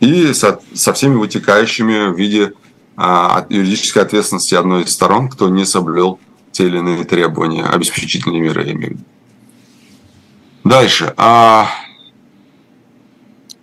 и 0.00 0.32
со, 0.32 0.60
со 0.72 0.94
всеми 0.94 1.16
вытекающими 1.16 2.10
в 2.10 2.16
виде 2.16 2.54
а, 2.96 3.44
юридической 3.50 3.98
ответственности 3.98 4.54
одной 4.54 4.84
из 4.84 4.94
сторон, 4.94 5.28
кто 5.28 5.50
не 5.50 5.66
соблюл 5.66 6.20
те 6.54 6.66
или 6.66 6.78
иные 6.78 7.04
требования, 7.04 7.64
обеспечительные 7.64 8.40
меры, 8.40 8.64
я 8.64 8.72
имею 8.72 8.92
в 8.92 8.94
виду. 8.94 9.04
Дальше. 10.62 11.12
А, 11.16 11.68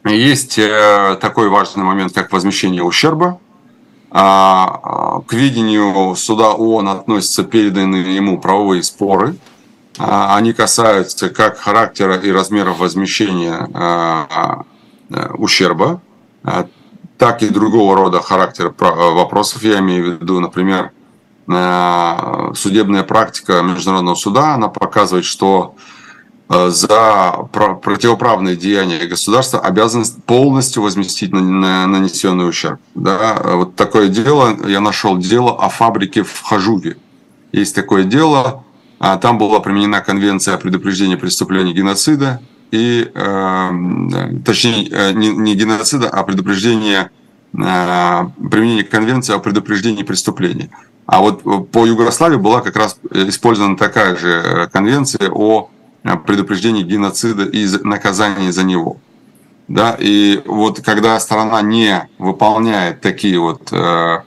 есть 0.05 0.59
э, 0.59 1.17
такой 1.19 1.49
важный 1.49 1.83
момент, 1.83 2.13
как 2.13 2.31
возмещение 2.31 2.83
ущерба. 2.83 3.39
к 4.11 5.33
ведению 5.33 6.15
суда 6.15 6.51
ООН 6.51 6.89
относятся 6.89 7.43
переданные 7.43 8.15
ему 8.15 8.39
правовые 8.41 8.83
споры. 8.83 9.35
Они 9.97 10.53
касаются 10.53 11.29
как 11.29 11.57
характера 11.57 12.17
и 12.17 12.31
размеров 12.31 12.79
возмещения 12.79 13.67
ущерба, 15.37 16.01
так 17.17 17.43
и 17.43 17.49
другого 17.49 17.95
рода 17.95 18.19
характера 18.21 18.73
вопросов. 18.77 19.63
Я 19.63 19.79
имею 19.79 20.17
в 20.17 20.21
виду, 20.21 20.39
например, 20.39 20.91
судебная 21.47 23.03
практика 23.03 23.61
Международного 23.61 24.15
суда, 24.15 24.53
она 24.55 24.67
показывает, 24.67 25.25
что 25.25 25.75
Э, 26.53 26.69
за 26.69 27.47
противоправные 27.51 28.57
деяния 28.57 29.07
государства 29.07 29.61
обязан 29.61 30.03
полностью 30.25 30.83
возместить 30.83 31.31
нанесенный 31.31 32.49
ущерб. 32.49 32.79
Да? 32.93 33.41
Вот 33.43 33.75
такое 33.75 34.09
дело, 34.09 34.57
я 34.67 34.81
нашел 34.81 35.17
дело 35.17 35.55
о 35.57 35.69
фабрике 35.69 36.23
в 36.23 36.41
Хажуве. 36.41 36.97
Есть 37.53 37.73
такое 37.73 38.03
дело, 38.03 38.65
а 38.99 39.17
там 39.17 39.37
была 39.37 39.61
применена 39.61 40.01
конвенция 40.01 40.55
о 40.55 40.57
предупреждении 40.57 41.15
преступления 41.15 41.71
геноцида, 41.71 42.41
и, 42.71 43.09
э, 43.13 43.69
точнее, 44.45 44.89
э, 44.91 45.11
не, 45.13 45.55
геноцида, 45.55 46.09
а 46.09 46.23
предупреждение, 46.23 47.11
э, 47.53 48.23
применение 48.51 48.83
конвенции 48.83 49.33
о 49.33 49.39
предупреждении 49.39 50.03
преступлений. 50.03 50.69
А 51.05 51.19
вот 51.19 51.71
по 51.71 51.85
Югославии 51.85 52.37
была 52.37 52.61
как 52.61 52.75
раз 52.75 52.97
использована 53.11 53.77
такая 53.77 54.15
же 54.15 54.69
конвенция 54.71 55.29
о 55.29 55.69
Э, 56.03 56.17
предупреждение 56.17 56.83
геноцида 56.83 57.43
и 57.43 57.67
наказания 57.83 58.51
за 58.51 58.63
него. 58.63 58.97
Да, 59.67 59.95
и 59.99 60.41
вот 60.45 60.81
когда 60.81 61.19
страна 61.19 61.61
не 61.61 62.09
выполняет 62.17 63.01
такие 63.01 63.39
вот 63.39 63.71
э, 63.71 64.21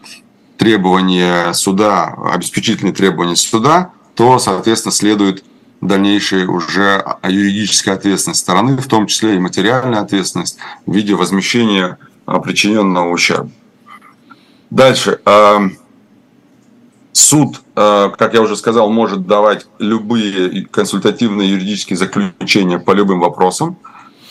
требования 0.57 1.53
суда, 1.53 2.15
обеспечительные 2.33 2.95
требования 2.95 3.37
суда, 3.37 3.91
то, 4.15 4.39
соответственно, 4.39 4.93
следует 4.93 5.45
дальнейшая 5.81 6.47
уже 6.47 7.05
юридическая 7.25 7.97
ответственность 7.97 8.41
стороны, 8.41 8.77
в 8.77 8.87
том 8.87 9.07
числе 9.07 9.35
и 9.35 9.41
материальная 9.41 10.01
ответственность 10.01 10.57
в 10.87 10.95
виде 10.95 11.15
возмещения 11.15 11.99
причиненного 12.25 13.11
ущерба. 13.11 13.51
Дальше. 14.71 15.21
Э, 15.27 15.59
Суд, 17.15 17.63
э, 17.77 18.11
как 18.19 18.35
я 18.35 18.43
уже 18.43 18.57
сказал, 18.57 18.91
может 18.91 19.25
давать 19.29 19.69
любые 19.79 20.67
консультативные 20.67 21.53
юридические 21.53 21.97
заключения 21.97 22.81
по 22.81 22.91
любым 22.91 23.21
вопросам. 23.21 23.77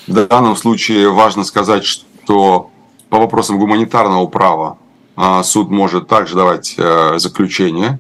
В 0.06 0.14
данном 0.14 0.58
случае 0.58 1.10
важно 1.10 1.46
сказать, 1.46 1.86
что 1.86 2.72
по 3.08 3.20
вопросам 3.20 3.58
гуманитарного 3.58 4.28
права 4.28 4.78
э, 5.16 5.44
суд 5.44 5.72
может 5.72 6.10
также 6.10 6.36
давать 6.36 6.76
э, 6.78 7.20
заключение. 7.20 8.00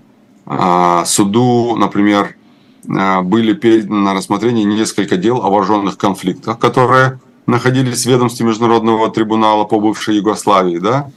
Суду, 1.05 1.77
например, 1.77 2.35
были 2.83 3.53
переданы 3.53 3.99
на 4.01 4.13
рассмотрение 4.13 4.65
несколько 4.65 5.15
дел 5.15 5.37
о 5.37 5.49
вооруженных 5.49 5.97
конфликтах, 5.97 6.59
которые 6.59 7.21
находились 7.45 8.05
в 8.05 8.09
ведомстве 8.09 8.45
Международного 8.45 9.09
трибунала 9.09 9.63
по 9.63 9.79
бывшей 9.79 10.17
Югославии. 10.17 10.79
Да? 10.79 11.09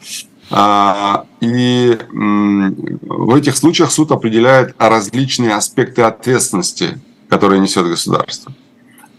А, 0.51 1.26
и 1.40 1.99
в 2.11 3.34
этих 3.34 3.57
случаях 3.57 3.90
суд 3.90 4.12
определяет 4.12 4.74
различные 4.78 5.55
аспекты 5.55 6.03
ответственности, 6.03 7.01
которые 7.28 7.61
несет 7.61 7.86
государство. 7.86 8.53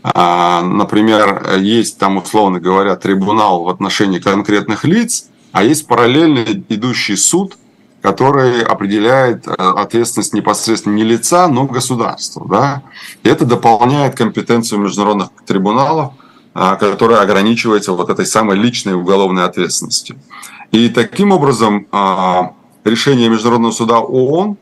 А, 0.04 0.62
например, 0.62 1.58
есть 1.60 1.98
там, 1.98 2.18
условно 2.18 2.60
говоря, 2.60 2.96
трибунал 2.96 3.64
в 3.64 3.70
отношении 3.70 4.20
конкретных 4.20 4.86
лиц, 4.86 5.28
а 5.52 5.64
есть 5.64 5.88
параллельно 5.88 6.46
идущий 6.70 7.16
суд, 7.16 7.58
который 8.02 8.62
определяет 8.62 9.48
э, 9.48 9.52
ответственность 9.52 10.34
непосредственно 10.34 10.94
не 10.94 11.04
лица, 11.04 11.48
но 11.48 11.66
государства. 11.66 12.48
Да? 12.48 12.84
И 13.24 13.28
это 13.28 13.44
дополняет 13.46 14.16
компетенцию 14.16 14.80
международных 14.80 15.30
трибуналов, 15.46 16.14
а, 16.54 16.76
которая 16.76 17.22
ограничивается 17.22 17.92
вот 17.94 18.10
этой 18.10 18.26
самой 18.26 18.58
личной 18.58 18.94
уголовной 18.94 19.44
ответственностью. 19.44 20.18
И 20.72 20.90
таким 20.90 21.32
образом 21.32 21.88
а, 21.92 22.54
решение 22.84 23.30
Международного 23.30 23.72
суда 23.72 24.00
ООН 24.00 24.58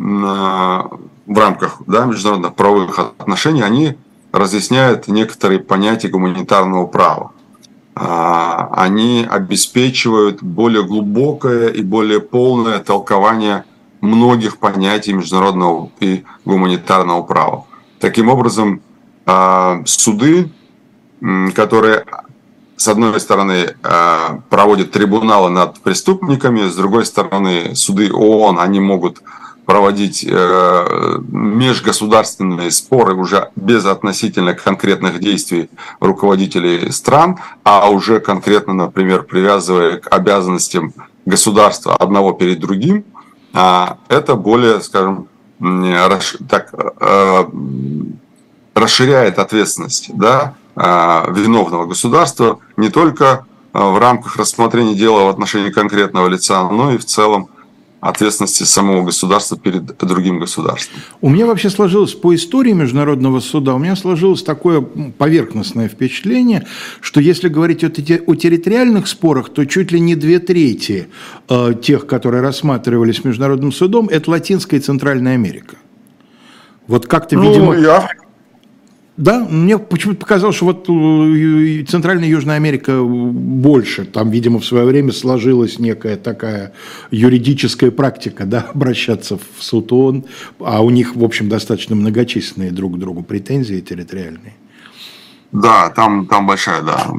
а, 0.00 0.88
в 1.26 1.38
рамках 1.38 1.82
да, 1.86 2.04
международных 2.04 2.54
правовых 2.54 2.98
отношений, 2.98 3.62
они 3.62 3.96
разъясняют 4.30 5.08
некоторые 5.08 5.60
понятия 5.60 6.08
гуманитарного 6.08 6.86
права. 6.86 7.32
А, 7.94 8.68
они 8.72 9.26
обеспечивают 9.28 10.42
более 10.42 10.84
глубокое 10.84 11.68
и 11.68 11.82
более 11.82 12.20
полное 12.20 12.78
толкование 12.78 13.64
многих 14.00 14.58
понятий 14.58 15.12
международного 15.12 15.90
и 16.00 16.24
гуманитарного 16.44 17.22
права. 17.22 17.66
Таким 18.00 18.28
образом, 18.28 18.82
суды, 19.84 20.50
которые 21.54 22.04
с 22.82 22.88
одной 22.88 23.20
стороны, 23.20 23.76
э, 23.80 24.38
проводят 24.50 24.90
трибуналы 24.90 25.50
над 25.50 25.78
преступниками, 25.80 26.68
с 26.68 26.74
другой 26.74 27.06
стороны, 27.06 27.76
суды 27.76 28.12
ООН, 28.12 28.58
они 28.58 28.80
могут 28.80 29.22
проводить 29.66 30.26
э, 30.28 31.18
межгосударственные 31.28 32.72
споры 32.72 33.14
уже 33.14 33.50
без 33.54 33.86
относительно 33.86 34.54
конкретных 34.54 35.20
действий 35.20 35.70
руководителей 36.00 36.90
стран, 36.90 37.38
а 37.62 37.88
уже 37.88 38.18
конкретно, 38.18 38.74
например, 38.74 39.22
привязывая 39.22 39.98
к 39.98 40.12
обязанностям 40.12 40.92
государства 41.24 41.94
одного 41.94 42.32
перед 42.32 42.58
другим, 42.58 43.04
а 43.52 43.98
это 44.08 44.34
более, 44.34 44.80
скажем, 44.80 45.28
так, 46.48 46.74
э, 47.00 47.44
расширяет 48.74 49.38
ответственность, 49.38 50.10
да, 50.14 50.56
виновного 50.74 51.86
государства 51.86 52.58
не 52.76 52.88
только 52.88 53.44
а, 53.72 53.90
в 53.90 53.98
рамках 53.98 54.36
рассмотрения 54.36 54.94
дела 54.94 55.24
в 55.24 55.28
отношении 55.28 55.70
конкретного 55.70 56.28
лица, 56.28 56.68
но 56.68 56.92
и 56.92 56.98
в 56.98 57.04
целом 57.04 57.48
ответственности 58.00 58.64
самого 58.64 59.04
государства 59.04 59.56
перед 59.56 59.96
другим 59.98 60.40
государством. 60.40 61.00
У 61.20 61.30
меня 61.30 61.46
вообще 61.46 61.70
сложилось 61.70 62.14
по 62.14 62.34
истории 62.34 62.72
Международного 62.72 63.38
суда, 63.38 63.74
у 63.74 63.78
меня 63.78 63.94
сложилось 63.94 64.42
такое 64.42 64.80
поверхностное 64.80 65.88
впечатление, 65.88 66.66
что 67.00 67.20
если 67.20 67.48
говорить 67.48 67.84
о, 67.84 67.86
о 67.86 68.34
территориальных 68.34 69.06
спорах, 69.06 69.50
то 69.50 69.64
чуть 69.66 69.92
ли 69.92 70.00
не 70.00 70.16
две 70.16 70.40
трети 70.40 71.08
э, 71.48 71.74
тех, 71.80 72.06
которые 72.08 72.42
рассматривались 72.42 73.22
Международным 73.24 73.70
судом, 73.70 74.08
это 74.08 74.32
Латинская 74.32 74.78
и 74.78 74.80
Центральная 74.80 75.34
Америка. 75.34 75.76
Вот 76.88 77.06
как-то, 77.06 77.36
ну, 77.36 77.48
видимо... 77.48 77.76
И 77.76 77.84
Африка 77.84 78.21
да, 79.18 79.40
мне 79.40 79.78
почему-то 79.78 80.20
показалось, 80.20 80.56
что 80.56 80.64
вот 80.64 80.88
э, 80.88 81.84
Центральная 81.84 82.28
Южная 82.28 82.56
Америка 82.56 83.02
больше. 83.02 84.06
Там, 84.06 84.30
видимо, 84.30 84.58
в 84.58 84.64
свое 84.64 84.86
время 84.86 85.12
сложилась 85.12 85.78
некая 85.78 86.16
такая 86.16 86.72
юридическая 87.10 87.90
практика, 87.90 88.46
да, 88.46 88.60
обращаться 88.74 89.36
в 89.36 89.62
суд 89.62 89.92
ООН, 89.92 90.24
а 90.60 90.82
у 90.82 90.88
них, 90.88 91.14
в 91.14 91.22
общем, 91.22 91.50
достаточно 91.50 91.94
многочисленные 91.94 92.70
друг 92.70 92.96
к 92.96 92.98
другу 92.98 93.22
претензии 93.22 93.80
территориальные. 93.80 94.54
Да, 95.52 95.90
там, 95.90 96.26
там 96.26 96.46
большая, 96.46 96.80
да. 96.80 97.12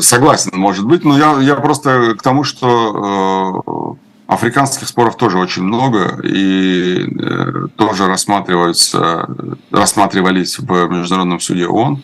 Согласен, 0.00 0.52
может 0.54 0.86
быть, 0.86 1.04
но 1.04 1.18
я, 1.18 1.40
я 1.40 1.56
просто 1.56 2.14
к 2.16 2.22
тому, 2.22 2.44
что 2.44 3.96
э, 3.98 4.11
Африканских 4.26 4.88
споров 4.88 5.16
тоже 5.16 5.38
очень 5.38 5.62
много 5.62 6.20
и 6.22 7.04
э, 7.04 7.66
тоже 7.76 8.06
рассматриваются, 8.06 9.28
рассматривались 9.70 10.58
в 10.58 10.88
Международном 10.88 11.40
суде 11.40 11.66
ООН. 11.66 12.02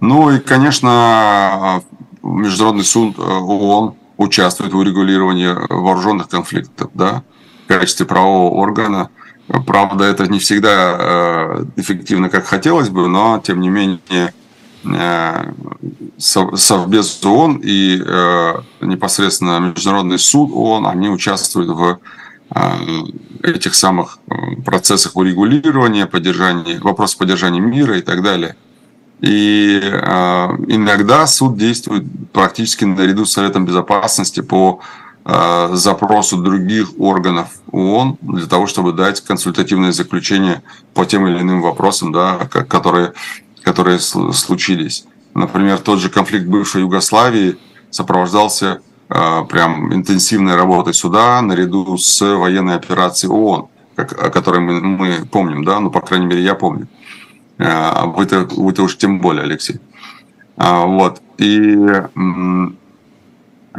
Ну 0.00 0.30
и, 0.30 0.38
конечно, 0.38 1.82
Международный 2.22 2.84
суд 2.84 3.18
э, 3.18 3.22
ООН 3.22 3.94
участвует 4.16 4.72
в 4.72 4.78
урегулировании 4.78 5.54
вооруженных 5.70 6.28
конфликтов 6.28 6.90
да, 6.94 7.22
в 7.64 7.68
качестве 7.68 8.06
правового 8.06 8.54
органа. 8.54 9.10
Правда, 9.66 10.04
это 10.04 10.26
не 10.26 10.38
всегда 10.38 10.96
э, 10.98 11.64
эффективно, 11.76 12.28
как 12.28 12.46
хотелось 12.46 12.90
бы, 12.90 13.08
но, 13.08 13.40
тем 13.42 13.60
не 13.60 13.68
менее, 13.68 14.34
Совбез 16.18 17.24
ООН 17.24 17.60
и 17.62 18.02
э, 18.04 18.54
непосредственно 18.80 19.58
Международный 19.60 20.18
суд 20.18 20.50
ООН, 20.52 20.86
они 20.86 21.08
участвуют 21.08 21.70
в 21.70 21.98
э, 22.54 22.60
этих 23.42 23.74
самых 23.74 24.18
процессах 24.64 25.16
урегулирования, 25.16 26.06
поддержания, 26.06 26.78
вопрос 26.80 27.14
поддержания 27.14 27.60
мира 27.60 27.98
и 27.98 28.02
так 28.02 28.22
далее. 28.22 28.56
И 29.20 29.80
иногда 30.68 31.26
суд 31.26 31.56
действует 31.56 32.04
практически 32.32 32.84
наряду 32.84 33.24
с 33.24 33.32
Советом 33.32 33.64
Безопасности 33.64 34.42
по 34.42 34.80
запросу 35.24 36.36
других 36.36 36.90
органов 36.98 37.48
ООН 37.72 38.18
для 38.20 38.46
того, 38.46 38.66
чтобы 38.66 38.92
дать 38.92 39.22
консультативное 39.22 39.92
заключение 39.92 40.62
по 40.92 41.06
тем 41.06 41.26
или 41.26 41.40
иным 41.40 41.62
вопросам, 41.62 42.12
да, 42.12 42.46
которые 42.50 43.14
которые 43.66 43.98
случились. 43.98 45.06
Например, 45.34 45.78
тот 45.78 45.98
же 45.98 46.08
конфликт 46.08 46.46
бывшей 46.46 46.82
Югославии 46.82 47.58
сопровождался 47.90 48.80
прям 49.08 49.92
интенсивной 49.92 50.54
работой 50.54 50.94
суда 50.94 51.42
наряду 51.42 51.98
с 51.98 52.20
военной 52.20 52.76
операцией 52.76 53.32
ООН, 53.32 53.66
как, 53.96 54.12
о 54.22 54.30
которой 54.30 54.60
мы, 54.60 54.80
мы 54.80 55.26
помним, 55.26 55.64
да, 55.64 55.80
ну, 55.80 55.90
по 55.90 56.00
крайней 56.00 56.26
мере, 56.26 56.42
я 56.42 56.54
помню. 56.54 56.86
Вы-то, 57.58 58.46
вы-то 58.56 58.84
уж 58.84 58.96
тем 58.96 59.18
более, 59.20 59.42
Алексей. 59.42 59.80
Вот. 60.56 61.20
И 61.38 61.76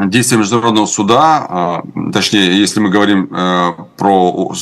действия 0.06 0.38
международного 0.38 0.86
суда, 0.86 1.82
точнее, 2.14 2.60
если 2.60 2.80
мы 2.80 2.89
говорим 2.89 3.28
про 3.98 4.54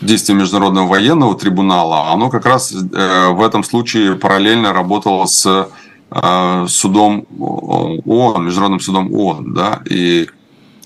действия 0.00 0.34
международного 0.34 0.88
военного 0.88 1.34
трибунала, 1.36 2.12
оно 2.12 2.28
как 2.28 2.46
раз 2.46 2.72
в 2.72 3.42
этом 3.42 3.64
случае 3.64 4.16
параллельно 4.16 4.72
работало 4.72 5.26
с 5.26 5.68
Э, 6.16 6.66
судом 6.68 7.26
ООН, 7.40 8.44
Международным 8.44 8.78
судом 8.78 9.12
ООН, 9.12 9.52
да, 9.52 9.82
и 9.84 10.28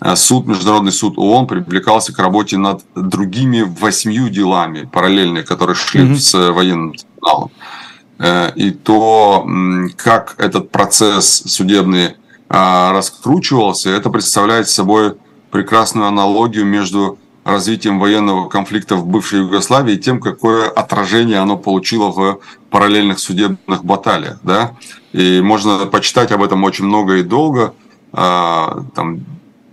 э, 0.01 0.17
суд, 0.17 0.47
Международный 0.47 0.93
суд 0.93 1.19
ООН 1.19 1.47
привлекался 1.47 2.15
к 2.15 2.19
работе 2.19 2.57
над 2.57 2.83
другими 2.95 3.61
восьмью 3.61 4.31
делами 4.31 4.89
параллельные, 4.91 5.45
которые 5.45 5.77
шли 5.77 6.01
mm-hmm. 6.01 6.17
с 6.17 6.53
военным 6.53 6.95
трибуналом. 6.95 7.51
Э, 8.19 8.53
и 8.55 8.71
то, 8.71 9.47
как 9.97 10.37
этот 10.39 10.71
процесс 10.71 11.43
судебный 11.45 12.17
раскручивался, 12.49 13.91
это 13.91 14.11
представляет 14.11 14.69
собой 14.69 15.17
прекрасную 15.51 16.07
аналогию 16.07 16.65
между 16.65 17.19
развитием 17.49 17.99
военного 17.99 18.49
конфликта 18.49 18.97
в 18.97 19.07
бывшей 19.07 19.41
Югославии 19.41 19.95
и 19.95 19.99
тем, 19.99 20.21
какое 20.21 20.69
отражение 20.69 21.39
оно 21.39 21.57
получило 21.57 22.11
в 22.11 22.41
параллельных 22.71 23.19
судебных 23.19 23.85
баталиях. 23.85 24.39
Да? 24.43 24.75
И 25.13 25.41
можно 25.41 25.87
почитать 25.87 26.31
об 26.31 26.43
этом 26.43 26.63
очень 26.65 26.85
много 26.85 27.17
и 27.17 27.23
долго. 27.23 27.75
А, 28.13 28.85
там, 28.95 29.21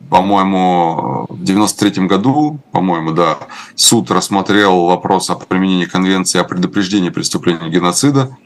по-моему, 0.09 1.25
в 1.29 1.43
93 1.43 2.07
году, 2.07 2.59
по-моему, 2.71 3.11
да, 3.11 3.37
суд 3.75 4.11
рассмотрел 4.11 4.85
вопрос 4.85 5.29
о 5.29 5.35
применении 5.35 5.85
конвенции 5.85 6.39
о 6.39 6.43
предупреждении 6.43 7.09
преступления 7.09 7.69
геноцида. 7.69 8.37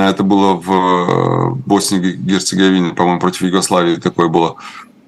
Это 0.00 0.22
было 0.22 0.54
в 0.54 1.56
Боснии 1.66 2.10
и 2.10 2.16
Герцеговине, 2.16 2.94
по-моему, 2.94 3.20
против 3.20 3.42
Югославии 3.42 3.96
такое 3.96 4.28
было 4.28 4.56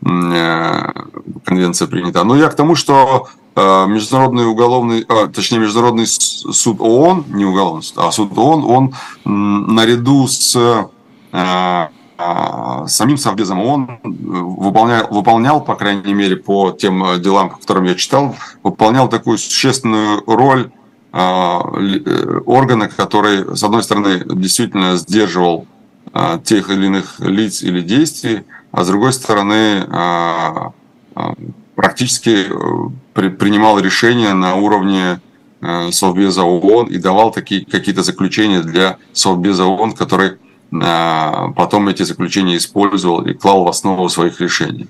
э, 0.05 0.93
конвенция 1.45 1.89
принята. 1.89 2.25
Но 2.25 2.37
я 2.37 2.49
к 2.49 2.57
тому, 2.57 2.75
что 2.75 3.29
э, 3.55 3.87
международный 3.87 4.47
уголовный, 4.47 5.05
а, 5.09 5.27
точнее 5.27 5.59
международный 5.59 6.07
суд 6.07 6.81
ООН, 6.81 7.27
не 7.29 7.45
уголовный 7.45 7.83
суд, 7.83 7.99
а 7.99 8.11
суд 8.11 8.37
ООН, 8.37 8.65
он 8.65 8.95
наряду 9.25 10.27
с 10.27 10.89
Э, 11.33 11.89
э, 12.19 12.87
самим 12.87 13.17
Совбезом 13.17 13.61
ООН 13.61 13.91
э, 13.91 13.99
выполнял, 14.03 15.07
выполнял, 15.11 15.61
по 15.61 15.75
крайней 15.75 16.15
мере, 16.15 16.37
по 16.37 16.73
тем 16.73 17.21
делам, 17.21 17.51
по 17.51 17.59
которым 17.59 17.85
я 17.85 17.95
читал, 17.95 18.35
выполнял 18.63 19.09
такую 19.09 19.39
существенную 19.39 20.23
роль 20.27 20.71
органа, 21.11 22.89
который, 22.89 23.57
с 23.57 23.63
одной 23.63 23.83
стороны, 23.83 24.23
действительно 24.27 24.97
сдерживал 24.97 25.67
тех 26.45 26.69
или 26.71 26.87
иных 26.87 27.19
лиц 27.21 27.63
или 27.63 27.81
действий, 27.81 28.45
а 28.73 28.85
с 28.85 28.89
другой 28.89 29.13
стороны, 29.15 29.87
практически 31.75 32.47
принимал 33.15 33.79
решения 33.79 34.35
на 34.35 34.57
уровне 34.57 35.21
Совбеза 35.91 36.45
ООН 36.45 36.89
и 36.89 36.99
давал 36.99 37.33
такие 37.33 37.65
какие-то 37.65 38.03
заключения 38.03 38.61
для 38.61 38.99
Совбеза 39.13 39.65
ООН, 39.65 39.93
который 39.93 40.33
а, 40.73 41.51
потом 41.57 41.89
эти 41.89 42.03
заключения 42.03 42.57
использовал 42.57 43.25
и 43.27 43.33
клал 43.33 43.65
в 43.65 43.69
основу 43.69 44.09
своих 44.09 44.41
решений. 44.41 44.89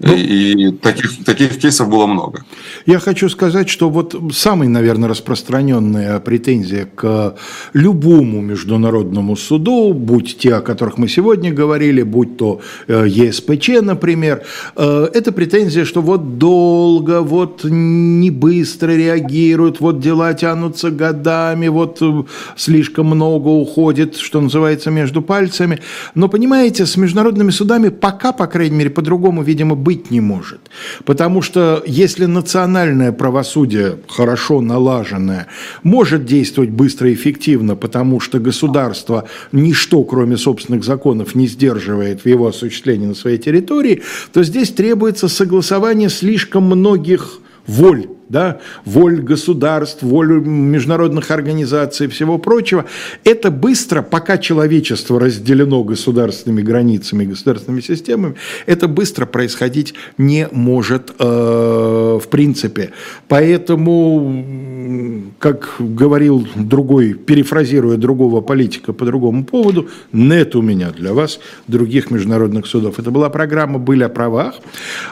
Ну, 0.00 0.14
и 0.14 0.70
таких, 0.72 1.24
таких 1.24 1.58
кейсов 1.58 1.88
было 1.88 2.06
много. 2.06 2.44
Я 2.86 2.98
хочу 2.98 3.28
сказать, 3.28 3.68
что 3.68 3.90
вот 3.90 4.14
самая, 4.32 4.68
наверное, 4.68 5.08
распространенная 5.08 6.20
претензия 6.20 6.88
к 6.94 7.34
любому 7.72 8.40
международному 8.40 9.36
суду, 9.36 9.92
будь 9.92 10.38
те, 10.38 10.54
о 10.54 10.60
которых 10.60 10.98
мы 10.98 11.08
сегодня 11.08 11.52
говорили, 11.52 12.02
будь 12.02 12.36
то 12.36 12.60
э, 12.86 13.06
ЕСПЧ, 13.08 13.80
например, 13.82 14.42
э, 14.76 15.08
это 15.12 15.32
претензия, 15.32 15.84
что 15.84 16.00
вот 16.00 16.38
долго, 16.38 17.20
вот 17.22 17.64
не 17.64 18.30
быстро 18.30 18.92
реагируют, 18.92 19.80
вот 19.80 20.00
дела 20.00 20.34
тянутся 20.34 20.90
годами, 20.90 21.68
вот 21.68 21.98
э, 22.00 22.22
слишком 22.56 23.06
много 23.06 23.48
уходит, 23.48 24.16
что 24.16 24.40
называется, 24.40 24.90
между 24.90 25.22
пальцами. 25.22 25.80
Но, 26.14 26.28
понимаете, 26.28 26.86
с 26.86 26.96
международными 26.96 27.50
судами 27.50 27.88
пока, 27.88 28.32
по 28.32 28.46
крайней 28.46 28.76
мере, 28.76 28.90
по-другому, 28.90 29.42
видимо, 29.42 29.74
быть 29.88 30.10
не 30.10 30.20
может. 30.20 30.60
Потому 31.06 31.40
что 31.40 31.82
если 31.86 32.26
национальное 32.26 33.10
правосудие, 33.10 33.96
хорошо 34.06 34.60
налаженное, 34.60 35.46
может 35.82 36.26
действовать 36.26 36.68
быстро 36.68 37.08
и 37.08 37.14
эффективно, 37.14 37.74
потому 37.74 38.20
что 38.20 38.38
государство 38.38 39.24
ничто, 39.50 40.04
кроме 40.04 40.36
собственных 40.36 40.84
законов, 40.84 41.34
не 41.34 41.46
сдерживает 41.46 42.20
в 42.20 42.26
его 42.26 42.48
осуществлении 42.48 43.06
на 43.06 43.14
своей 43.14 43.38
территории, 43.38 44.02
то 44.30 44.42
здесь 44.42 44.72
требуется 44.72 45.26
согласование 45.26 46.10
слишком 46.10 46.64
многих 46.64 47.38
воль 47.66 48.08
да, 48.28 48.60
воль 48.84 49.20
государств, 49.20 50.02
волю 50.02 50.40
международных 50.40 51.30
организаций 51.30 52.06
и 52.06 52.10
всего 52.10 52.38
прочего, 52.38 52.84
это 53.24 53.50
быстро, 53.50 54.02
пока 54.02 54.38
человечество 54.38 55.18
разделено 55.18 55.82
государственными 55.82 56.62
границами, 56.62 57.24
государственными 57.24 57.80
системами, 57.80 58.34
это 58.66 58.88
быстро 58.88 59.26
происходить 59.26 59.94
не 60.18 60.48
может 60.52 61.14
э, 61.18 62.18
в 62.22 62.28
принципе. 62.28 62.90
Поэтому, 63.28 65.24
как 65.38 65.76
говорил 65.78 66.46
другой, 66.54 67.14
перефразируя 67.14 67.96
другого 67.96 68.40
политика 68.40 68.92
по 68.92 69.04
другому 69.04 69.44
поводу, 69.44 69.88
нет 70.12 70.54
у 70.54 70.62
меня 70.62 70.90
для 70.90 71.14
вас 71.14 71.40
других 71.66 72.10
международных 72.10 72.66
судов. 72.66 72.98
Это 72.98 73.10
была 73.10 73.30
программа 73.30 73.78
«Были 73.78 74.02
о 74.02 74.08
правах». 74.08 74.56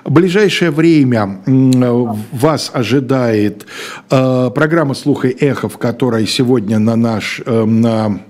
В 0.05 0.13
ближайшее 0.13 0.71
время 0.71 1.43
вас 2.33 2.71
ожидает 2.73 3.06
ожидает 3.07 3.67
э, 4.11 4.51
программа 4.55 4.95
«Слуха 4.95 5.29
и 5.29 5.45
эхо», 5.45 5.69
в 5.69 5.79
которой 5.79 6.27
сегодня 6.27 6.79
на 6.79 6.97
наш... 6.97 7.41
Э, 7.47 7.65
на 7.65 8.21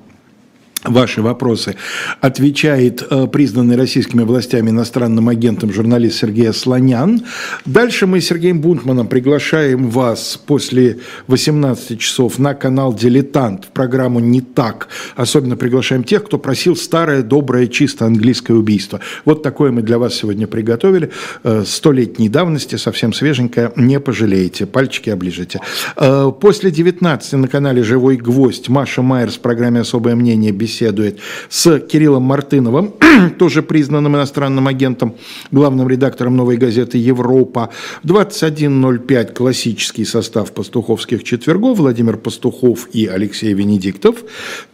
ваши 0.84 1.22
вопросы, 1.22 1.76
отвечает 2.20 3.04
э, 3.08 3.26
признанный 3.26 3.76
российскими 3.76 4.22
властями 4.22 4.70
иностранным 4.70 5.28
агентом 5.28 5.72
журналист 5.72 6.18
Сергей 6.18 6.52
Слонян. 6.52 7.22
Дальше 7.64 8.06
мы 8.06 8.20
с 8.20 8.26
Сергеем 8.26 8.60
Бунтманом 8.60 9.08
приглашаем 9.08 9.90
вас 9.90 10.40
после 10.46 10.98
18 11.26 11.98
часов 11.98 12.38
на 12.38 12.54
канал 12.54 12.94
«Дилетант» 12.94 13.64
в 13.64 13.68
программу 13.68 14.20
«Не 14.20 14.40
так». 14.40 14.88
Особенно 15.16 15.56
приглашаем 15.56 16.04
тех, 16.04 16.24
кто 16.24 16.38
просил 16.38 16.76
старое, 16.76 17.22
доброе, 17.22 17.66
чисто 17.66 18.06
английское 18.06 18.54
убийство. 18.54 19.00
Вот 19.24 19.42
такое 19.42 19.72
мы 19.72 19.82
для 19.82 19.98
вас 19.98 20.14
сегодня 20.14 20.46
приготовили. 20.46 21.10
Э, 21.42 21.64
столетней 21.66 22.28
давности, 22.28 22.76
совсем 22.76 23.12
свеженькое. 23.12 23.72
Не 23.76 24.00
пожалеете, 24.00 24.66
пальчики 24.66 25.10
оближите. 25.10 25.60
Э, 25.96 26.30
после 26.38 26.70
19 26.70 27.32
на 27.34 27.48
канале 27.48 27.82
«Живой 27.82 28.16
гвоздь» 28.16 28.68
Маша 28.68 29.02
Майер 29.02 29.30
в 29.30 29.38
программе 29.38 29.80
«Особое 29.80 30.14
мнение» 30.14 30.52
беседует 30.52 30.65
беседует 30.66 31.20
с 31.48 31.78
Кириллом 31.78 32.24
Мартыновым, 32.24 32.94
тоже 33.38 33.62
признанным 33.62 34.16
иностранным 34.16 34.66
агентом, 34.66 35.14
главным 35.52 35.88
редактором 35.88 36.36
«Новой 36.36 36.56
газеты 36.56 36.98
Европа». 36.98 37.70
В 38.02 38.10
21.05 38.10 39.32
классический 39.32 40.04
состав 40.04 40.52
пастуховских 40.52 41.22
четвергов 41.22 41.78
Владимир 41.78 42.16
Пастухов 42.16 42.88
и 42.92 43.06
Алексей 43.06 43.52
Венедиктов. 43.54 44.24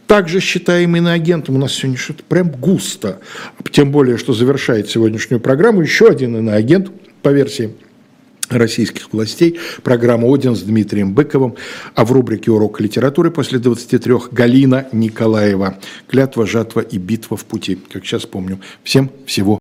Также 0.07 0.39
считаем 0.39 0.95
иноагентом. 0.95 1.55
У 1.55 1.59
нас 1.59 1.73
сегодня 1.73 1.97
что-то 1.97 2.23
прям 2.23 2.49
густо. 2.49 3.19
Тем 3.71 3.91
более, 3.91 4.17
что 4.17 4.33
завершает 4.33 4.89
сегодняшнюю 4.89 5.39
программу 5.39 5.81
еще 5.81 6.07
один 6.07 6.35
иноагент 6.35 6.89
по 7.21 7.29
версии 7.29 7.75
российских 8.57 9.11
властей. 9.11 9.59
Программа 9.83 10.33
«Один» 10.33 10.55
с 10.55 10.61
Дмитрием 10.61 11.13
Быковым. 11.13 11.55
А 11.93 12.05
в 12.05 12.11
рубрике 12.11 12.51
«Урок 12.51 12.79
литературы» 12.79 13.29
после 13.29 13.59
23 13.59 14.13
Галина 14.31 14.87
Николаева. 14.93 15.77
«Клятва, 16.07 16.47
жатва 16.47 16.79
и 16.79 16.97
битва 16.97 17.35
в 17.35 17.45
пути». 17.45 17.77
Как 17.91 18.05
сейчас 18.05 18.25
помню. 18.25 18.59
Всем 18.83 19.09
всего 19.25 19.51